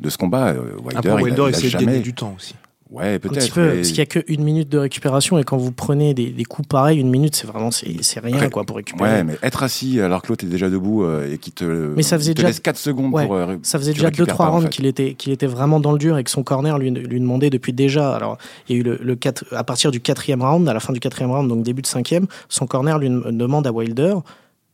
de 0.00 0.10
ce 0.10 0.18
combat. 0.18 0.48
Euh, 0.48 0.76
Wilder, 0.82 1.16
il, 1.20 1.54
a, 1.54 1.58
il 1.58 1.68
jamais... 1.70 1.98
de 1.98 2.02
du 2.02 2.14
temps 2.14 2.34
aussi. 2.36 2.54
Ouais, 2.92 3.18
peut-être. 3.18 3.54
Parce 3.54 3.88
qu'il 3.88 3.94
n'y 3.94 4.00
a 4.00 4.06
qu'une 4.06 4.44
minute 4.44 4.68
de 4.68 4.76
récupération 4.76 5.38
et 5.38 5.44
quand 5.44 5.56
vous 5.56 5.72
prenez 5.72 6.12
des, 6.12 6.28
des 6.28 6.44
coups 6.44 6.68
pareils, 6.68 6.98
une 6.98 7.08
minute, 7.08 7.34
c'est 7.34 7.46
vraiment 7.46 7.70
c'est 7.70 8.20
rien 8.20 8.50
quoi 8.50 8.64
pour 8.64 8.76
récupérer. 8.76 9.10
Ouais, 9.10 9.24
mais 9.24 9.38
être 9.42 9.62
assis 9.62 9.98
alors 9.98 10.20
que 10.20 10.28
l'autre 10.28 10.44
est 10.44 10.48
déjà 10.48 10.68
debout 10.68 11.02
euh, 11.02 11.32
et 11.32 11.38
qui 11.38 11.52
te, 11.52 11.64
mais 11.64 12.02
ça 12.02 12.18
faisait 12.18 12.34
déjà... 12.34 12.48
laisse 12.48 12.60
4 12.60 12.76
secondes 12.76 13.12
pour. 13.12 13.34
Euh, 13.34 13.56
ça 13.62 13.78
faisait 13.78 13.94
déjà 13.94 14.10
2-3 14.10 14.50
rounds 14.50 14.68
qu'il 14.68 14.84
était, 14.84 15.14
qu'il 15.14 15.32
était 15.32 15.46
vraiment 15.46 15.80
dans 15.80 15.92
le 15.92 15.98
dur 15.98 16.18
et 16.18 16.24
que 16.24 16.30
son 16.30 16.42
corner 16.42 16.78
lui, 16.78 16.90
lui 16.90 17.18
demandait 17.18 17.48
depuis 17.48 17.72
déjà. 17.72 18.14
Alors, 18.14 18.36
il 18.68 18.76
y 18.76 18.78
a 18.78 18.80
eu 18.80 18.84
le, 18.84 18.98
le 19.02 19.16
4, 19.16 19.54
à 19.54 19.64
partir 19.64 19.90
du 19.90 20.00
quatrième 20.00 20.42
round, 20.42 20.68
à 20.68 20.74
la 20.74 20.80
fin 20.80 20.92
du 20.92 21.00
quatrième 21.00 21.30
round, 21.30 21.48
donc 21.48 21.62
début 21.62 21.80
de 21.80 21.86
cinquième, 21.86 22.26
son 22.50 22.66
corner 22.66 22.98
lui 22.98 23.08
demande 23.08 23.66
à 23.66 23.72
Wilder 23.72 24.16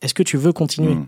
est-ce 0.02 0.14
que 0.14 0.22
tu 0.22 0.36
veux 0.36 0.52
continuer? 0.52 0.94
Hmm. 0.94 1.06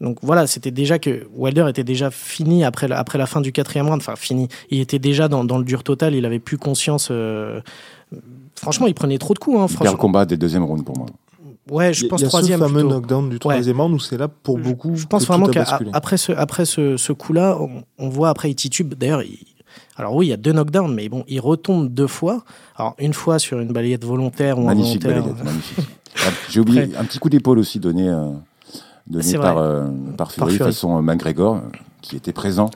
Donc 0.00 0.18
voilà, 0.22 0.46
c'était 0.46 0.70
déjà 0.70 0.98
que 0.98 1.26
Wilder 1.34 1.66
était 1.68 1.84
déjà 1.84 2.10
fini 2.10 2.64
après 2.64 2.88
la, 2.88 2.98
après 2.98 3.18
la 3.18 3.26
fin 3.26 3.40
du 3.40 3.52
quatrième 3.52 3.86
round. 3.86 4.00
Enfin, 4.00 4.16
fini. 4.16 4.48
Il 4.70 4.80
était 4.80 4.98
déjà 4.98 5.28
dans, 5.28 5.44
dans 5.44 5.58
le 5.58 5.64
dur 5.64 5.82
total. 5.82 6.14
Il 6.14 6.24
avait 6.24 6.38
plus 6.38 6.56
conscience. 6.56 7.08
Euh, 7.10 7.60
franchement, 8.54 8.86
il 8.86 8.94
prenait 8.94 9.18
trop 9.18 9.34
de 9.34 9.38
coups. 9.38 9.58
Hein, 9.58 9.66
il 9.68 9.76
perd 9.76 9.92
le 9.92 9.98
combat 9.98 10.24
des 10.24 10.38
deuxième 10.38 10.64
rounds 10.64 10.84
pour 10.84 10.96
moi. 10.96 11.06
Ouais, 11.70 11.92
je 11.92 12.06
pense 12.06 12.22
troisième. 12.22 12.58
Il 12.58 12.62
y 12.62 12.64
a 12.64 12.68
ce 12.68 12.72
fameux 12.72 12.88
knockdown 12.88 13.28
du 13.28 13.38
troisième 13.38 13.80
round 13.80 13.94
où 13.94 13.98
c'est 13.98 14.16
là 14.16 14.28
pour 14.28 14.58
beaucoup. 14.58 14.96
Je 14.96 15.06
pense 15.06 15.26
vraiment 15.26 15.48
qu'après 15.48 16.16
ce, 16.16 16.32
après 16.32 16.64
ce, 16.64 16.96
ce 16.96 17.12
coup-là, 17.12 17.58
on, 17.98 18.08
voit 18.08 18.30
après 18.30 18.50
il 18.50 18.54
titube. 18.54 18.94
D'ailleurs, 18.94 19.22
alors 19.96 20.14
oui, 20.14 20.26
il 20.26 20.30
y 20.30 20.32
a 20.32 20.38
deux 20.38 20.52
knockdowns, 20.52 20.94
mais 20.94 21.10
bon, 21.10 21.24
il 21.28 21.40
retombe 21.40 21.92
deux 21.92 22.06
fois. 22.06 22.42
Alors 22.74 22.96
une 22.98 23.12
fois 23.12 23.38
sur 23.38 23.60
une 23.60 23.68
balayette 23.68 24.04
volontaire 24.04 24.58
ou 24.58 24.62
magnifique 24.62 25.04
involontaire. 25.04 25.34
Balayette, 25.34 25.44
magnifique. 25.44 25.86
J'ai 26.48 26.60
oublié 26.60 26.96
un 26.96 27.04
petit 27.04 27.18
coup 27.18 27.28
d'épaule 27.28 27.58
aussi 27.58 27.78
donné. 27.78 28.08
Euh, 28.08 28.30
donné 29.10 29.38
par, 29.38 29.58
euh, 29.58 29.88
par, 30.16 30.32
Fury, 30.32 30.56
façon 30.56 30.96
euh, 30.96 31.02
McGregor, 31.02 31.60
qui 32.00 32.16
était 32.16 32.32
présent 32.32 32.70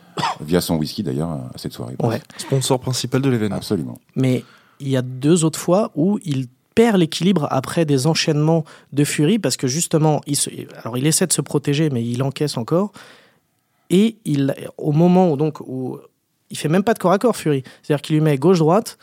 via 0.40 0.60
son 0.60 0.76
whisky 0.76 1.02
d'ailleurs 1.02 1.30
à 1.30 1.56
cette 1.56 1.72
soirée. 1.72 1.96
Sponsor 2.38 2.80
principal 2.80 3.20
de 3.20 3.28
l'événement. 3.28 3.56
Absolument. 3.56 3.98
Mais 4.16 4.44
il 4.78 4.88
y 4.88 4.96
a 4.96 5.02
deux 5.02 5.44
autres 5.44 5.58
fois 5.58 5.90
où 5.94 6.18
il 6.24 6.46
perd 6.74 6.96
l'équilibre 6.96 7.46
après 7.50 7.84
des 7.84 8.06
enchaînements 8.06 8.64
de 8.92 9.04
Fury 9.04 9.38
parce 9.38 9.56
que 9.56 9.66
justement, 9.66 10.20
il, 10.26 10.38
alors 10.82 10.96
il 10.96 11.06
essaie 11.06 11.26
de 11.26 11.32
se 11.32 11.42
protéger 11.42 11.90
mais 11.90 12.04
il 12.04 12.22
encaisse 12.22 12.56
encore. 12.56 12.92
Et 13.90 14.16
il, 14.24 14.54
au 14.78 14.92
moment 14.92 15.32
où, 15.32 15.36
donc, 15.36 15.60
où 15.60 15.98
il 16.48 16.56
fait 16.56 16.68
même 16.68 16.84
pas 16.84 16.94
de 16.94 17.00
corps 17.00 17.12
à 17.12 17.18
corps 17.18 17.36
Fury, 17.36 17.64
c'est-à-dire 17.82 18.02
qu'il 18.02 18.16
lui 18.16 18.22
met 18.22 18.38
gauche-droite 18.38 18.98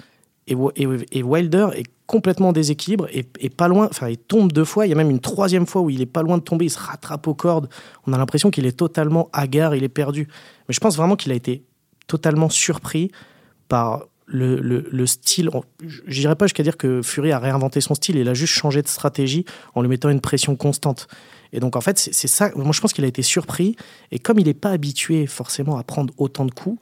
et, 0.47 1.23
Wilder 1.23 1.69
est 1.75 1.85
complètement 2.05 2.53
déséquilibre 2.53 3.07
et, 3.11 3.49
pas 3.49 3.67
loin, 3.67 3.87
enfin 3.89 4.09
il 4.09 4.17
tombe 4.17 4.51
deux 4.51 4.63
fois, 4.63 4.85
il 4.85 4.89
y 4.89 4.93
a 4.93 4.95
même 4.95 5.09
une 5.09 5.19
troisième 5.19 5.65
fois 5.65 5.81
où 5.81 5.89
il 5.89 6.01
est 6.01 6.05
pas 6.05 6.21
loin 6.21 6.37
de 6.37 6.43
tomber, 6.43 6.65
il 6.65 6.69
se 6.69 6.79
rattrape 6.79 7.27
aux 7.27 7.33
cordes, 7.33 7.69
on 8.05 8.13
a 8.13 8.17
l'impression 8.17 8.49
qu'il 8.49 8.65
est 8.65 8.77
totalement 8.77 9.29
hagard, 9.33 9.75
il 9.75 9.83
est 9.83 9.89
perdu. 9.89 10.27
Mais 10.67 10.73
je 10.73 10.79
pense 10.79 10.95
vraiment 10.95 11.17
qu'il 11.17 11.31
a 11.31 11.35
été 11.35 11.63
totalement 12.07 12.49
surpris 12.49 13.11
par 13.67 14.05
le, 14.25 14.59
le, 14.59 14.87
le 14.89 15.05
style. 15.05 15.49
Je 15.81 16.21
dirais 16.21 16.35
pas 16.35 16.45
jusqu'à 16.45 16.63
dire 16.63 16.77
que 16.77 17.01
Fury 17.01 17.31
a 17.31 17.39
réinventé 17.39 17.81
son 17.81 17.95
style, 17.95 18.15
il 18.15 18.29
a 18.29 18.33
juste 18.33 18.53
changé 18.53 18.81
de 18.81 18.87
stratégie 18.87 19.45
en 19.75 19.81
lui 19.81 19.89
mettant 19.89 20.09
une 20.09 20.21
pression 20.21 20.55
constante. 20.55 21.07
Et 21.51 21.59
donc 21.59 21.75
en 21.75 21.81
fait 21.81 21.97
c'est 21.97 22.27
ça, 22.27 22.51
moi 22.55 22.71
je 22.71 22.79
pense 22.79 22.93
qu'il 22.93 23.03
a 23.03 23.07
été 23.07 23.21
surpris 23.21 23.75
et 24.11 24.19
comme 24.19 24.39
il 24.39 24.45
n'est 24.45 24.53
pas 24.53 24.71
habitué 24.71 25.27
forcément 25.27 25.77
à 25.77 25.83
prendre 25.83 26.13
autant 26.17 26.45
de 26.45 26.51
coups, 26.51 26.79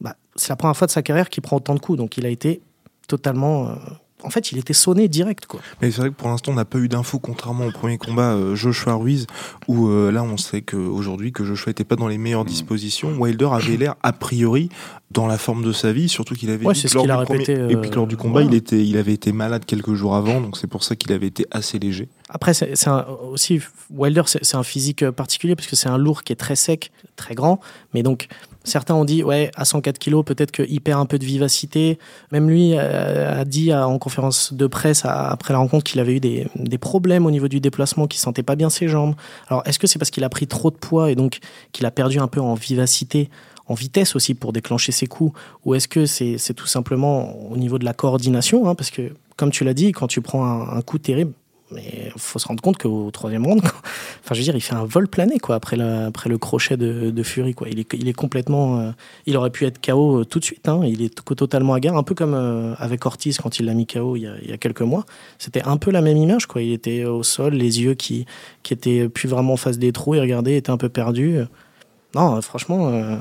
bah, 0.00 0.16
c'est 0.36 0.50
la 0.50 0.56
première 0.56 0.76
fois 0.76 0.86
de 0.86 0.92
sa 0.92 1.02
carrière 1.02 1.28
qu'il 1.30 1.42
prend 1.42 1.56
autant 1.56 1.74
de 1.74 1.80
coups, 1.80 1.98
donc 1.98 2.16
il 2.16 2.26
a 2.26 2.30
été 2.30 2.62
totalement 3.10 3.68
euh, 3.68 3.74
en 4.22 4.30
fait, 4.30 4.52
il 4.52 4.58
était 4.58 4.72
sonné 4.74 5.08
direct. 5.08 5.46
Quoi. 5.46 5.60
Mais 5.80 5.90
c'est 5.90 6.00
vrai 6.00 6.10
que 6.10 6.14
pour 6.14 6.28
l'instant, 6.28 6.52
on 6.52 6.54
n'a 6.54 6.64
pas 6.64 6.78
eu 6.78 6.88
d'infos, 6.88 7.18
contrairement 7.18 7.66
au 7.66 7.70
premier 7.70 7.98
combat 7.98 8.32
euh, 8.34 8.54
Joshua 8.54 8.94
Ruiz, 8.94 9.26
où 9.68 9.88
euh, 9.88 10.10
là, 10.10 10.22
on 10.22 10.36
sait 10.36 10.62
qu'aujourd'hui, 10.62 11.32
que 11.32 11.44
Joshua 11.44 11.70
n'était 11.70 11.84
pas 11.84 11.96
dans 11.96 12.08
les 12.08 12.18
meilleures 12.18 12.44
dispositions. 12.44 13.16
Wilder 13.18 13.48
avait 13.52 13.76
l'air, 13.76 13.94
a 14.02 14.12
priori, 14.12 14.68
dans 15.10 15.26
la 15.26 15.38
forme 15.38 15.64
de 15.64 15.72
sa 15.72 15.92
vie, 15.92 16.08
surtout 16.08 16.34
qu'il 16.34 16.50
avait 16.50 16.64
ouais, 16.64 16.74
dit 16.74 16.86
lors, 16.94 17.04
du 17.04 17.12
répété, 17.12 17.52
et 17.68 17.76
puis 17.76 17.90
lors 17.90 18.06
du 18.06 18.16
combat, 18.16 18.42
il, 18.42 18.54
était, 18.54 18.84
il 18.84 18.96
avait 18.96 19.12
été 19.12 19.32
malade 19.32 19.64
quelques 19.64 19.94
jours 19.94 20.14
avant, 20.14 20.40
donc 20.40 20.56
c'est 20.56 20.68
pour 20.68 20.84
ça 20.84 20.94
qu'il 20.94 21.12
avait 21.12 21.26
été 21.26 21.46
assez 21.50 21.78
léger. 21.78 22.08
Après, 22.28 22.54
c'est 22.54 22.72
aussi, 23.30 23.60
Wilder, 23.90 24.22
c'est 24.26 24.56
un 24.56 24.62
physique 24.62 25.08
particulier, 25.10 25.56
parce 25.56 25.66
que 25.66 25.76
c'est 25.76 25.88
un 25.88 25.98
lourd 25.98 26.22
qui 26.22 26.32
est 26.32 26.36
très 26.36 26.56
sec, 26.56 26.92
très 27.16 27.34
grand, 27.34 27.60
mais 27.92 28.02
donc 28.02 28.28
Certains 28.62 28.94
ont 28.94 29.06
dit, 29.06 29.24
ouais, 29.24 29.50
à 29.56 29.64
104 29.64 29.98
kilos, 29.98 30.22
peut-être 30.24 30.50
qu'il 30.50 30.80
perd 30.82 31.00
un 31.00 31.06
peu 31.06 31.18
de 31.18 31.24
vivacité. 31.24 31.98
Même 32.30 32.50
lui 32.50 32.74
euh, 32.74 33.40
a 33.40 33.44
dit 33.46 33.72
en 33.72 33.98
conférence 33.98 34.52
de 34.52 34.66
presse 34.66 35.02
après 35.04 35.54
la 35.54 35.58
rencontre 35.58 35.84
qu'il 35.84 35.98
avait 35.98 36.16
eu 36.16 36.20
des, 36.20 36.78
problèmes 36.78 37.24
au 37.24 37.30
niveau 37.30 37.48
du 37.48 37.60
déplacement, 37.60 38.06
qu'il 38.06 38.20
sentait 38.20 38.42
pas 38.42 38.56
bien 38.56 38.68
ses 38.68 38.86
jambes. 38.86 39.14
Alors, 39.48 39.62
est-ce 39.64 39.78
que 39.78 39.86
c'est 39.86 39.98
parce 39.98 40.10
qu'il 40.10 40.24
a 40.24 40.28
pris 40.28 40.46
trop 40.46 40.70
de 40.70 40.76
poids 40.76 41.10
et 41.10 41.14
donc 41.14 41.38
qu'il 41.72 41.86
a 41.86 41.90
perdu 41.90 42.18
un 42.18 42.28
peu 42.28 42.40
en 42.40 42.54
vivacité, 42.54 43.30
en 43.70 43.74
vitesse 43.74 44.16
aussi 44.16 44.34
pour 44.34 44.52
déclencher 44.52 44.90
ses 44.90 45.06
coups 45.06 45.32
Ou 45.64 45.74
est-ce 45.74 45.86
que 45.86 46.04
c'est 46.04 46.54
tout 46.54 46.66
simplement 46.66 47.50
au 47.50 47.56
niveau 47.56 47.78
de 47.78 47.84
la 47.84 47.94
coordination 47.94 48.68
hein, 48.68 48.74
Parce 48.74 48.90
que, 48.90 49.12
comme 49.36 49.50
tu 49.50 49.62
l'as 49.64 49.74
dit, 49.74 49.92
quand 49.92 50.08
tu 50.08 50.20
prends 50.20 50.68
un 50.68 50.82
coup 50.82 50.98
terrible, 50.98 51.32
mais 51.70 52.10
il 52.12 52.20
faut 52.20 52.40
se 52.40 52.48
rendre 52.48 52.60
compte 52.60 52.78
qu'au 52.78 53.12
troisième 53.12 53.46
round, 53.46 53.62
enfin, 53.62 54.32
je 54.32 54.38
veux 54.38 54.42
dire, 54.42 54.56
il 54.56 54.60
fait 54.60 54.74
un 54.74 54.84
vol 54.84 55.06
plané 55.06 55.38
quoi 55.38 55.54
après, 55.54 55.76
le 55.76 56.36
crochet 56.36 56.76
de, 56.76 57.22
Fury 57.22 57.54
quoi. 57.54 57.68
Il 57.68 57.78
est, 58.08 58.12
complètement, 58.12 58.80
euh, 58.80 58.90
il 59.26 59.36
aurait 59.36 59.50
pu 59.50 59.66
être 59.66 59.80
KO 59.80 60.22
euh, 60.22 60.24
tout 60.24 60.40
de 60.40 60.44
suite. 60.44 60.68
Hein. 60.68 60.80
Il 60.84 61.00
est 61.00 61.14
totalement 61.36 61.74
à 61.74 61.78
gare, 61.78 61.96
un 61.96 62.02
peu 62.02 62.16
comme 62.16 62.34
euh, 62.34 62.74
avec 62.78 63.06
Ortiz 63.06 63.38
quand 63.38 63.60
il 63.60 63.66
l'a 63.66 63.74
mis 63.74 63.86
KO 63.86 64.16
il 64.16 64.22
y, 64.22 64.26
a, 64.26 64.32
il 64.42 64.50
y 64.50 64.52
a 64.52 64.58
quelques 64.58 64.82
mois. 64.82 65.06
C'était 65.38 65.62
un 65.62 65.76
peu 65.76 65.92
la 65.92 66.00
même 66.00 66.16
image 66.16 66.46
quoi. 66.46 66.60
Il 66.60 66.72
était 66.72 67.04
au 67.04 67.22
sol, 67.22 67.54
les 67.54 67.82
yeux 67.82 67.94
qui 67.94 68.26
qui 68.64 68.72
étaient 68.72 69.08
plus 69.08 69.28
vraiment 69.28 69.52
en 69.52 69.56
face 69.56 69.78
des 69.78 69.92
trous. 69.92 70.16
Il 70.16 70.20
regardait, 70.20 70.56
était 70.56 70.70
un 70.70 70.76
peu 70.76 70.88
perdu. 70.88 71.38
Non, 72.16 72.42
franchement, 72.42 73.20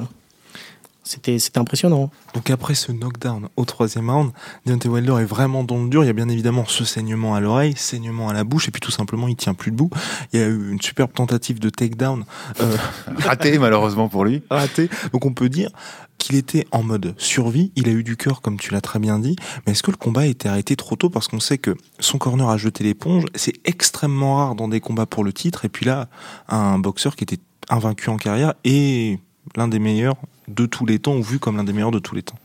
c'était 1.09 1.37
impressionnant. 1.55 2.11
Donc 2.35 2.51
après 2.51 2.75
ce 2.75 2.91
knockdown 2.91 3.49
au 3.57 3.65
troisième 3.65 4.09
round, 4.09 4.31
Deontay 4.65 4.89
Wilder 4.89 5.17
est 5.19 5.25
vraiment 5.25 5.63
dans 5.63 5.81
le 5.81 5.89
dur. 5.89 6.03
Il 6.03 6.07
y 6.07 6.09
a 6.11 6.13
bien 6.13 6.29
évidemment 6.29 6.65
ce 6.67 6.85
saignement 6.85 7.33
à 7.33 7.39
l'oreille, 7.39 7.73
saignement 7.75 8.29
à 8.29 8.33
la 8.33 8.43
bouche, 8.43 8.67
et 8.67 8.71
puis 8.71 8.79
tout 8.79 8.91
simplement 8.91 9.27
il 9.27 9.35
tient 9.35 9.55
plus 9.55 9.71
debout. 9.71 9.89
Il 10.33 10.39
y 10.39 10.43
a 10.43 10.47
eu 10.47 10.71
une 10.71 10.81
superbe 10.81 11.11
tentative 11.11 11.59
de 11.59 11.69
takedown. 11.69 12.25
Euh... 12.61 12.77
Raté 13.17 13.57
malheureusement 13.57 14.07
pour 14.07 14.23
lui. 14.23 14.43
Raté. 14.51 14.89
Donc 15.11 15.25
on 15.25 15.33
peut 15.33 15.49
dire 15.49 15.71
qu'il 16.19 16.35
était 16.35 16.67
en 16.71 16.83
mode 16.83 17.15
survie, 17.17 17.71
il 17.75 17.87
a 17.87 17.91
eu 17.91 18.03
du 18.03 18.15
cœur 18.17 18.41
comme 18.41 18.59
tu 18.59 18.73
l'as 18.73 18.81
très 18.81 18.99
bien 18.99 19.17
dit, 19.17 19.37
mais 19.65 19.71
est-ce 19.71 19.81
que 19.81 19.89
le 19.89 19.97
combat 19.97 20.21
a 20.21 20.25
été 20.25 20.47
arrêté 20.49 20.75
trop 20.75 20.95
tôt? 20.95 21.09
Parce 21.09 21.29
qu'on 21.29 21.39
sait 21.39 21.57
que 21.57 21.75
son 21.99 22.17
corner 22.17 22.49
a 22.49 22.57
jeté 22.57 22.83
l'éponge, 22.83 23.23
c'est 23.35 23.53
extrêmement 23.63 24.35
rare 24.35 24.55
dans 24.55 24.67
des 24.67 24.81
combats 24.81 25.05
pour 25.05 25.23
le 25.23 25.31
titre, 25.31 25.63
et 25.63 25.69
puis 25.69 25.85
là, 25.85 26.09
un 26.49 26.77
boxeur 26.77 27.15
qui 27.15 27.23
était 27.23 27.39
invaincu 27.69 28.09
en 28.09 28.17
carrière 28.17 28.53
et 28.65 29.19
l'un 29.55 29.69
des 29.69 29.79
meilleurs 29.79 30.17
de 30.49 30.65
tous 30.65 30.85
les 30.85 30.99
temps, 30.99 31.15
ou 31.15 31.23
vu 31.23 31.39
comme 31.39 31.57
l'un 31.57 31.63
des 31.63 31.73
meilleurs 31.73 31.91
de 31.91 31.99
tous 31.99 32.15
les 32.15 32.23
temps. 32.23 32.37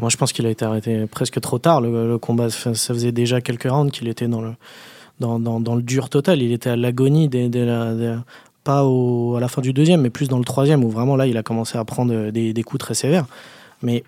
Moi, 0.00 0.10
je 0.10 0.16
pense 0.16 0.32
qu'il 0.32 0.46
a 0.46 0.50
été 0.50 0.64
arrêté 0.64 1.06
presque 1.06 1.40
trop 1.40 1.58
tard. 1.58 1.80
Le, 1.80 2.16
combat, 2.18 2.50
ça 2.50 2.72
faisait 2.74 3.12
déjà 3.12 3.40
quelques 3.40 3.70
rounds 3.70 3.92
qu'il 3.92 4.08
était 4.08 4.26
dans 4.26 4.40
le, 4.40 4.54
dans, 5.20 5.38
dans, 5.38 5.74
le 5.74 5.82
dur 5.82 6.08
total. 6.08 6.40
Il 6.40 6.52
était 6.52 6.70
à 6.70 6.76
l'agonie 6.76 7.28
dès, 7.28 7.50
pas 8.64 8.80
à 8.80 9.40
la 9.40 9.48
fin 9.48 9.60
du 9.60 9.72
deuxième, 9.72 10.00
mais 10.00 10.10
plus 10.10 10.28
dans 10.28 10.38
le 10.38 10.44
troisième, 10.44 10.82
où 10.84 10.88
vraiment 10.88 11.16
là, 11.16 11.26
il 11.26 11.36
a 11.36 11.42
commencé 11.42 11.76
à 11.76 11.84
prendre 11.84 12.30
des, 12.30 12.52
des 12.52 12.62
coups 12.62 12.80
très 12.80 12.94
sévères. 12.94 13.26
Mais 13.82 14.04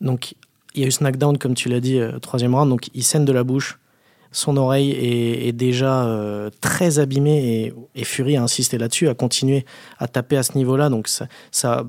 donc, 0.00 0.34
il 0.74 0.82
y 0.82 0.84
a 0.84 0.86
eu 0.86 0.92
snackdown, 0.92 1.36
comme 1.38 1.54
tu 1.54 1.68
l'as 1.68 1.80
dit, 1.80 1.98
euh, 1.98 2.18
troisième 2.20 2.54
round, 2.54 2.70
donc 2.70 2.88
il 2.94 3.02
saigne 3.02 3.24
de 3.24 3.32
la 3.32 3.42
bouche 3.42 3.78
son 4.32 4.56
oreille 4.56 4.90
est, 4.90 5.52
déjà 5.52 6.04
euh, 6.04 6.50
très 6.60 6.98
abîmée 6.98 7.72
et, 7.94 8.04
Fury 8.04 8.36
a 8.36 8.42
insisté 8.42 8.78
là-dessus, 8.78 9.08
a 9.08 9.14
continué 9.14 9.64
à 9.98 10.06
taper 10.06 10.36
à 10.36 10.42
ce 10.42 10.56
niveau-là. 10.56 10.88
Donc 10.88 11.08
ça, 11.08 11.28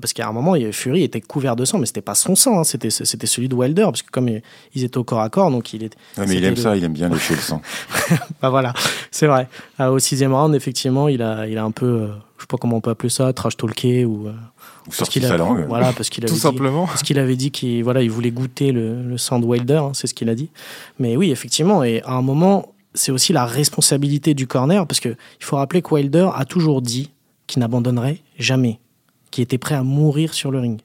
parce 0.00 0.12
qu'à 0.12 0.26
un 0.26 0.32
moment, 0.32 0.54
Fury 0.72 1.02
était 1.02 1.20
couvert 1.20 1.56
de 1.56 1.64
sang, 1.64 1.78
mais 1.78 1.86
c'était 1.86 2.00
pas 2.00 2.14
son 2.14 2.34
sang, 2.34 2.60
hein, 2.60 2.64
c'était 2.64 2.90
c'était 2.90 3.26
celui 3.26 3.48
de 3.48 3.54
Wilder, 3.54 3.84
parce 3.84 4.02
que 4.02 4.10
comme 4.10 4.28
ils 4.74 4.84
étaient 4.84 4.98
au 4.98 5.04
corps 5.04 5.20
à 5.20 5.28
corps, 5.28 5.50
donc 5.50 5.72
il 5.72 5.84
est. 5.84 5.94
mais 6.18 6.36
il 6.36 6.44
aime 6.44 6.56
ça, 6.56 6.76
il 6.76 6.84
aime 6.84 6.92
bien 6.92 7.08
lécher 7.08 7.34
le 7.34 7.40
sang. 7.40 7.62
bah 8.42 8.50
voilà, 8.50 8.72
c'est 9.10 9.26
vrai. 9.26 9.48
Euh, 9.80 9.88
au 9.88 9.98
sixième 9.98 10.34
round, 10.34 10.54
effectivement, 10.54 11.08
il 11.08 11.22
a, 11.22 11.46
il 11.46 11.58
a 11.58 11.64
un 11.64 11.70
peu, 11.70 11.86
euh, 11.86 12.08
je 12.40 12.44
sais 12.44 12.48
pas 12.48 12.56
comment 12.56 12.78
on 12.78 12.80
peut 12.80 12.90
appeler 12.90 13.10
ça, 13.10 13.30
trash 13.34 13.56
talké 13.56 14.06
ou 14.06 14.30
parce 14.98 15.10
qu'il 15.10 15.22
sa 15.22 15.36
langue. 15.36 15.66
Voilà, 15.68 15.92
parce 15.92 16.08
qu'il 16.08 16.24
avait 16.24 16.28
Tout 16.28 16.34
dit, 16.34 16.40
simplement. 16.40 16.86
Parce 16.86 17.02
qu'il 17.02 17.18
avait 17.18 17.36
dit 17.36 17.50
qu'il 17.50 17.84
voilà, 17.84 18.02
il 18.02 18.10
voulait 18.10 18.30
goûter 18.30 18.72
le, 18.72 19.02
le 19.02 19.18
sang 19.18 19.38
de 19.38 19.44
Wilder, 19.44 19.76
hein, 19.76 19.90
c'est 19.92 20.06
ce 20.06 20.14
qu'il 20.14 20.28
a 20.30 20.34
dit. 20.34 20.48
Mais 20.98 21.16
oui, 21.16 21.30
effectivement, 21.30 21.84
et 21.84 22.02
à 22.02 22.14
un 22.14 22.22
moment, 22.22 22.72
c'est 22.94 23.12
aussi 23.12 23.32
la 23.32 23.44
responsabilité 23.44 24.34
du 24.34 24.46
corner, 24.46 24.86
parce 24.86 25.00
qu'il 25.00 25.16
faut 25.40 25.56
rappeler 25.56 25.82
que 25.82 25.94
Wilder 25.94 26.30
a 26.34 26.44
toujours 26.44 26.82
dit 26.82 27.10
qu'il 27.46 27.60
n'abandonnerait 27.60 28.20
jamais, 28.38 28.80
qu'il 29.30 29.42
était 29.42 29.58
prêt 29.58 29.74
à 29.74 29.82
mourir 29.82 30.34
sur 30.34 30.50
le 30.50 30.60
ring. 30.60 30.80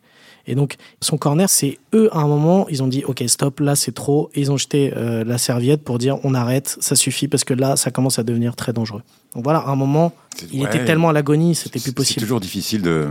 Et 0.47 0.55
donc, 0.55 0.75
son 1.01 1.17
corner, 1.17 1.49
c'est 1.49 1.79
eux, 1.93 2.09
à 2.11 2.19
un 2.19 2.27
moment, 2.27 2.67
ils 2.69 2.83
ont 2.83 2.87
dit, 2.87 3.03
OK, 3.05 3.23
stop, 3.27 3.59
là, 3.59 3.75
c'est 3.75 3.93
trop. 3.93 4.29
Et 4.35 4.41
ils 4.41 4.51
ont 4.51 4.57
jeté 4.57 4.93
euh, 4.95 5.23
la 5.23 5.37
serviette 5.37 5.83
pour 5.83 5.97
dire, 5.97 6.19
on 6.23 6.35
arrête, 6.35 6.77
ça 6.79 6.95
suffit, 6.95 7.27
parce 7.27 7.43
que 7.43 7.53
là, 7.53 7.75
ça 7.75 7.89
commence 7.89 8.19
à 8.19 8.23
devenir 8.23 8.55
très 8.55 8.71
dangereux. 8.71 9.01
Donc 9.33 9.43
voilà, 9.43 9.59
à 9.59 9.69
un 9.71 9.75
moment, 9.75 10.13
il 10.51 10.63
était 10.63 10.85
tellement 10.85 11.09
à 11.09 11.13
l'agonie, 11.13 11.55
c'était 11.55 11.79
plus 11.79 11.93
possible. 11.93 12.19
C'est 12.19 12.25
toujours 12.25 12.39
difficile 12.39 12.81
de, 12.83 13.09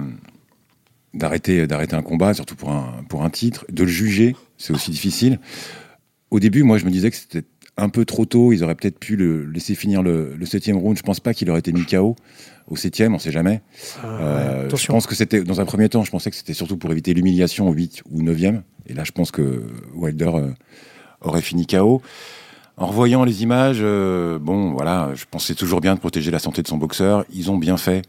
d'arrêter 1.13 1.67
d'arrêter 1.67 1.97
un 1.97 2.03
combat, 2.03 2.35
surtout 2.35 2.55
pour 2.55 2.71
un, 2.71 3.05
pour 3.09 3.25
un 3.25 3.31
titre, 3.31 3.65
de 3.69 3.83
le 3.83 3.89
juger, 3.89 4.37
c'est 4.57 4.73
aussi 4.73 4.91
difficile. 4.91 5.41
Au 6.31 6.41
début, 6.41 6.63
moi, 6.63 6.79
je 6.79 6.85
me 6.85 6.91
disais 6.91 7.11
que 7.11 7.17
c'était 7.17 7.45
un 7.77 7.89
peu 7.89 8.05
trop 8.05 8.25
tôt. 8.25 8.53
Ils 8.53 8.63
auraient 8.65 8.75
peut-être 8.75 8.99
pu 8.99 9.17
le 9.17 9.45
laisser 9.47 9.75
finir 9.75 10.03
le, 10.03 10.35
le 10.37 10.47
septième 10.47 10.77
round. 10.77 10.97
Je 10.97 11.03
pense 11.03 11.21
pas 11.21 11.35
qu'il 11.35 11.51
aurait 11.51 11.61
été 11.61 11.73
mis 11.73 11.85
KO 11.85 12.17
au 12.69 12.77
septième, 12.77 13.15
on 13.15 13.19
sait 13.19 13.33
jamais. 13.33 13.63
Ah, 14.03 14.07
euh, 14.07 14.71
je 14.75 14.87
pense 14.87 15.07
que 15.07 15.15
c'était 15.15 15.43
dans 15.43 15.61
un 15.61 15.65
premier 15.65 15.89
temps, 15.89 16.05
je 16.05 16.11
pensais 16.11 16.31
que 16.31 16.37
c'était 16.37 16.55
surtout 16.55 16.77
pour 16.77 16.91
éviter 16.91 17.13
l'humiliation 17.13 17.69
au 17.69 17.73
8 17.73 18.05
ou 18.11 18.23
9e. 18.23 18.63
Et 18.87 18.95
là, 18.95 19.05
je 19.05 19.13
pense 19.13 19.31
que 19.31 19.65
Wilder 19.95 20.31
euh, 20.35 20.51
aurait 21.21 21.43
fini 21.43 21.67
KO. 21.67 22.01
En 22.77 22.87
revoyant 22.87 23.25
les 23.25 23.43
images, 23.43 23.79
euh, 23.81 24.39
bon, 24.39 24.73
voilà, 24.73 25.11
je 25.15 25.25
pensais 25.31 25.55
toujours 25.55 25.81
bien 25.81 25.95
de 25.95 26.01
protéger 26.01 26.31
la 26.31 26.39
santé 26.39 26.63
de 26.63 26.67
son 26.67 26.77
boxeur. 26.77 27.25
Ils 27.33 27.51
ont 27.51 27.57
bien 27.57 27.77
fait 27.77 28.03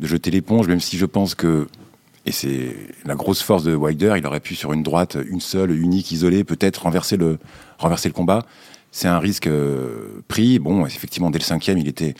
de 0.00 0.06
jeter 0.06 0.30
l'éponge, 0.30 0.66
même 0.66 0.80
si 0.80 0.98
je 0.98 1.06
pense 1.06 1.34
que 1.34 1.68
et 2.26 2.32
c'est 2.32 2.74
la 3.04 3.14
grosse 3.14 3.42
force 3.42 3.64
de 3.64 3.74
Wilder. 3.74 4.14
Il 4.16 4.26
aurait 4.26 4.40
pu 4.40 4.54
sur 4.54 4.72
une 4.72 4.82
droite, 4.82 5.18
une 5.28 5.40
seule, 5.40 5.70
unique, 5.70 6.10
isolée, 6.10 6.42
peut-être 6.42 6.84
renverser 6.84 7.18
le, 7.18 7.38
renverser 7.78 8.08
le 8.08 8.14
combat. 8.14 8.46
C'est 8.96 9.08
un 9.08 9.18
risque 9.18 9.48
euh, 9.48 10.22
pris. 10.28 10.60
Bon, 10.60 10.86
effectivement, 10.86 11.28
dès 11.30 11.40
le 11.40 11.44
cinquième, 11.44 11.78
il 11.78 11.88
était, 11.88 12.14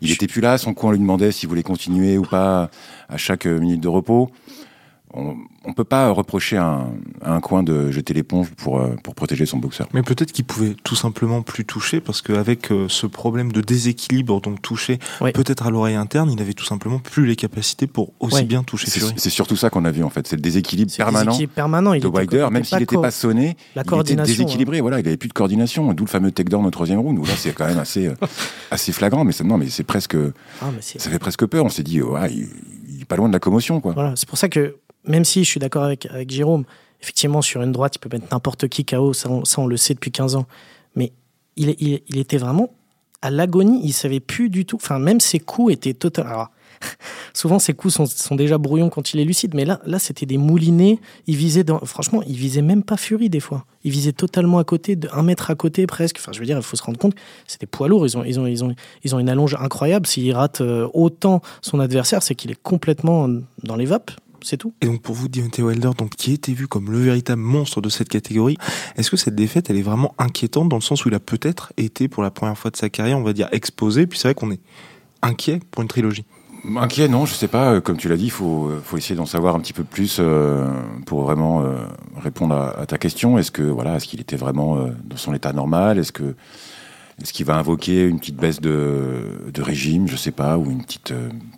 il 0.00 0.12
était 0.12 0.28
plus 0.28 0.40
là. 0.40 0.56
Son 0.56 0.72
coin 0.72 0.92
lui 0.92 1.00
demandait 1.00 1.32
s'il 1.32 1.48
voulait 1.48 1.64
continuer 1.64 2.16
ou 2.16 2.22
pas 2.22 2.70
à 3.08 3.16
chaque 3.16 3.44
minute 3.44 3.80
de 3.80 3.88
repos 3.88 4.30
on 5.14 5.36
ne 5.68 5.74
peut 5.74 5.84
pas 5.84 6.10
reprocher 6.10 6.56
à 6.56 6.86
un, 7.22 7.40
coin 7.40 7.62
de 7.62 7.90
jeter 7.90 8.14
l'éponge 8.14 8.50
pour, 8.56 8.80
euh, 8.80 8.94
pour 9.02 9.14
protéger 9.14 9.46
son 9.46 9.58
boxeur. 9.58 9.88
Mais 9.92 10.02
peut-être 10.02 10.32
qu'il 10.32 10.44
pouvait 10.44 10.74
tout 10.84 10.96
simplement 10.96 11.42
plus 11.42 11.64
toucher 11.64 12.00
parce 12.00 12.22
qu'avec 12.22 12.72
euh, 12.72 12.86
ce 12.88 13.06
problème 13.06 13.52
de 13.52 13.60
déséquilibre, 13.60 14.40
donc 14.40 14.62
toucher 14.62 14.98
peut-être 15.20 15.66
à 15.66 15.70
l'oreille 15.70 15.94
interne, 15.94 16.30
il 16.30 16.40
avait 16.40 16.54
tout 16.54 16.64
simplement 16.64 16.98
plus 16.98 17.26
les 17.26 17.36
capacités 17.36 17.86
pour 17.86 18.12
aussi 18.20 18.44
bien 18.44 18.62
toucher 18.62 18.90
Fury. 18.90 19.14
C'est 19.16 19.30
surtout 19.30 19.56
ça 19.56 19.70
qu'on 19.70 19.84
a 19.84 19.90
vu 19.90 20.02
en 20.02 20.10
fait, 20.10 20.26
c'est 20.26 20.36
le 20.36 20.42
déséquilibre 20.42 20.92
permanent, 20.96 21.36
permanent. 21.54 21.94
de 21.94 22.06
Wilder, 22.06 22.48
même 22.50 22.64
s'il 22.64 22.78
n'était 22.78 22.96
pas 22.96 23.10
sonné, 23.10 23.56
la 23.76 23.82
il 23.86 24.00
était 24.00 24.16
déséquilibré. 24.16 24.80
Voilà, 24.80 25.00
il 25.00 25.06
avait 25.06 25.16
plus 25.16 25.28
de 25.28 25.34
coordination, 25.34 25.92
d'où 25.92 26.04
le 26.04 26.10
fameux 26.10 26.32
takedown 26.32 26.64
au 26.64 26.70
troisième 26.70 27.00
round 27.00 27.18
où 27.18 27.24
là 27.24 27.34
c'est 27.36 27.52
quand 27.52 27.66
même 27.66 27.78
assez, 27.78 28.06
euh, 28.06 28.14
assez 28.70 28.92
flagrant, 28.92 29.24
mais 29.24 29.32
non, 29.44 29.58
mais 29.58 29.68
c'est 29.68 29.84
presque, 29.84 30.16
ah, 30.60 30.66
ça 30.80 31.10
fait 31.10 31.18
presque 31.18 31.46
peur. 31.46 31.64
On 31.64 31.68
s'est 31.68 31.82
dit, 31.82 32.00
ouais, 32.02 32.32
il, 32.32 32.48
il, 32.88 33.02
est 33.02 33.04
pas 33.04 33.16
loin 33.16 33.28
de 33.28 33.32
la 33.32 33.40
commotion 33.40 33.80
quoi. 33.80 33.92
Voilà, 33.92 34.14
c'est 34.16 34.28
pour 34.28 34.38
ça 34.38 34.48
que 34.48 34.76
même 35.04 35.24
si 35.24 35.44
je 35.44 35.48
suis 35.48 35.60
d'accord 35.60 35.84
avec, 35.84 36.08
Jérôme, 36.28 36.64
effectivement, 37.00 37.42
sur 37.42 37.62
une 37.62 37.72
droite, 37.72 37.96
il 37.96 37.98
peut 37.98 38.08
mettre 38.12 38.26
n'importe 38.32 38.68
qui 38.68 38.84
KO, 38.84 39.12
ça 39.12 39.28
on, 39.30 39.66
le 39.66 39.76
sait 39.76 39.94
depuis 39.94 40.12
15 40.12 40.36
ans. 40.36 40.46
Mais 40.94 41.12
il, 41.56 41.68
était 42.16 42.38
vraiment 42.38 42.72
à 43.20 43.30
l'agonie, 43.30 43.80
il 43.84 43.92
savait 43.92 44.20
plus 44.20 44.50
du 44.50 44.64
tout. 44.64 44.76
Enfin, 44.76 44.98
même 44.98 45.20
ses 45.20 45.38
coups 45.40 45.72
étaient. 45.72 45.96
Alors, 46.20 46.50
souvent, 47.32 47.58
ses 47.58 47.72
coups 47.72 47.94
sont, 47.94 48.34
déjà 48.36 48.58
brouillons 48.58 48.90
quand 48.90 49.14
il 49.14 49.20
est 49.20 49.24
lucide, 49.24 49.54
mais 49.54 49.64
là, 49.64 49.80
là 49.86 49.98
c'était 49.98 50.26
des 50.26 50.38
moulinets. 50.38 50.98
Il 51.26 51.36
visait, 51.36 51.64
dans, 51.64 51.78
franchement, 51.80 52.22
il 52.26 52.36
visait 52.36 52.62
même 52.62 52.82
pas 52.82 52.96
Fury 52.96 53.28
des 53.28 53.40
fois. 53.40 53.64
Il 53.84 53.90
visait 53.90 54.12
totalement 54.12 54.58
à 54.58 54.64
côté, 54.64 54.98
un 55.12 55.22
mètre 55.22 55.50
à 55.50 55.54
côté 55.56 55.86
presque. 55.86 56.18
Enfin, 56.20 56.32
je 56.32 56.38
veux 56.38 56.46
dire, 56.46 56.56
il 56.56 56.62
faut 56.62 56.76
se 56.76 56.82
rendre 56.82 56.98
compte, 56.98 57.14
c'était 57.46 57.66
poids 57.66 57.88
lourd. 57.88 58.06
Ils 58.06 58.16
ont, 58.16 58.24
ils 58.24 58.38
ont, 58.38 58.46
ils 58.46 58.62
ont, 58.64 58.74
ils 59.02 59.14
ont 59.14 59.18
une 59.18 59.28
allonge 59.28 59.56
incroyable. 59.58 60.06
S'il 60.06 60.32
rate 60.32 60.60
euh, 60.60 60.88
autant 60.94 61.42
son 61.60 61.80
adversaire, 61.80 62.22
c'est 62.22 62.34
qu'il 62.34 62.50
est 62.50 62.62
complètement 62.62 63.28
dans 63.62 63.76
les 63.76 63.86
vapes 63.86 64.12
c'est 64.44 64.56
tout. 64.56 64.74
Et 64.80 64.86
donc 64.86 65.02
pour 65.02 65.14
vous, 65.14 65.28
Deontay 65.28 65.62
Wilder, 65.62 65.90
donc, 65.96 66.10
qui 66.10 66.32
était 66.32 66.52
vu 66.52 66.68
comme 66.68 66.90
le 66.90 66.98
véritable 66.98 67.42
monstre 67.42 67.80
de 67.80 67.88
cette 67.88 68.08
catégorie, 68.08 68.56
est-ce 68.96 69.10
que 69.10 69.16
cette 69.16 69.34
défaite, 69.34 69.70
elle 69.70 69.76
est 69.76 69.82
vraiment 69.82 70.14
inquiétante 70.18 70.68
dans 70.68 70.76
le 70.76 70.82
sens 70.82 71.04
où 71.04 71.08
il 71.08 71.14
a 71.14 71.20
peut-être 71.20 71.72
été 71.76 72.08
pour 72.08 72.22
la 72.22 72.30
première 72.30 72.58
fois 72.58 72.70
de 72.70 72.76
sa 72.76 72.88
carrière, 72.88 73.18
on 73.18 73.22
va 73.22 73.32
dire, 73.32 73.48
exposé, 73.52 74.06
puis 74.06 74.18
c'est 74.18 74.28
vrai 74.28 74.34
qu'on 74.34 74.50
est 74.50 74.60
inquiet 75.22 75.60
pour 75.70 75.82
une 75.82 75.88
trilogie? 75.88 76.24
Inquiet, 76.76 77.08
non, 77.08 77.26
je 77.26 77.34
sais 77.34 77.48
pas. 77.48 77.80
Comme 77.80 77.96
tu 77.96 78.08
l'as 78.08 78.16
dit, 78.16 78.26
il 78.26 78.30
faut, 78.30 78.70
faut 78.84 78.96
essayer 78.96 79.16
d'en 79.16 79.26
savoir 79.26 79.56
un 79.56 79.60
petit 79.60 79.72
peu 79.72 79.82
plus 79.82 80.18
euh, 80.20 80.70
pour 81.06 81.22
vraiment 81.22 81.62
euh, 81.62 81.74
répondre 82.16 82.54
à, 82.54 82.86
ta 82.86 82.98
question. 82.98 83.36
Est-ce 83.36 83.50
que 83.50 83.62
voilà, 83.62 83.96
est-ce 83.96 84.06
qu'il 84.06 84.20
était 84.20 84.36
vraiment 84.36 84.76
euh, 84.76 84.90
dans 85.04 85.16
son 85.16 85.34
état 85.34 85.52
normal? 85.52 85.98
Est-ce 85.98 86.12
que 86.12 86.36
est-ce 87.20 87.32
qu'il 87.32 87.46
va 87.46 87.56
invoquer 87.56 88.04
une 88.04 88.18
petite 88.18 88.36
baisse 88.36 88.60
de, 88.60 89.50
de 89.52 89.62
régime, 89.62 90.08
je 90.08 90.16
sais 90.16 90.30
pas, 90.30 90.56
ou 90.56 90.70
une 90.70 90.82
petite, 90.82 91.12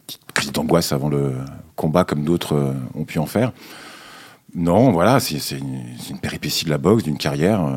petite 0.07 0.21
crise 0.35 0.53
d'angoisse 0.53 0.93
avant 0.93 1.09
le 1.09 1.33
combat 1.77 2.05
comme 2.05 2.25
d'autres 2.25 2.55
euh, 2.55 2.73
ont 2.95 3.05
pu 3.05 3.19
en 3.19 3.27
faire. 3.27 3.53
Non, 4.55 4.93
voilà, 4.93 5.19
c'est 5.19 5.59
une, 5.59 5.83
une, 6.11 6.19
péripétie 6.19 6.65
de 6.65 6.71
la 6.71 6.79
boxe, 6.79 7.03
d'une 7.03 7.19
carrière. 7.19 7.65
Euh, 7.65 7.77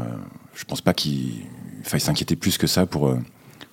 je 0.53 0.63
pense 0.65 0.81
pas 0.81 0.93
qu'il 0.93 1.45
faille 1.83 1.99
s'inquiéter 1.99 2.35
plus 2.35 2.57
que 2.57 2.67
ça 2.67 2.85
pour, 2.85 3.07
euh, 3.07 3.17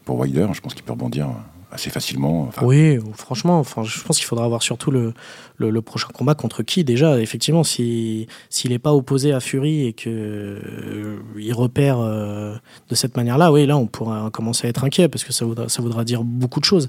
pour 0.05 0.19
Wilder. 0.19 0.49
Je 0.55 0.61
pense 0.61 0.73
qu'il 0.73 0.85
peut 0.85 0.93
rebondir 0.93 1.29
assez 1.71 1.91
facilement. 1.91 2.51
oui, 2.63 2.99
franchement, 3.15 3.59
enfin, 3.59 3.83
je 3.83 4.01
pense 4.05 4.17
qu'il 4.17 4.27
faudra 4.27 4.45
avoir 4.45 4.63
surtout 4.63 4.93
le, 4.93 5.13
le, 5.59 5.83
prochain 5.83 6.07
combat 6.15 6.37
contre 6.37 6.63
qui 6.63 6.85
déjà. 6.85 7.21
Effectivement, 7.21 7.65
s'il 7.65 8.29
n'est 8.65 8.79
pas 8.79 8.95
opposé 8.95 9.33
à 9.33 9.41
Fury 9.41 9.87
et 9.87 9.93
que 9.93 11.19
il 11.37 11.53
repère 11.53 11.99
de 11.99 12.95
cette 12.95 13.17
manière-là, 13.17 13.51
oui, 13.51 13.67
là, 13.67 13.77
on 13.77 13.89
pourra 13.89 14.31
commencer 14.31 14.69
à 14.69 14.71
être 14.71 14.85
inquiet 14.85 15.09
parce 15.09 15.25
que 15.25 15.33
ça 15.33 15.45
voudra, 15.45 15.69
ça 15.69 15.83
voudra 15.83 16.05
dire 16.05 16.23
beaucoup 16.23 16.61
de 16.61 16.65
choses. 16.65 16.89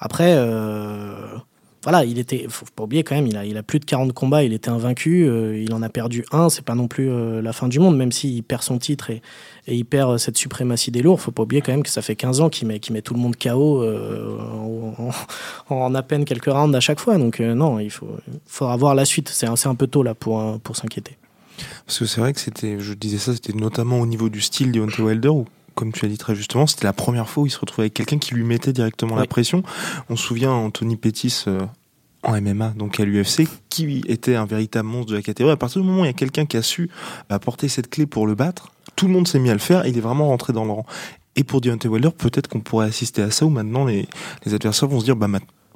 Après, 0.00 0.34
voilà, 1.86 2.04
il 2.04 2.18
était, 2.18 2.46
faut 2.48 2.66
pas 2.74 2.82
oublier 2.82 3.04
quand 3.04 3.14
même, 3.14 3.28
il 3.28 3.36
a, 3.36 3.44
il 3.44 3.56
a 3.56 3.62
plus 3.62 3.78
de 3.78 3.84
40 3.84 4.12
combats, 4.12 4.42
il 4.42 4.52
était 4.52 4.70
invaincu, 4.70 5.22
euh, 5.22 5.56
il 5.56 5.72
en 5.72 5.82
a 5.82 5.88
perdu 5.88 6.24
un, 6.32 6.48
c'est 6.48 6.64
pas 6.64 6.74
non 6.74 6.88
plus 6.88 7.08
euh, 7.08 7.40
la 7.40 7.52
fin 7.52 7.68
du 7.68 7.78
monde, 7.78 7.96
même 7.96 8.10
s'il 8.10 8.42
perd 8.42 8.62
son 8.62 8.78
titre 8.78 9.10
et, 9.10 9.22
et, 9.68 9.76
il 9.76 9.84
perd 9.84 10.18
cette 10.18 10.36
suprématie 10.36 10.90
des 10.90 11.00
lourds, 11.00 11.20
faut 11.20 11.30
pas 11.30 11.44
oublier 11.44 11.62
quand 11.62 11.70
même 11.70 11.84
que 11.84 11.88
ça 11.88 12.02
fait 12.02 12.16
15 12.16 12.40
ans 12.40 12.48
qu'il 12.48 12.66
met, 12.66 12.80
met 12.90 13.02
tout 13.02 13.14
le 13.14 13.20
monde 13.20 13.36
KO 13.36 13.84
en, 13.86 15.10
en, 15.70 15.94
à 15.94 16.02
peine 16.02 16.24
quelques 16.24 16.50
rounds 16.50 16.76
à 16.76 16.80
chaque 16.80 16.98
fois, 16.98 17.18
donc 17.18 17.38
non, 17.38 17.78
il 17.78 17.90
faut, 17.90 18.10
faudra 18.46 18.76
voir 18.76 18.96
la 18.96 19.04
suite, 19.04 19.28
c'est 19.28 19.46
un, 19.46 19.54
un 19.64 19.74
peu 19.76 19.86
tôt 19.86 20.02
là 20.02 20.16
pour, 20.16 20.58
pour 20.58 20.74
s'inquiéter. 20.74 21.16
Parce 21.86 22.00
que 22.00 22.06
c'est 22.06 22.20
vrai 22.20 22.32
que 22.32 22.40
c'était, 22.40 22.80
je 22.80 22.94
disais 22.94 23.18
ça, 23.18 23.32
c'était 23.32 23.52
notamment 23.52 24.00
au 24.00 24.06
niveau 24.06 24.28
du 24.28 24.40
style 24.40 24.72
de 24.72 24.80
Hunter 24.80 25.02
Wilder, 25.02 25.28
où 25.28 25.46
comme 25.76 25.92
tu 25.92 26.04
as 26.04 26.08
dit 26.08 26.18
très 26.18 26.34
justement, 26.34 26.66
c'était 26.66 26.86
la 26.86 26.92
première 26.92 27.28
fois 27.28 27.44
où 27.44 27.46
il 27.46 27.50
se 27.50 27.58
retrouvait 27.58 27.84
avec 27.84 27.94
quelqu'un 27.94 28.18
qui 28.18 28.34
lui 28.34 28.42
mettait 28.42 28.72
directement 28.72 29.14
la 29.14 29.26
pression. 29.26 29.62
On 30.08 30.16
se 30.16 30.24
souvient 30.24 30.50
Anthony 30.50 30.96
Pettis 30.96 31.44
euh, 31.46 31.60
en 32.24 32.40
MMA, 32.40 32.70
donc 32.70 32.98
à 32.98 33.04
l'UFC, 33.04 33.46
qui 33.68 34.02
était 34.08 34.34
un 34.34 34.46
véritable 34.46 34.88
monstre 34.88 35.12
de 35.12 35.16
la 35.16 35.22
catégorie. 35.22 35.52
À 35.52 35.56
partir 35.56 35.82
du 35.82 35.86
moment 35.86 36.00
où 36.00 36.04
il 36.04 36.08
y 36.08 36.10
a 36.10 36.14
quelqu'un 36.14 36.46
qui 36.46 36.56
a 36.56 36.62
su 36.62 36.90
apporter 37.28 37.68
cette 37.68 37.88
clé 37.88 38.06
pour 38.06 38.26
le 38.26 38.34
battre, 38.34 38.72
tout 38.96 39.06
le 39.06 39.12
monde 39.12 39.28
s'est 39.28 39.38
mis 39.38 39.50
à 39.50 39.52
le 39.52 39.60
faire. 39.60 39.86
il 39.86 39.96
est 39.96 40.00
vraiment 40.00 40.28
rentré 40.28 40.52
dans 40.52 40.64
le 40.64 40.72
rang. 40.72 40.86
Et 41.36 41.44
pour 41.44 41.60
Deontay 41.60 41.88
Wilder, 41.88 42.10
peut-être 42.16 42.48
qu'on 42.48 42.60
pourrait 42.60 42.86
assister 42.86 43.20
à 43.20 43.30
ça 43.30 43.44
où 43.44 43.50
maintenant 43.50 43.84
les, 43.84 44.08
les 44.46 44.54
adversaires 44.54 44.88
vont 44.88 45.00
se 45.00 45.04
dire 45.04 45.16
bah, 45.16 45.28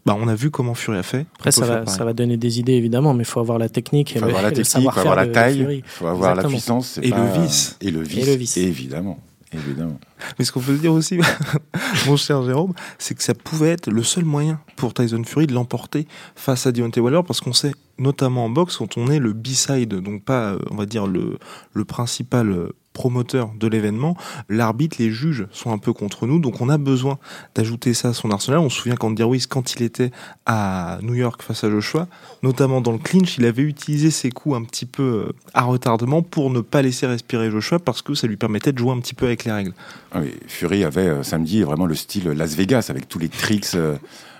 bah, 0.07 0.17
on 0.19 0.29
a 0.29 0.35
vu 0.35 0.51
comment 0.51 0.75
Fury 0.75 0.97
a 0.97 1.03
fait. 1.03 1.27
Après, 1.35 1.53
ça 1.53 1.67
va, 1.67 1.87
ça 1.87 2.05
va, 2.05 2.15
donner 2.15 2.39
des 2.39 2.59
idées 2.59 2.73
évidemment, 2.73 3.13
mais 3.13 3.23
il 3.23 3.27
faut 3.27 3.41
avoir 3.41 3.59
la 3.59 3.69
technique. 3.69 4.13
Il 4.13 4.21
faut 4.21 4.25
avoir 4.25 4.43
la 4.43 4.51
technique, 4.53 4.87
il 4.87 4.93
faut 4.93 5.01
avoir 5.01 5.17
la 5.17 5.27
taille, 5.27 5.67
il 5.71 5.83
faut 5.85 6.07
avoir 6.07 6.35
la 6.35 6.45
puissance. 6.45 6.99
Et, 7.03 7.11
le 7.11 7.43
vice. 7.43 7.77
Et 7.83 7.91
le 7.91 8.01
vice. 8.01 8.27
Et 8.27 8.31
le 8.31 8.37
vice. 8.37 8.57
Évidemment. 8.57 9.19
Évidemment. 9.53 9.99
Mais 10.39 10.45
ce 10.45 10.53
qu'on 10.53 10.61
peut 10.61 10.77
dire 10.77 10.93
aussi, 10.93 11.19
mon 12.07 12.17
cher 12.17 12.43
Jérôme, 12.45 12.73
c'est 12.99 13.15
que 13.15 13.23
ça 13.23 13.35
pouvait 13.35 13.71
être 13.71 13.91
le 13.91 14.03
seul 14.03 14.25
moyen 14.25 14.61
pour 14.77 14.95
Tyson 14.95 15.23
Fury 15.25 15.47
de 15.47 15.55
l'emporter 15.55 16.07
face 16.37 16.67
à 16.67 16.73
Deontay 16.73 17.01
Wilder, 17.01 17.23
parce 17.27 17.41
qu'on 17.41 17.53
sait, 17.53 17.73
notamment 17.99 18.45
en 18.45 18.51
boxe, 18.51 18.77
quand 18.77 18.97
on 18.97 19.09
est 19.09 19.19
le 19.19 19.33
B-side, 19.33 19.95
donc 19.95 20.25
pas, 20.25 20.57
on 20.71 20.77
va 20.77 20.87
dire, 20.87 21.07
le, 21.07 21.39
le 21.73 21.85
principal 21.85 22.71
promoteur 23.01 23.53
de 23.59 23.67
l'événement, 23.67 24.15
l'arbitre, 24.51 24.97
les 24.99 25.11
juges 25.11 25.47
sont 25.53 25.73
un 25.73 25.79
peu 25.79 25.95
contre 25.95 26.27
nous, 26.27 26.39
donc 26.39 26.61
on 26.61 26.69
a 26.69 26.77
besoin 26.77 27.19
d'ajouter 27.55 27.95
ça 27.95 28.09
à 28.09 28.13
son 28.13 28.31
arsenal. 28.31 28.61
On 28.61 28.69
se 28.69 28.77
souvient 28.77 28.95
qu'Andy 28.95 29.23
Ruiz, 29.23 29.47
quand 29.47 29.73
il 29.73 29.83
était 29.83 30.11
à 30.45 30.99
New 31.01 31.15
York 31.15 31.41
face 31.41 31.65
à 31.65 31.71
Joshua, 31.71 32.09
notamment 32.43 32.83
dans 32.83 32.93
le 32.93 32.99
clinch, 32.99 33.39
il 33.39 33.47
avait 33.47 33.63
utilisé 33.63 34.11
ses 34.11 34.29
coups 34.29 34.55
un 34.55 34.65
petit 34.65 34.85
peu 34.85 35.29
euh, 35.29 35.33
à 35.55 35.63
retardement 35.63 36.21
pour 36.21 36.51
ne 36.51 36.61
pas 36.61 36.83
laisser 36.83 37.07
respirer 37.07 37.51
Joshua 37.51 37.79
parce 37.79 38.03
que 38.03 38.13
ça 38.13 38.27
lui 38.27 38.37
permettait 38.37 38.73
de 38.73 38.79
jouer 38.79 38.93
un 38.93 39.01
petit 39.01 39.15
peu 39.15 39.25
avec 39.25 39.47
les 39.47 39.53
règles. 39.53 39.73
Ah 40.13 40.21
Fury 40.47 40.85
avait 40.85 41.09
euh, 41.09 41.23
samedi 41.23 41.63
vraiment 41.63 41.87
le 41.87 41.95
style 41.95 42.29
Las 42.29 42.55
Vegas 42.55 42.89
avec 42.91 43.09
tous 43.09 43.19
les 43.19 43.31
tricks. 43.31 43.75
Euh, 43.75 43.97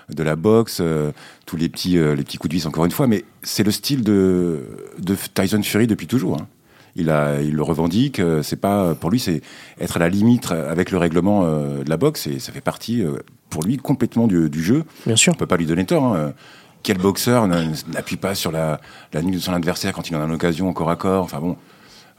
de 0.09 0.23
la 0.23 0.35
boxe, 0.35 0.81
tous 1.45 1.55
les 1.55 1.69
petits, 1.69 1.93
les 1.93 2.23
petits 2.23 2.37
coups 2.37 2.49
de 2.49 2.55
vis 2.55 2.65
encore 2.65 2.83
une 2.83 2.91
fois, 2.91 3.07
mais 3.07 3.23
c'est 3.43 3.63
le 3.63 3.71
style 3.71 4.03
de, 4.03 4.59
Tyson 5.33 5.63
Fury 5.63 5.87
depuis 5.87 6.07
toujours. 6.07 6.35
Hein 6.41 6.47
il, 6.95 7.09
a, 7.09 7.41
il 7.41 7.53
le 7.53 7.63
revendique. 7.63 8.19
Euh, 8.19 8.43
c'est 8.43 8.55
pas 8.55 8.95
pour 8.95 9.09
lui, 9.09 9.19
c'est 9.19 9.41
être 9.79 9.97
à 9.97 9.99
la 9.99 10.09
limite 10.09 10.51
avec 10.51 10.91
le 10.91 10.97
règlement 10.97 11.43
euh, 11.43 11.83
de 11.83 11.89
la 11.89 11.97
boxe 11.97 12.27
et 12.27 12.39
ça 12.39 12.51
fait 12.51 12.61
partie 12.61 13.03
euh, 13.03 13.17
pour 13.49 13.63
lui 13.63 13.77
complètement 13.77 14.27
du, 14.27 14.63
jeu. 14.63 14.83
Bien 15.05 15.15
sûr. 15.15 15.33
On 15.33 15.37
peut 15.37 15.47
pas 15.47 15.57
lui 15.57 15.65
donner 15.65 15.85
tort. 15.85 16.03
Hein. 16.03 16.33
Quel 16.83 16.97
boxeur 16.97 17.47
n'appuie 17.47 18.17
pas 18.17 18.33
sur 18.33 18.51
la, 18.51 18.81
la 19.13 19.21
nuque 19.21 19.35
de 19.35 19.39
son 19.39 19.53
adversaire 19.53 19.93
quand 19.93 20.09
il 20.09 20.15
en 20.15 20.21
a 20.21 20.27
l'occasion 20.27 20.67
encore 20.67 20.89
à 20.89 20.95
corps 20.95 21.23
Enfin 21.23 21.39
bon, 21.39 21.55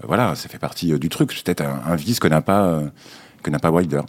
voilà, 0.04 0.36
ça 0.36 0.48
fait 0.48 0.58
partie 0.58 0.96
du 0.98 1.08
truc. 1.08 1.32
C'est 1.32 1.44
peut-être 1.44 1.62
un, 1.62 1.96
vice 1.96 2.20
que 2.20 2.28
n'a 2.28 2.42
pas 2.42 2.80
que 3.42 3.50
n'a 3.50 3.58
pas 3.58 3.70
Wilder. 3.70 4.02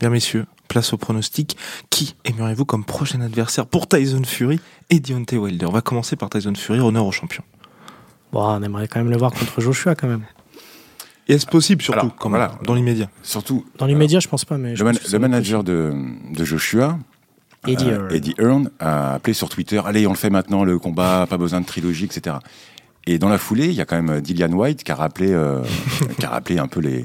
Bien 0.00 0.08
messieurs, 0.08 0.46
place 0.68 0.94
au 0.94 0.96
pronostic. 0.96 1.58
Qui 1.90 2.16
aimeriez-vous 2.24 2.64
comme 2.64 2.84
prochain 2.84 3.20
adversaire 3.20 3.66
pour 3.66 3.86
Tyson 3.86 4.22
Fury 4.24 4.58
et 4.88 5.00
Deontay 5.00 5.36
Wilder? 5.36 5.66
On 5.66 5.72
va 5.72 5.82
commencer 5.82 6.16
par 6.16 6.30
Tyson 6.30 6.54
Fury, 6.54 6.80
honneur 6.80 7.04
au 7.04 7.12
champion 7.12 7.44
on 8.36 8.62
aimerait 8.62 8.88
quand 8.88 9.00
même 9.00 9.10
le 9.10 9.16
voir 9.16 9.32
contre 9.32 9.60
Joshua 9.60 9.94
quand 9.94 10.08
même. 10.08 10.24
Et 11.28 11.34
est-ce 11.34 11.46
possible 11.46 11.80
surtout 11.82 12.12
voilà, 12.20 12.52
dans 12.64 12.74
l'immédiat 12.74 13.08
Surtout. 13.22 13.64
Dans 13.78 13.86
l'immédiat, 13.86 14.20
je 14.20 14.28
pense 14.28 14.44
pas, 14.44 14.58
mais 14.58 14.74
le, 14.74 15.18
manager 15.18 15.64
de, 15.64 15.94
Joshua, 16.34 16.98
Eddie, 17.66 17.90
euh, 17.90 18.20
Earn. 18.38 18.70
a 18.78 19.14
appelé 19.14 19.32
sur 19.32 19.48
Twitter 19.48 19.80
allez, 19.84 20.06
on 20.06 20.10
le 20.10 20.16
fait 20.16 20.30
maintenant, 20.30 20.64
le 20.64 20.78
combat, 20.78 21.26
pas 21.28 21.38
besoin 21.38 21.62
de 21.62 21.66
trilogie, 21.66 22.04
etc. 22.04 22.36
Et 23.06 23.18
dans 23.18 23.30
la 23.30 23.38
foulée, 23.38 23.66
il 23.66 23.74
y 23.74 23.80
a 23.80 23.86
quand 23.86 24.00
même 24.00 24.20
Dillian 24.20 24.52
White 24.52 24.84
qui 24.84 24.92
a 24.92 24.94
rappelé, 24.94 25.32
euh, 25.32 25.62
qui 26.18 26.26
a 26.26 26.30
rappelé 26.30 26.58
un 26.58 26.68
peu 26.68 26.80
les, 26.80 27.04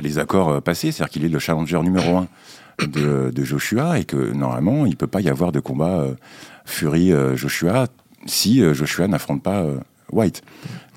les 0.00 0.18
accords 0.18 0.48
euh, 0.48 0.60
passés, 0.60 0.90
c'est-à-dire 0.90 1.12
qu'il 1.12 1.24
est 1.24 1.28
le 1.28 1.38
challenger 1.38 1.80
numéro 1.82 2.16
un 2.16 2.28
de, 2.84 3.30
de, 3.30 3.44
Joshua 3.44 4.00
et 4.00 4.04
que 4.04 4.16
normalement, 4.16 4.86
il 4.86 4.96
peut 4.96 5.06
pas 5.06 5.20
y 5.20 5.28
avoir 5.28 5.52
de 5.52 5.60
combat 5.60 6.04
Fury-Joshua 6.64 7.86
si 8.26 8.62
Joshua 8.74 9.06
n'affronte 9.06 9.42
pas 9.42 9.66
White. 10.12 10.42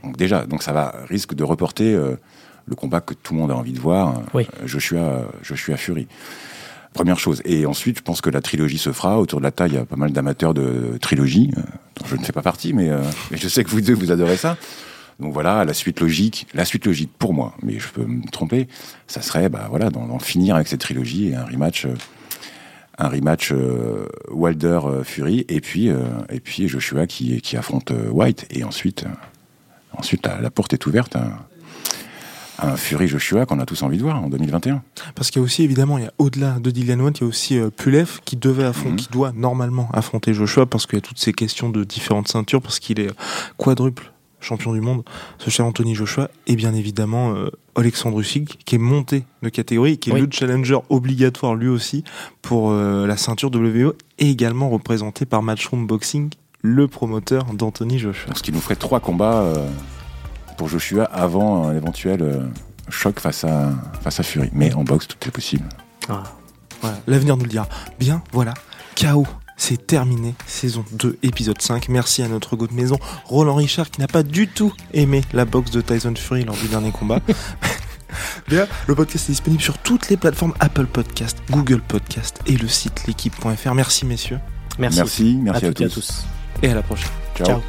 Donc 0.04 0.18
déjà, 0.18 0.46
donc 0.46 0.64
ça 0.64 0.72
va 0.72 0.94
risque 1.10 1.34
de 1.34 1.44
reporter 1.44 1.94
euh, 1.94 2.20
le 2.68 2.76
combat 2.76 3.02
que 3.02 3.14
tout 3.14 3.34
le 3.34 3.40
monde 3.40 3.52
a 3.52 3.56
envie 3.56 3.74
de 3.74 3.80
voir, 3.80 4.22
euh, 4.36 4.44
Joshua, 4.66 5.28
Joshua 5.42 5.78
Fury. 5.78 6.08
Première 6.94 7.20
chose. 7.20 7.42
Et 7.44 7.66
ensuite, 7.66 7.98
je 7.98 8.04
pense 8.04 8.22
que 8.22 8.30
la 8.30 8.42
trilogie 8.42 8.78
se 8.78 8.94
fera. 8.94 9.20
Autour 9.20 9.40
de 9.40 9.44
la 9.44 9.52
taille, 9.52 9.72
il 9.72 9.76
y 9.76 9.80
a 9.80 9.86
pas 9.86 9.98
mal 9.98 10.12
d'amateurs 10.12 10.54
de 10.54 10.98
trilogie, 11.02 11.52
euh, 11.58 11.62
dont 12.00 12.06
je 12.08 12.16
ne 12.16 12.24
fais 12.24 12.32
pas 12.32 12.42
partie, 12.42 12.74
mais, 12.74 12.90
mais, 13.32 13.38
je 13.38 13.48
sais 13.50 13.64
que 13.64 13.70
vous 13.70 13.82
deux, 13.82 13.94
vous 13.94 14.12
adorez 14.12 14.38
ça. 14.38 14.58
Donc 15.20 15.34
voilà, 15.34 15.66
la 15.66 15.74
suite 15.74 16.02
logique, 16.02 16.48
la 16.54 16.66
suite 16.66 16.86
logique 16.86 17.12
pour 17.18 17.34
moi, 17.34 17.54
mais 17.64 17.80
je 17.80 17.88
peux 17.88 18.06
me 18.06 18.30
tromper, 18.30 18.68
ça 19.08 19.22
serait 19.22 19.48
bah, 19.48 19.68
voilà, 19.70 19.90
d'en 19.90 20.20
finir 20.20 20.56
avec 20.56 20.68
cette 20.68 20.82
trilogie 20.82 21.30
et 21.30 21.36
un 21.36 21.46
rematch 21.46 21.88
un 22.98 23.10
rematch 23.10 23.52
euh, 23.52 24.08
Wilder 24.32 24.80
euh, 24.86 25.04
Fury 25.04 25.46
et 25.50 25.62
puis 25.62 25.90
euh, 25.90 26.04
et 26.30 26.40
puis 26.40 26.68
Joshua 26.68 27.08
qui 27.08 27.42
qui 27.42 27.58
affronte 27.58 27.92
White 28.12 28.48
et 28.50 28.64
ensuite 28.64 29.06
ensuite 29.94 30.28
la, 30.28 30.50
porte 30.50 30.74
est 30.74 30.86
ouverte 30.86 31.18
un 32.60 32.78
Fury 32.78 33.08
Joshua 33.08 33.46
qu'on 33.46 33.60
a 33.60 33.66
tous 33.66 33.84
envie 33.84 33.98
de 33.98 34.04
voir 34.04 34.24
en 34.24 34.30
2021. 34.30 34.82
Parce 35.14 35.30
qu'il 35.30 35.42
y 35.42 35.44
a 35.44 35.46
aussi 35.46 35.64
évidemment, 35.64 35.98
il 35.98 36.06
y 36.06 36.08
a 36.08 36.14
au-delà 36.20 36.58
de 36.60 36.72
Dillian 36.72 37.02
White, 37.02 37.20
il 37.20 37.24
y 37.24 37.26
a 37.26 37.28
aussi 37.28 37.60
Pulev 37.76 38.22
qui 38.24 38.38
devait 38.38 38.64
affronter, 38.64 38.92
mhm. 38.92 38.98
qui 38.98 39.10
doit 39.10 39.34
normalement 39.34 39.90
affronter 39.92 40.34
Joshua 40.34 40.66
parce 40.66 40.86
qu'il 40.86 40.96
y 40.96 41.00
a 41.00 41.02
toutes 41.02 41.20
ces 41.20 41.34
questions 41.34 41.70
de 41.70 41.84
différentes 41.84 42.30
ceintures 42.30 42.62
parce 42.62 42.80
qu'il 42.80 43.02
est 43.02 43.12
quadruple 43.58 44.14
champion 44.46 44.74
du 44.74 44.82
monde, 44.82 45.04
ce 45.40 45.50
cher 45.50 45.66
Anthony 45.66 45.96
Joshua, 45.96 46.30
et 46.48 46.56
bien 46.56 46.74
évidemment 46.74 47.34
euh, 47.34 47.50
Alexandre 47.76 48.20
Usyk, 48.20 48.64
qui 48.64 48.76
est 48.76 48.80
monté 48.80 49.26
de 49.42 49.50
catégorie, 49.50 49.98
qui 49.98 50.12
est 50.12 50.20
le 50.20 50.28
challenger 50.32 50.78
obligatoire 50.90 51.56
lui 51.56 51.68
aussi 51.68 52.04
pour 52.42 52.72
euh, 52.72 53.08
la 53.08 53.18
ceinture 53.18 53.50
WO, 53.54 53.94
et 54.20 54.30
également 54.30 54.70
représenté 54.70 55.26
par 55.26 55.42
Matchroom 55.42 55.88
Boxing, 55.88 56.30
le 56.62 56.88
promoteur 56.88 57.46
d'Anthony 57.54 58.00
Joshua. 58.00 58.34
Ce 58.36 58.44
qui 58.44 58.52
nous 58.52 58.62
ferait 58.62 58.76
trois 58.76 59.00
combats 59.00 59.42
euh, 59.42 59.68
pour 60.58 60.70
Joshua 60.70 61.06
avant 61.06 61.68
un 61.68 61.76
éventuel 61.76 62.50
choc 62.90 63.20
face 63.20 63.44
à, 63.44 63.72
face 64.02 64.20
à 64.20 64.24
Fury. 64.24 64.50
Mais 64.54 64.74
en 64.74 64.84
boxe, 64.84 65.08
tout 65.08 65.28
est 65.28 65.32
possible. 65.32 65.68
Ah. 66.08 66.24
L'avenir 67.08 67.36
nous 67.36 67.44
le 67.44 67.50
dira. 67.50 67.68
Bien, 68.00 68.22
voilà. 68.32 68.54
KO 68.96 69.26
c'est 69.58 69.88
terminé, 69.88 70.36
saison 70.48 70.84
2, 70.92 71.18
épisode 71.24 71.62
5. 71.62 71.90
Merci 71.90 72.22
à 72.22 72.28
notre 72.28 72.56
goût 72.56 72.68
de 72.68 72.74
maison, 72.74 72.98
Roland 73.26 73.56
Richard, 73.56 73.90
qui 73.90 74.02
n'a 74.02 74.08
pas 74.08 74.24
du 74.24 74.48
tout 74.48 74.74
aimé 74.94 75.22
la 75.34 75.46
boxe 75.46 75.72
de 75.72 75.82
Tyson 75.82 76.14
Fury 76.16 76.44
lors 76.44 76.58
du 76.58 76.68
dernier 76.68 76.92
combat. 76.92 77.20
Bien, 78.48 78.68
le 78.88 78.96
podcast 78.96 79.30
est 79.30 79.34
disponible 79.34 79.62
sur 79.62 79.78
toutes 79.78 80.10
les 80.10 80.18
plateformes 80.18 80.54
Apple 80.60 80.86
Podcast, 80.86 81.38
Google 81.50 81.82
Podcast 81.82 82.40
et 82.46 82.56
le 82.56 82.68
site 82.68 83.08
l'équipe.fr. 83.08 83.74
Merci 83.74 84.06
messieurs. 84.06 84.40
Merci. 84.78 85.00
Merci, 85.00 85.40
merci 85.42 85.66
à, 85.66 85.90
tous. 85.90 86.26
Et 86.62 86.70
à 86.70 86.76
la 86.76 86.84
prochaine. 86.84 87.10
Ciao. 87.36 87.62